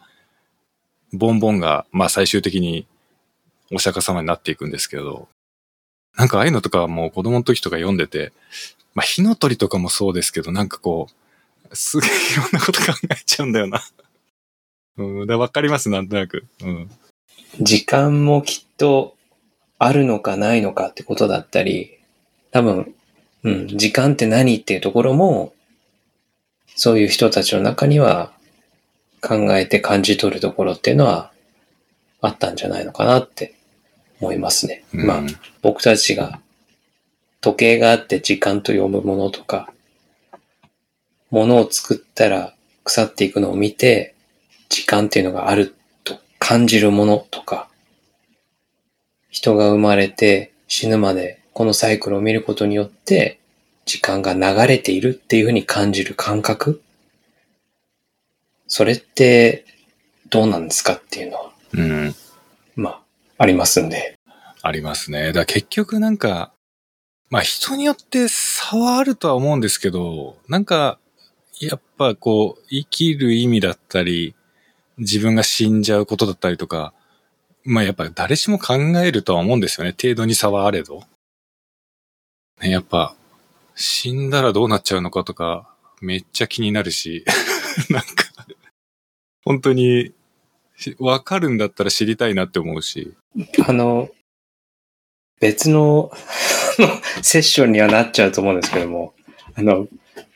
[1.11, 2.85] ボンボンが、まあ最終的に
[3.73, 5.27] お釈迦様になっていくんですけど、
[6.15, 8.33] なんかああいうのとかはもう子供の時とか読んでて、
[8.93, 11.07] まあ火の鳥とかもそうですけど、なんかこ
[11.71, 13.81] う、すげえいろんなこと考えちゃうんだよな。
[14.97, 16.45] うん、だわかります、なんとなく。
[16.61, 16.91] うん。
[17.59, 19.15] 時間もきっと
[19.83, 21.97] あるのかないのかってことだったり、
[22.51, 22.93] 多分、
[23.43, 25.53] うん、時間って何っていうところも、
[26.75, 28.31] そういう人たちの中には
[29.21, 31.31] 考えて感じ取るところっていうのは
[32.21, 33.55] あったんじゃないのかなって
[34.19, 34.83] 思いますね。
[34.93, 35.21] うんまあ、
[35.63, 36.39] 僕たちが
[37.41, 39.73] 時計があって時間と読むものとか、
[41.31, 42.53] ものを作ったら
[42.83, 44.13] 腐っていくのを見て、
[44.69, 47.67] 時間っていうのがあると感じるものとか、
[49.31, 53.39] 人が生まれて死ぬまでこのサイクルを見ることによって、
[53.85, 56.81] 時間が流れているっていうふうに感じる感覚
[58.67, 59.65] それって
[60.29, 62.15] どうなんですかっていうのは、うん。
[62.75, 63.01] まあ、
[63.37, 64.17] ありますんで。
[64.61, 65.27] ありますね。
[65.27, 66.53] だから結局なんか、
[67.29, 70.99] まあ人によって差はあるとは思うんですけど、なんか、
[71.59, 74.35] やっぱこう、生きる意味だったり、
[74.97, 76.93] 自分が死んじゃうことだったりとか、
[77.63, 79.95] まあやっぱ誰しも考えるとは思うんですよね。
[79.99, 81.03] 程度に差はあれど。
[82.61, 83.15] ね、やっぱ、
[83.75, 85.67] 死んだらどうなっちゃうのかとか、
[86.01, 87.25] めっちゃ気になるし、
[87.89, 88.07] なんか、
[89.43, 90.13] 本当に、
[90.77, 93.13] しわかるんだったら知りたいなって思うし。
[93.67, 94.09] あの、
[95.39, 96.11] 別の
[97.21, 99.13] セッションにはなっちゃうと思うんですけども、
[99.55, 99.87] あの、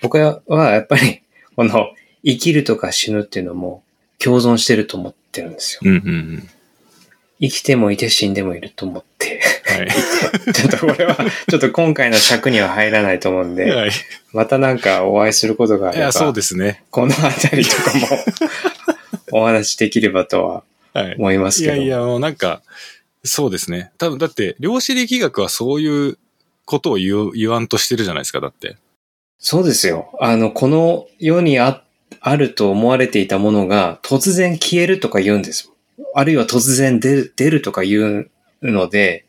[0.01, 1.21] 僕はやっぱり、
[1.55, 1.93] この、
[2.23, 3.83] 生きるとか死ぬっていうのも
[4.17, 5.81] 共存してると思ってるんですよ。
[5.83, 6.49] うんうんうん。
[7.39, 9.41] 生きてもいて死んでもいると思って。
[9.65, 9.87] はい。
[10.53, 11.17] ちょっとこれは、
[11.49, 13.91] ちょっと今回の尺には入らないと思うんで、はい。
[14.31, 16.83] またなんかお会いすることがあれば、いや、そうですね。
[16.91, 18.07] このあたりとかも
[19.41, 20.63] お話できればとは
[20.93, 21.15] はい。
[21.17, 21.73] 思いますけど。
[21.73, 22.61] いやいや、もうなんか、
[23.23, 23.91] そうですね。
[23.97, 26.17] 多分、だって、量子力学はそういう
[26.63, 28.77] ことを言う言わんとしてるじゃないですか、だって。
[29.39, 30.15] そうですよ。
[30.21, 31.81] あの、この世にあ
[32.21, 35.69] あると思われていたものが突然消えるとか言うんです。
[36.13, 38.29] あるいは突然出る出るとか言
[38.61, 39.25] うので、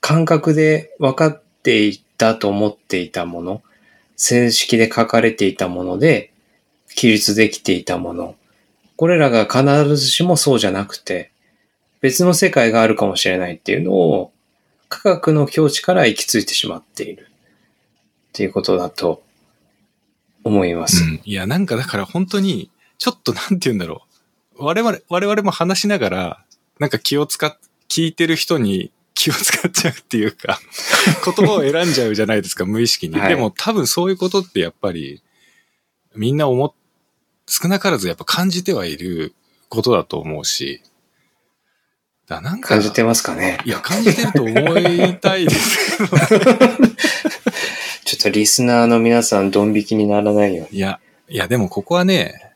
[0.00, 3.62] 感覚で分かっていたと思っていたもの、
[4.16, 6.32] 正式で書かれていたもので、
[6.94, 8.36] 記述できていたもの、
[8.96, 11.30] これらが必ずしもそうじゃなくて、
[12.00, 14.32] 別の世界があるかもしれないっていうのを、
[14.88, 17.28] 科学の境地から行き着いてしまっている。
[18.28, 19.22] っていうことだと
[20.44, 21.02] 思います。
[21.02, 21.20] うん。
[21.24, 24.07] いや、なんかだから本当に、ちょっとなんて言うんだろう。
[24.58, 26.44] 我々、我々も話しながら、
[26.78, 27.56] なんか気を使っ、
[27.88, 30.60] 聞いてる人に 気を使っちゃうっていうか、
[31.24, 33.18] 言葉を選んじゃうじゃないですか、無意識に。
[33.18, 35.22] はいでも多分そういうことってやっぱり、
[36.14, 36.72] みんな思っ、
[37.46, 39.34] 少なからずやっぱ感じてはいる
[39.68, 40.82] ことだと思うし、
[42.28, 46.18] だなんか、感じてますかねいや、感じてると思いたいですけど。
[48.04, 50.78] ちょっとリスナーの皆さん、ドン引きにならないように。
[50.78, 52.47] いや、いや、でもここはね、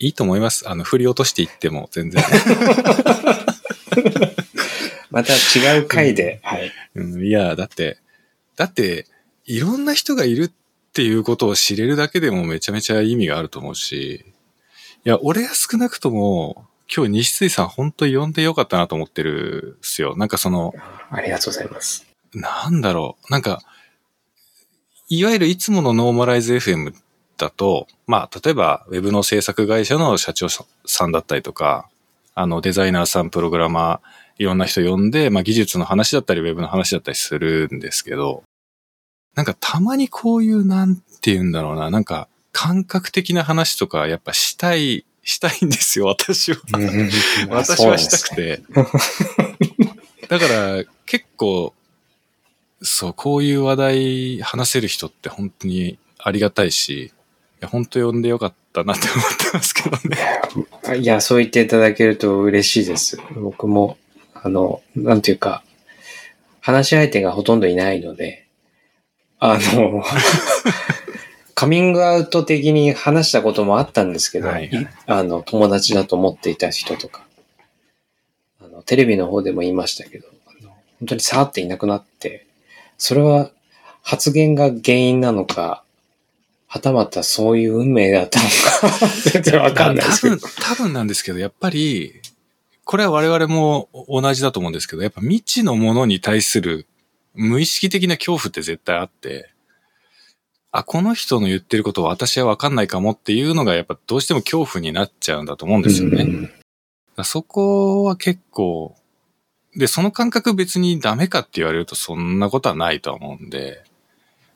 [0.00, 0.68] いいと思います。
[0.68, 2.24] あの、振り落としていっても全然。
[5.10, 6.72] また違う回で、はい。
[6.94, 7.98] うん、いや、だって、
[8.56, 9.06] だって、
[9.44, 10.50] いろんな人がいるっ
[10.92, 14.24] ていうことを知れるだけでもめちゃめちゃ意味があると思うし、
[15.04, 16.64] いや、俺は少なくとも、
[16.94, 20.16] 今日西水さん本当に呼んでよかったなと思ってるっすよ。
[20.16, 20.74] なんかその、
[21.10, 22.06] ありがとうございます。
[22.32, 23.32] なんだろう。
[23.32, 23.60] なんか、
[25.08, 26.94] いわゆるいつものノーマライズ FM
[27.40, 31.88] だと、まあ、例えば、ウェブの制作会社の社長さんだったりとか、
[32.34, 38.42] あの、デザイナーさん、プログラマー、いろんな人呼んで、まあ、技術の話だったり、ウェブの話だったりするんですけど、
[39.34, 46.58] なんかたまにこういう、なんて言うんだろうな、なんか、感覚的な話とか、やっぱしたい、したいんですよ、私は。
[47.48, 48.62] 私はしたくて。
[50.28, 51.74] だから、結構、
[52.82, 57.12] そう、こういう話題話せる人って本当にありがたいし、い
[57.60, 59.96] や本当呼んでよかったなって思ってますけど
[60.94, 60.98] ね。
[60.98, 63.18] いや、そう言っていただけると嬉しいです。
[63.34, 63.98] 僕も、
[64.34, 65.62] あの、なんていうか、
[66.60, 68.46] 話し相手がほとんどいないので、
[69.38, 70.02] あの、
[71.54, 77.26] カミングアウト的に話したこともあったんですけど、はいはいあの、友達だと思っていた人とか、
[78.62, 80.26] あの、テレビの方でも言いましたけど、
[81.00, 82.46] 本当にさーっていなくなって、
[82.96, 83.50] それは
[84.02, 85.84] 発言が原因なのか、
[86.72, 90.46] はたまたそういう運命だったのか、全然わかんないですけど多。
[90.46, 92.20] 分、多分なんですけど、やっぱり、
[92.84, 96.86] これは我々も同じだと思うんですけど、やっぱ未知のものに対する
[97.34, 99.50] 無意識的な恐怖って絶対あって、
[100.70, 106.24] あ、この人の言ってることは私はわかんないかもっていうのがやっぱどうしても恐怖になっちゃうんだと思うんですよね。
[106.24, 106.52] だか
[107.16, 108.94] らそこは結構、
[109.74, 113.82] で、その感覚別にダメかって言われるとそんなことはないとは思うんで、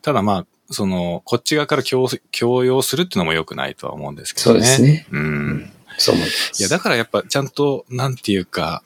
[0.03, 4.61] ただまあ、その、こっち側から強強要するっていうのも良くないとは思うんですけどね。
[4.61, 4.83] そうです。
[4.83, 5.07] ね。
[5.11, 5.73] うん。
[5.99, 6.61] そう思います。
[6.61, 8.83] いや、だからやっぱちゃんと、なんていうか、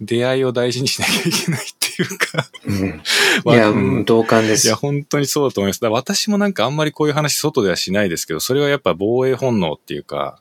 [0.00, 2.50] 出会いを大事にしなきゃいけないっていうか。
[2.66, 3.02] うん
[3.44, 4.66] まあいや、うん同感です。
[4.66, 5.84] いや、本当にそうだと思います。
[5.84, 10.40] 私もなんかあんまりこういう話外ではしないですけど、それはやっぱ防衛本能っていうか、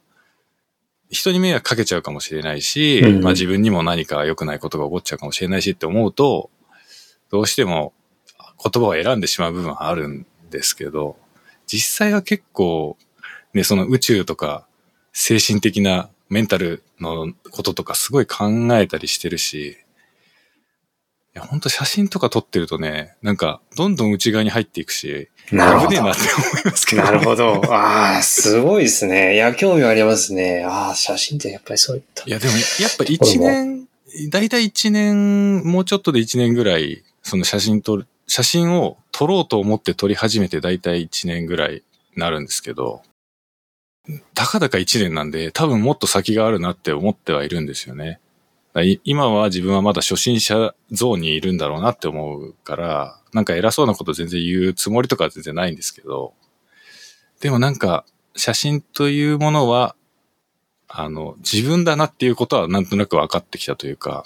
[1.10, 6.50] 人に迷惑かけちゃうかもしれないし、うんまあ自分にも何か良くないことが起こっちゃうかもしれないしって思うと、
[7.32, 7.94] どうしても
[8.64, 11.18] 言葉を選んでしまう部分はあるんですけど、
[11.68, 12.98] 実際は結構、
[13.54, 14.66] ね、その宇宙とか
[15.14, 19.78] 精神的なメンタルのこととかすごい考えたりしてるし、
[21.36, 27.62] いや、本当写真とか撮ってるとね、なんか、どんどん内側に入っていくし、なるほど危ねえなって思いますけど、なるほど。
[27.72, 29.36] ああ、すごいですね。
[29.36, 30.64] いや、興味ありますね。
[30.64, 32.24] ああ、写真ってやっぱりそういった。
[32.26, 33.88] いや、でも、やっぱ一年、
[34.30, 41.84] だいたい一年、もうちょっとで一年ぐらい、その写真撮る、写真を撮ろうと思って撮り始めてだいたい一年ぐらい
[42.16, 43.02] なるんですけど、
[44.36, 48.20] たかだか一年なんで、多分もっと先があるなって思ってはいるんですよね。
[49.04, 56.34] 今は自分はまだ初心者ゾーンにいるんだろうなって思うから、なんか偉そうなこと全然言うつもりとかは全然ないんですけど、
[57.42, 59.96] でもなんか写真というものは、
[60.88, 64.24] あの、自分だなっていうことはなんとなく分かってきたというか、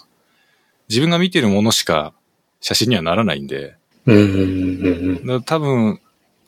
[0.90, 2.14] 自分が見てるものしか
[2.60, 6.00] 写真にはならないんで、うんうんうん多分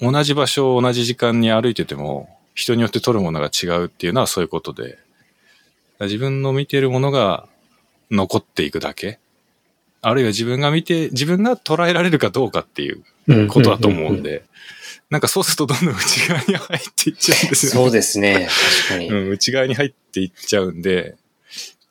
[0.02, 4.98] 同じ場所を同じ時間に歩いてても人によって撮るものが違うっていうのはそういうことで、
[6.00, 7.48] 自分の見てるものが
[8.12, 9.20] 残っていくだけ、
[10.02, 13.48] あるいは自分が見て、自分が捉えられるかどうかっていううん。
[13.48, 14.44] ことだと思うんで、
[15.10, 17.78] なんかそうするとどんどん内側に入っていっちゃうんですよね。
[17.78, 18.48] そうですね。
[18.88, 19.10] 確かに。
[19.10, 21.18] うん、内側に入っていっちゃうんで、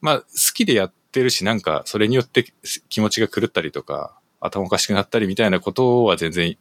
[0.01, 2.47] まあ、好きでやってるし、なんか、それによって
[2.89, 6.57] 気持ちが狂ったりとか、頭おかしくなったりみたいなことは全然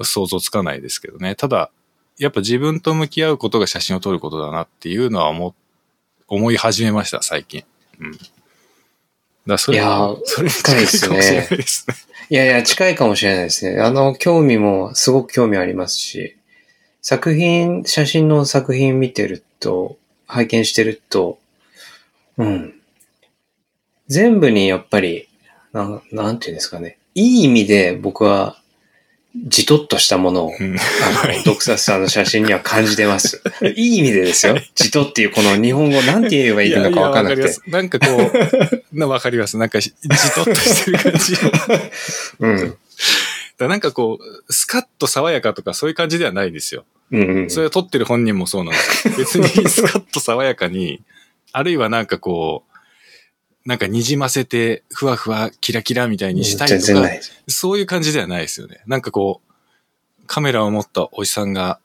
[0.00, 1.34] 想像つかないですけどね。
[1.34, 1.70] ただ、
[2.18, 5.54] やっぱ自分と向き合うことが写真を撮ることだなっていうのは思、
[6.26, 7.64] 思い始めました、最近。
[8.00, 8.18] うん。
[9.46, 11.16] だそれいやーそれに深いですね
[11.52, 11.94] いですね。
[12.30, 13.80] いやいや、近いかもしれないですね。
[13.80, 16.36] あの、興味もすごく興味ありますし、
[17.00, 19.96] 作品、写真の作品見てると、
[20.26, 21.38] 拝見してると、
[22.36, 22.74] うん。
[24.08, 25.28] 全部にやっぱり、
[25.72, 26.98] なんなんていうんですかね。
[27.18, 28.56] いい意味で僕は、
[29.34, 33.42] じとっとしたものを、うんあの、ドクサスさんの写真には感じてます。
[33.76, 34.56] いい意味でですよ。
[34.74, 38.06] じとっていうこの日本語なんて言えばいいのかわかんなくてなんかこ
[38.92, 39.58] う、なわかります。
[39.58, 41.36] なんかじ、 じとっとしてる感じ。
[42.38, 42.76] うん。
[43.58, 46.84] だなんかこう、スカッと爽やかとかそういう感じではないですよ。
[47.10, 47.50] うんうん。
[47.50, 49.14] それを撮ってる本人もそうなんですよ。
[49.16, 51.02] 別にスカッと爽やかに、
[51.52, 52.77] あるいはなんかこう、
[53.64, 57.08] なんか滲ませて、ふわふわ、キラキラみたいにしたいとか。
[57.48, 58.80] そういう感じではないですよね。
[58.86, 61.80] なんかこう、カメラを持ったおじさんが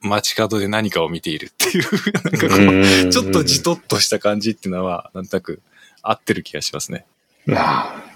[0.00, 1.84] 街角で何かを見ているっていう、
[2.24, 5.60] なんかこう、ちょっとじとっとした感じっていうのは、なんとなく
[6.02, 7.06] 合ってる気がしますね。
[7.50, 8.12] ああ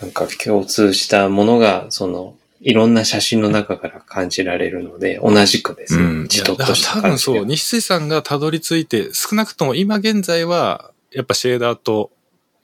[0.00, 6.02] なんか共通したものが、その、いろんな写真の中から感じられるので、同じくですね。
[6.02, 6.28] うん。
[6.28, 7.18] じとっとしたいやだから多分。
[7.18, 12.10] そう、西水さんがたどり着いて、少なくとも今現在は、やっぱシェーダーと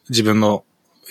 [0.09, 0.65] 自分の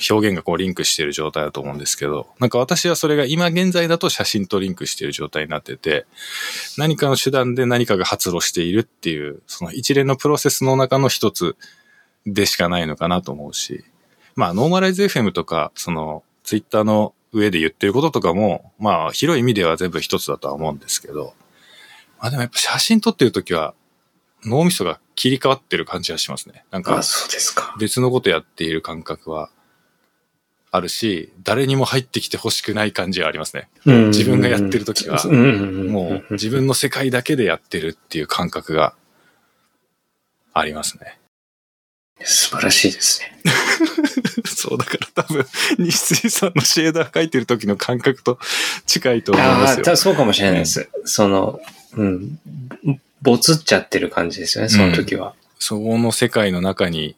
[0.09, 6.05] 表現がこうリンクしている状態だと思うんですけど、なんか私はそれが今現在だと写真とリンクしている状態になってて、
[6.77, 11.55] 何かの手段で何かが発露しているっていう、その一連のプロセスの中の一つ
[12.25, 13.83] でしかないのかなと思うし、
[14.35, 21.33] まあ、ノーマライズ FM とか、その、ツイッターの上で言ってることとかも、まあ、広い意味では全部一つだとは思うんですけど、
[22.19, 23.73] まあでもやっぱ写真撮ってる時は、
[24.45, 26.65] 脳みそが切り替わってる感じがしますね。
[26.71, 27.75] なんあ、か、そうですか。
[27.79, 29.49] 別のことやっている感覚は
[30.71, 33.69] あるし、誰にも入ってきて欲しくない感じはありますね。
[33.85, 38.93] 自分がやってる時はもう自分の世界だけでやってるっていう感覚が
[40.53, 41.17] ありますね。
[42.21, 43.39] 素晴らしいですね。
[44.45, 45.45] そう、だから多分、
[45.77, 48.37] 西辻さんのシェーダー描いてる時の感覚と
[48.85, 49.85] 近いと思いまあすよ。
[49.89, 50.89] あ、そうかもしれないです。
[51.05, 51.61] その、
[51.93, 52.39] うん。
[53.21, 55.33] ぼつっちゃってる感じですよね、その時は。
[55.59, 57.15] そこの世界の中に、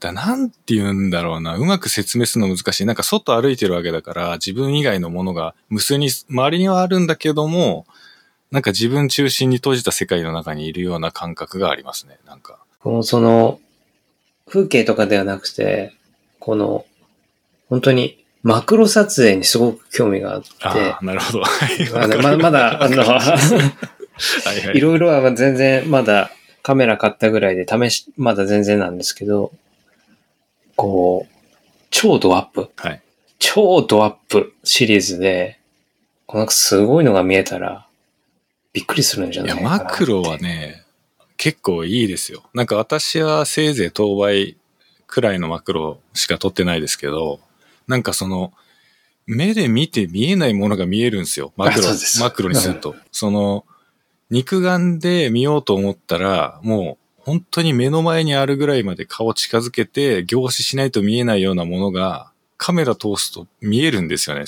[0.00, 1.56] だなんて言うんだろうな。
[1.56, 2.86] うまく説明するの難しい。
[2.86, 7.86] なんか外歩いてるわけだから、自分以外のものが無数に、周りにはあるんだけども、
[8.50, 12.18] なんか自分中心に閉じた世界の中にいるような感覚がありますね。
[12.26, 12.58] なんか。
[12.80, 13.60] この、その、
[14.46, 15.94] 風景とかではなくて、
[16.38, 16.84] この、
[17.70, 21.42] 本当にマクロ撮影にすごく興味があって、ああ、なるほど。
[22.22, 23.04] ままだ、あの、
[24.44, 26.30] はいはいいろいろは全然まだ
[26.62, 29.52] カメラ買ったぐらいで試し、まだ全然なんですけど、
[30.76, 31.34] こう、
[31.90, 33.02] 超ドアップ、はい。
[33.38, 35.58] 超ドアップシリーズで、
[36.26, 37.86] こうなんかすごいのが見えたら、
[38.72, 40.84] びっくりするんじゃいや、ないかなマクロはね、
[41.36, 42.44] 結構いいですよ。
[42.54, 44.56] なんか私はせいぜい当倍
[45.08, 47.40] くらいのマクロしか撮ってないですけど、
[47.88, 48.52] なんかその、
[49.26, 51.52] 目で見て見えないものが見えるんですよ。
[51.56, 51.88] マクロ
[52.20, 52.94] マクロにすると。
[53.10, 53.64] その、
[54.32, 64.44] 肉眼で見ようと思ったら、もう本当に目の前にあるぐらいまで顔近づけて凝視しないと見えないようなものがカメラ通すと見えるんですよね。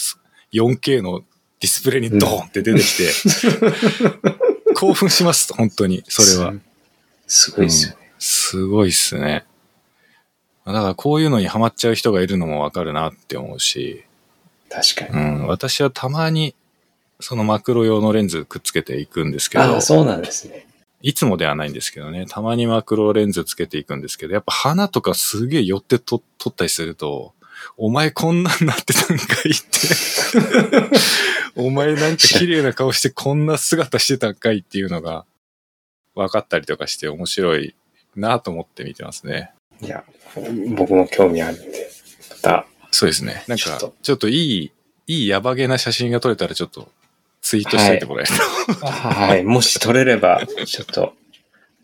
[0.54, 3.10] 4K のディスプレイにドーンって出てきて、
[4.74, 6.54] 興奮します、本当に、それは。
[7.26, 7.96] すごいですよね。
[8.18, 9.44] すごいっすね。
[10.64, 14.02] だからこういうのにハマっちゃう人がいるのもわかるなって思うし、
[14.70, 15.24] 確かに。
[15.24, 16.54] うん、私はたまに
[17.20, 20.66] そのマクロ用のレンズくっつけていくんですけどああ、、そうなんですね。
[21.02, 27.34] いつもではないんですけどね、たまにマクロレンズつけていくんですけど、やっぱ花とかすげえ寄ってと撮ったりすると、
[27.76, 29.78] お前こんなんなってたんかいって。
[31.56, 35.24] お前なんか綺麗な顔してこんな姿してたんかいっていうのが
[36.14, 37.74] 分かったりとかして面白い
[38.16, 39.52] なと思って見てますね。
[39.82, 40.04] いや、
[40.76, 41.90] 僕も興味あるんで、
[42.30, 43.44] また、そうですね。
[43.46, 44.72] なんかちょっと、いい、
[45.06, 46.88] いいヤバゲな写真が撮れたらちょっと
[47.44, 48.86] ツイートしといてもらえると。
[48.86, 49.44] はい。
[49.44, 51.12] もし撮れれば、ちょっと、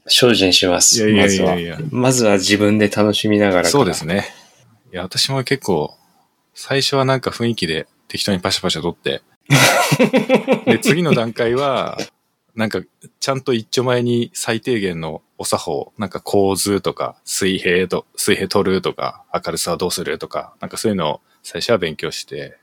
[0.06, 1.06] 精進します。
[1.06, 2.00] いやいやいやいやまずは。
[2.00, 3.68] まずは自分で楽しみながら。
[3.68, 4.24] そうですね。
[4.90, 5.94] いや、私も結構、
[6.54, 9.20] 最初はなんか雰囲気で適当にパシャパシャ撮って、
[10.64, 11.98] で、 次の段階は、
[12.54, 12.80] なんか、
[13.20, 22.56] ちゃんと一丁前に最低限のお作法、なんか構図とか、水平と、水平取るとか、明るさはどうするとか、なんかそういうのを最初は勉強して、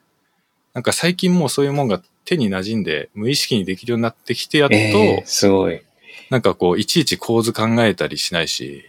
[0.74, 5.82] なんか最近もうそういうもんが手に馴染んで、無意識にできるようになってきて、やっと、えー、すごい。
[6.30, 8.84] なんかこう、いちいち構図考えたりしないし、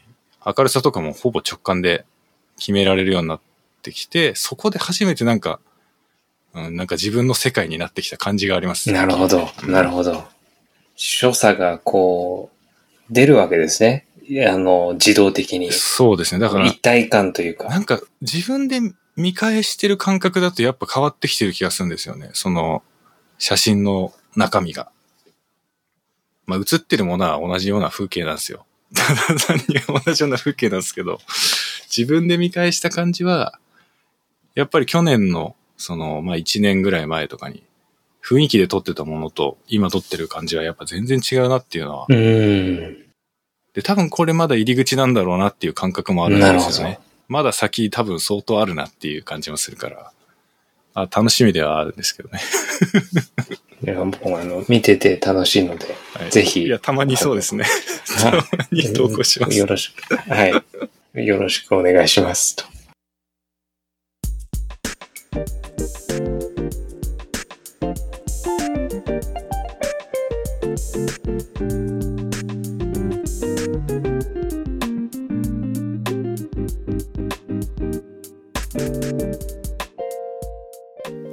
[0.45, 2.05] 明るさとかもほぼ直感で
[2.59, 3.41] 決められるようになっ
[3.83, 5.61] てきて、そこで初めてなんか、
[6.53, 8.91] うん、なんか自分の世界になってきた感じがあります。
[8.91, 9.49] なるほど。
[9.69, 10.25] なるほど。
[10.97, 12.59] 所作がこう、
[13.09, 14.05] 出るわけですね。
[14.49, 15.71] あの、自動的に。
[15.71, 16.41] そうですね。
[16.41, 17.69] だから、一体感というか。
[17.69, 18.81] なんか自分で
[19.15, 22.31] 見返してる感覚だとやっぱ変わってきてる気がするんですよね。
[22.33, 22.83] その、
[23.39, 24.91] 写真の中身が。
[26.47, 28.65] まあ、写ってるものは同じような風景なんですよ。
[28.95, 31.21] ただ単に同じような風景なんですけど、
[31.95, 33.59] 自分で見返した感じは、
[34.55, 37.63] やっぱり去年の、その、まあ1年ぐらい前とかに、
[38.25, 42.07] 雰囲気で撮ってたものと今撮ってる感じはやっぱ全然違うなっていうのは。
[42.09, 43.09] うーん。
[43.75, 46.99] で、多分これまだ入り口なんだろうなっていう感覚もあるんですよね。。
[47.29, 50.13] まだ先多分相当あるなっていう感じもするから、
[51.03, 52.41] あ楽しみではあるんですけどね。
[53.85, 57.65] いや、僕もあの、見てて楽しいので、はいぜひいや、たまにそうですね。
[58.21, 59.57] たまに投稿します。
[59.57, 60.17] よろしく。
[60.17, 60.63] は
[61.15, 61.27] い。
[61.27, 62.57] よろしくお願いします。
[62.57, 62.65] と。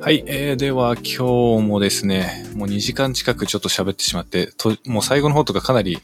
[0.05, 5.97] はい、えー、では今日もですね、もう2時間近くちょっと喋ってしまって、ともう最後の方とかかなり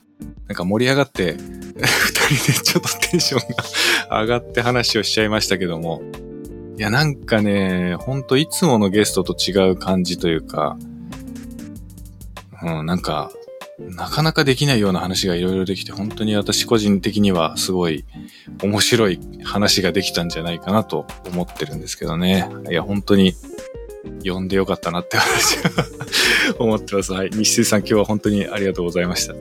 [0.48, 1.36] なんか盛り上がって、
[1.78, 6.02] 二人でちょっとテンションが上がって話をしちゃいましたけども、
[6.80, 10.80] いやなんかね、ほんといつものゲストと違う感じというか、
[12.64, 13.32] うん、なんか、
[13.78, 18.04] なかなかできないような話がいろいろできて、本当に私個人的にはすごい
[18.64, 22.50] 面白い話ができたんじゃないかなと思ってるんですけどね。
[22.68, 23.36] いや、本当に
[24.24, 25.86] 呼んでよかったなって私は
[26.60, 27.14] 思ってます。
[27.14, 27.30] はい。
[27.32, 29.36] 西水さん今日は本当にありがとうございました。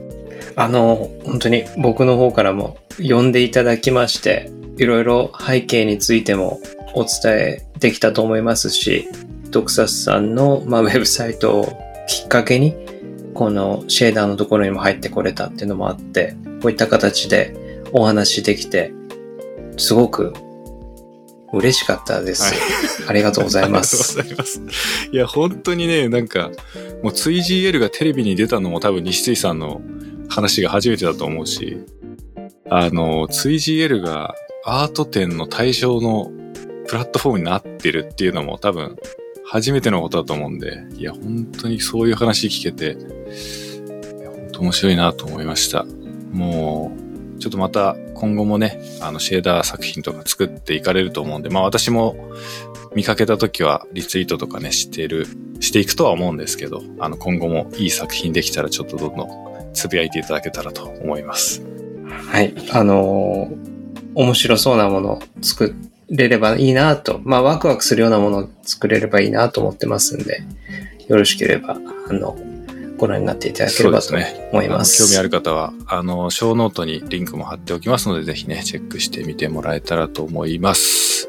[0.55, 6.59] あの、本当に僕の方からも呼んでいただきまして、いろいろ背景についても
[6.93, 9.07] お伝えできたと思いますし、
[9.49, 11.77] ドクサスさんの、まあ、ウェブサイトを
[12.07, 12.75] きっかけに、
[13.33, 17.55] このシェーダーのところにも入ってこれたっていうのもあって、こういった形で
[17.91, 18.93] お話できて、
[19.77, 20.33] すごく
[21.57, 22.43] 嬉しかったです。
[22.43, 24.19] はいありがとうございます。
[24.19, 25.09] ありがとうございます。
[25.11, 26.51] いや、本当にね、なんか、
[27.03, 29.81] もう 2GL がテレビに出たのも多分西井さんの
[30.29, 31.79] 話が初めてだと思うし、
[32.69, 34.33] あの、2GL が
[34.65, 36.31] アート展の対象の
[36.87, 38.95] プラットフォームになってるっていうのも多分
[39.45, 42.97] 初めてのことだと思うんで、いや、本当にそういう話聞けて、
[44.23, 45.85] 本当面白いなと思いました。
[46.31, 47.10] もう、
[47.41, 52.15] ちょっとまた今後もね、あの、シェーダー作品とか作っていかれると思うんで、まあ私も
[52.95, 55.27] 見かけた時はリツイートとかね、してる、
[55.59, 61.63] していくとは思うんですけど、あの、今後もいい作品できたらちょっとどんどんつぶやいていただけたらと思います。
[62.31, 62.53] はい。
[62.71, 63.71] あのー
[64.13, 65.73] 面白そうなものを作
[66.09, 70.43] れればいいなと、まあワクワクするようなものを作れればいいなと思ってますんで、
[71.07, 71.77] よろしければ、
[72.09, 72.37] あの、
[73.01, 74.13] ご覧になっていただければと
[74.51, 75.01] 思います。
[75.01, 81.27] あの興味ある方は、あの、ショーノートにリンクも貼っておきますので、ぜひね、チェックしてみてもらえたらと思います。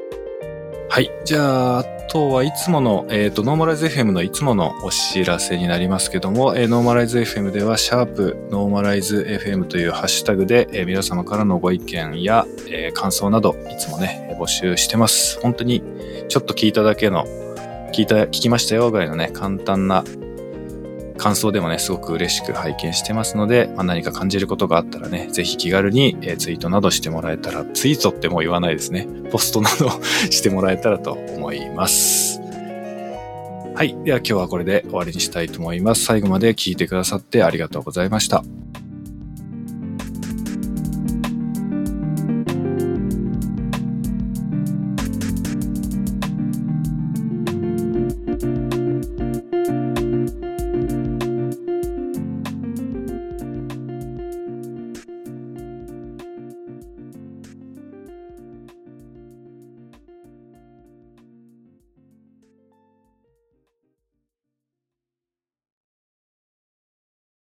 [0.90, 1.10] はい。
[1.24, 15.40] じゃあ、あとはいつもの、えっ、と、ノーマライズ FM のいつものお知らせになりますけども、えーノーマライズ FM では、シャープノーマライズ FM というハッシュタグで、えー皆様からのご意見や、えー感想など、いつもね、募集してます。
[15.40, 15.82] 本当に、
[16.28, 17.24] ちょっと聞いただけの、
[17.94, 20.04] 聞いた、聞きましたよぐらいのね、簡単な
[21.16, 29.06] 感想でもね、すごく嬉しく拝見してますので、まあ、何か感じることがあったらね、ぜひ気軽に、えツイートなどしてもらえたら、ツイートってもう言わないですね。
[29.30, 29.90] ポストなど
[30.30, 32.40] してもらえたらと思います。
[33.74, 33.96] はい。
[34.04, 36.04] では今日はこれで終わりにしたいと思います。
[36.04, 38.44] 最後まで聞いてくださってありがとうございました。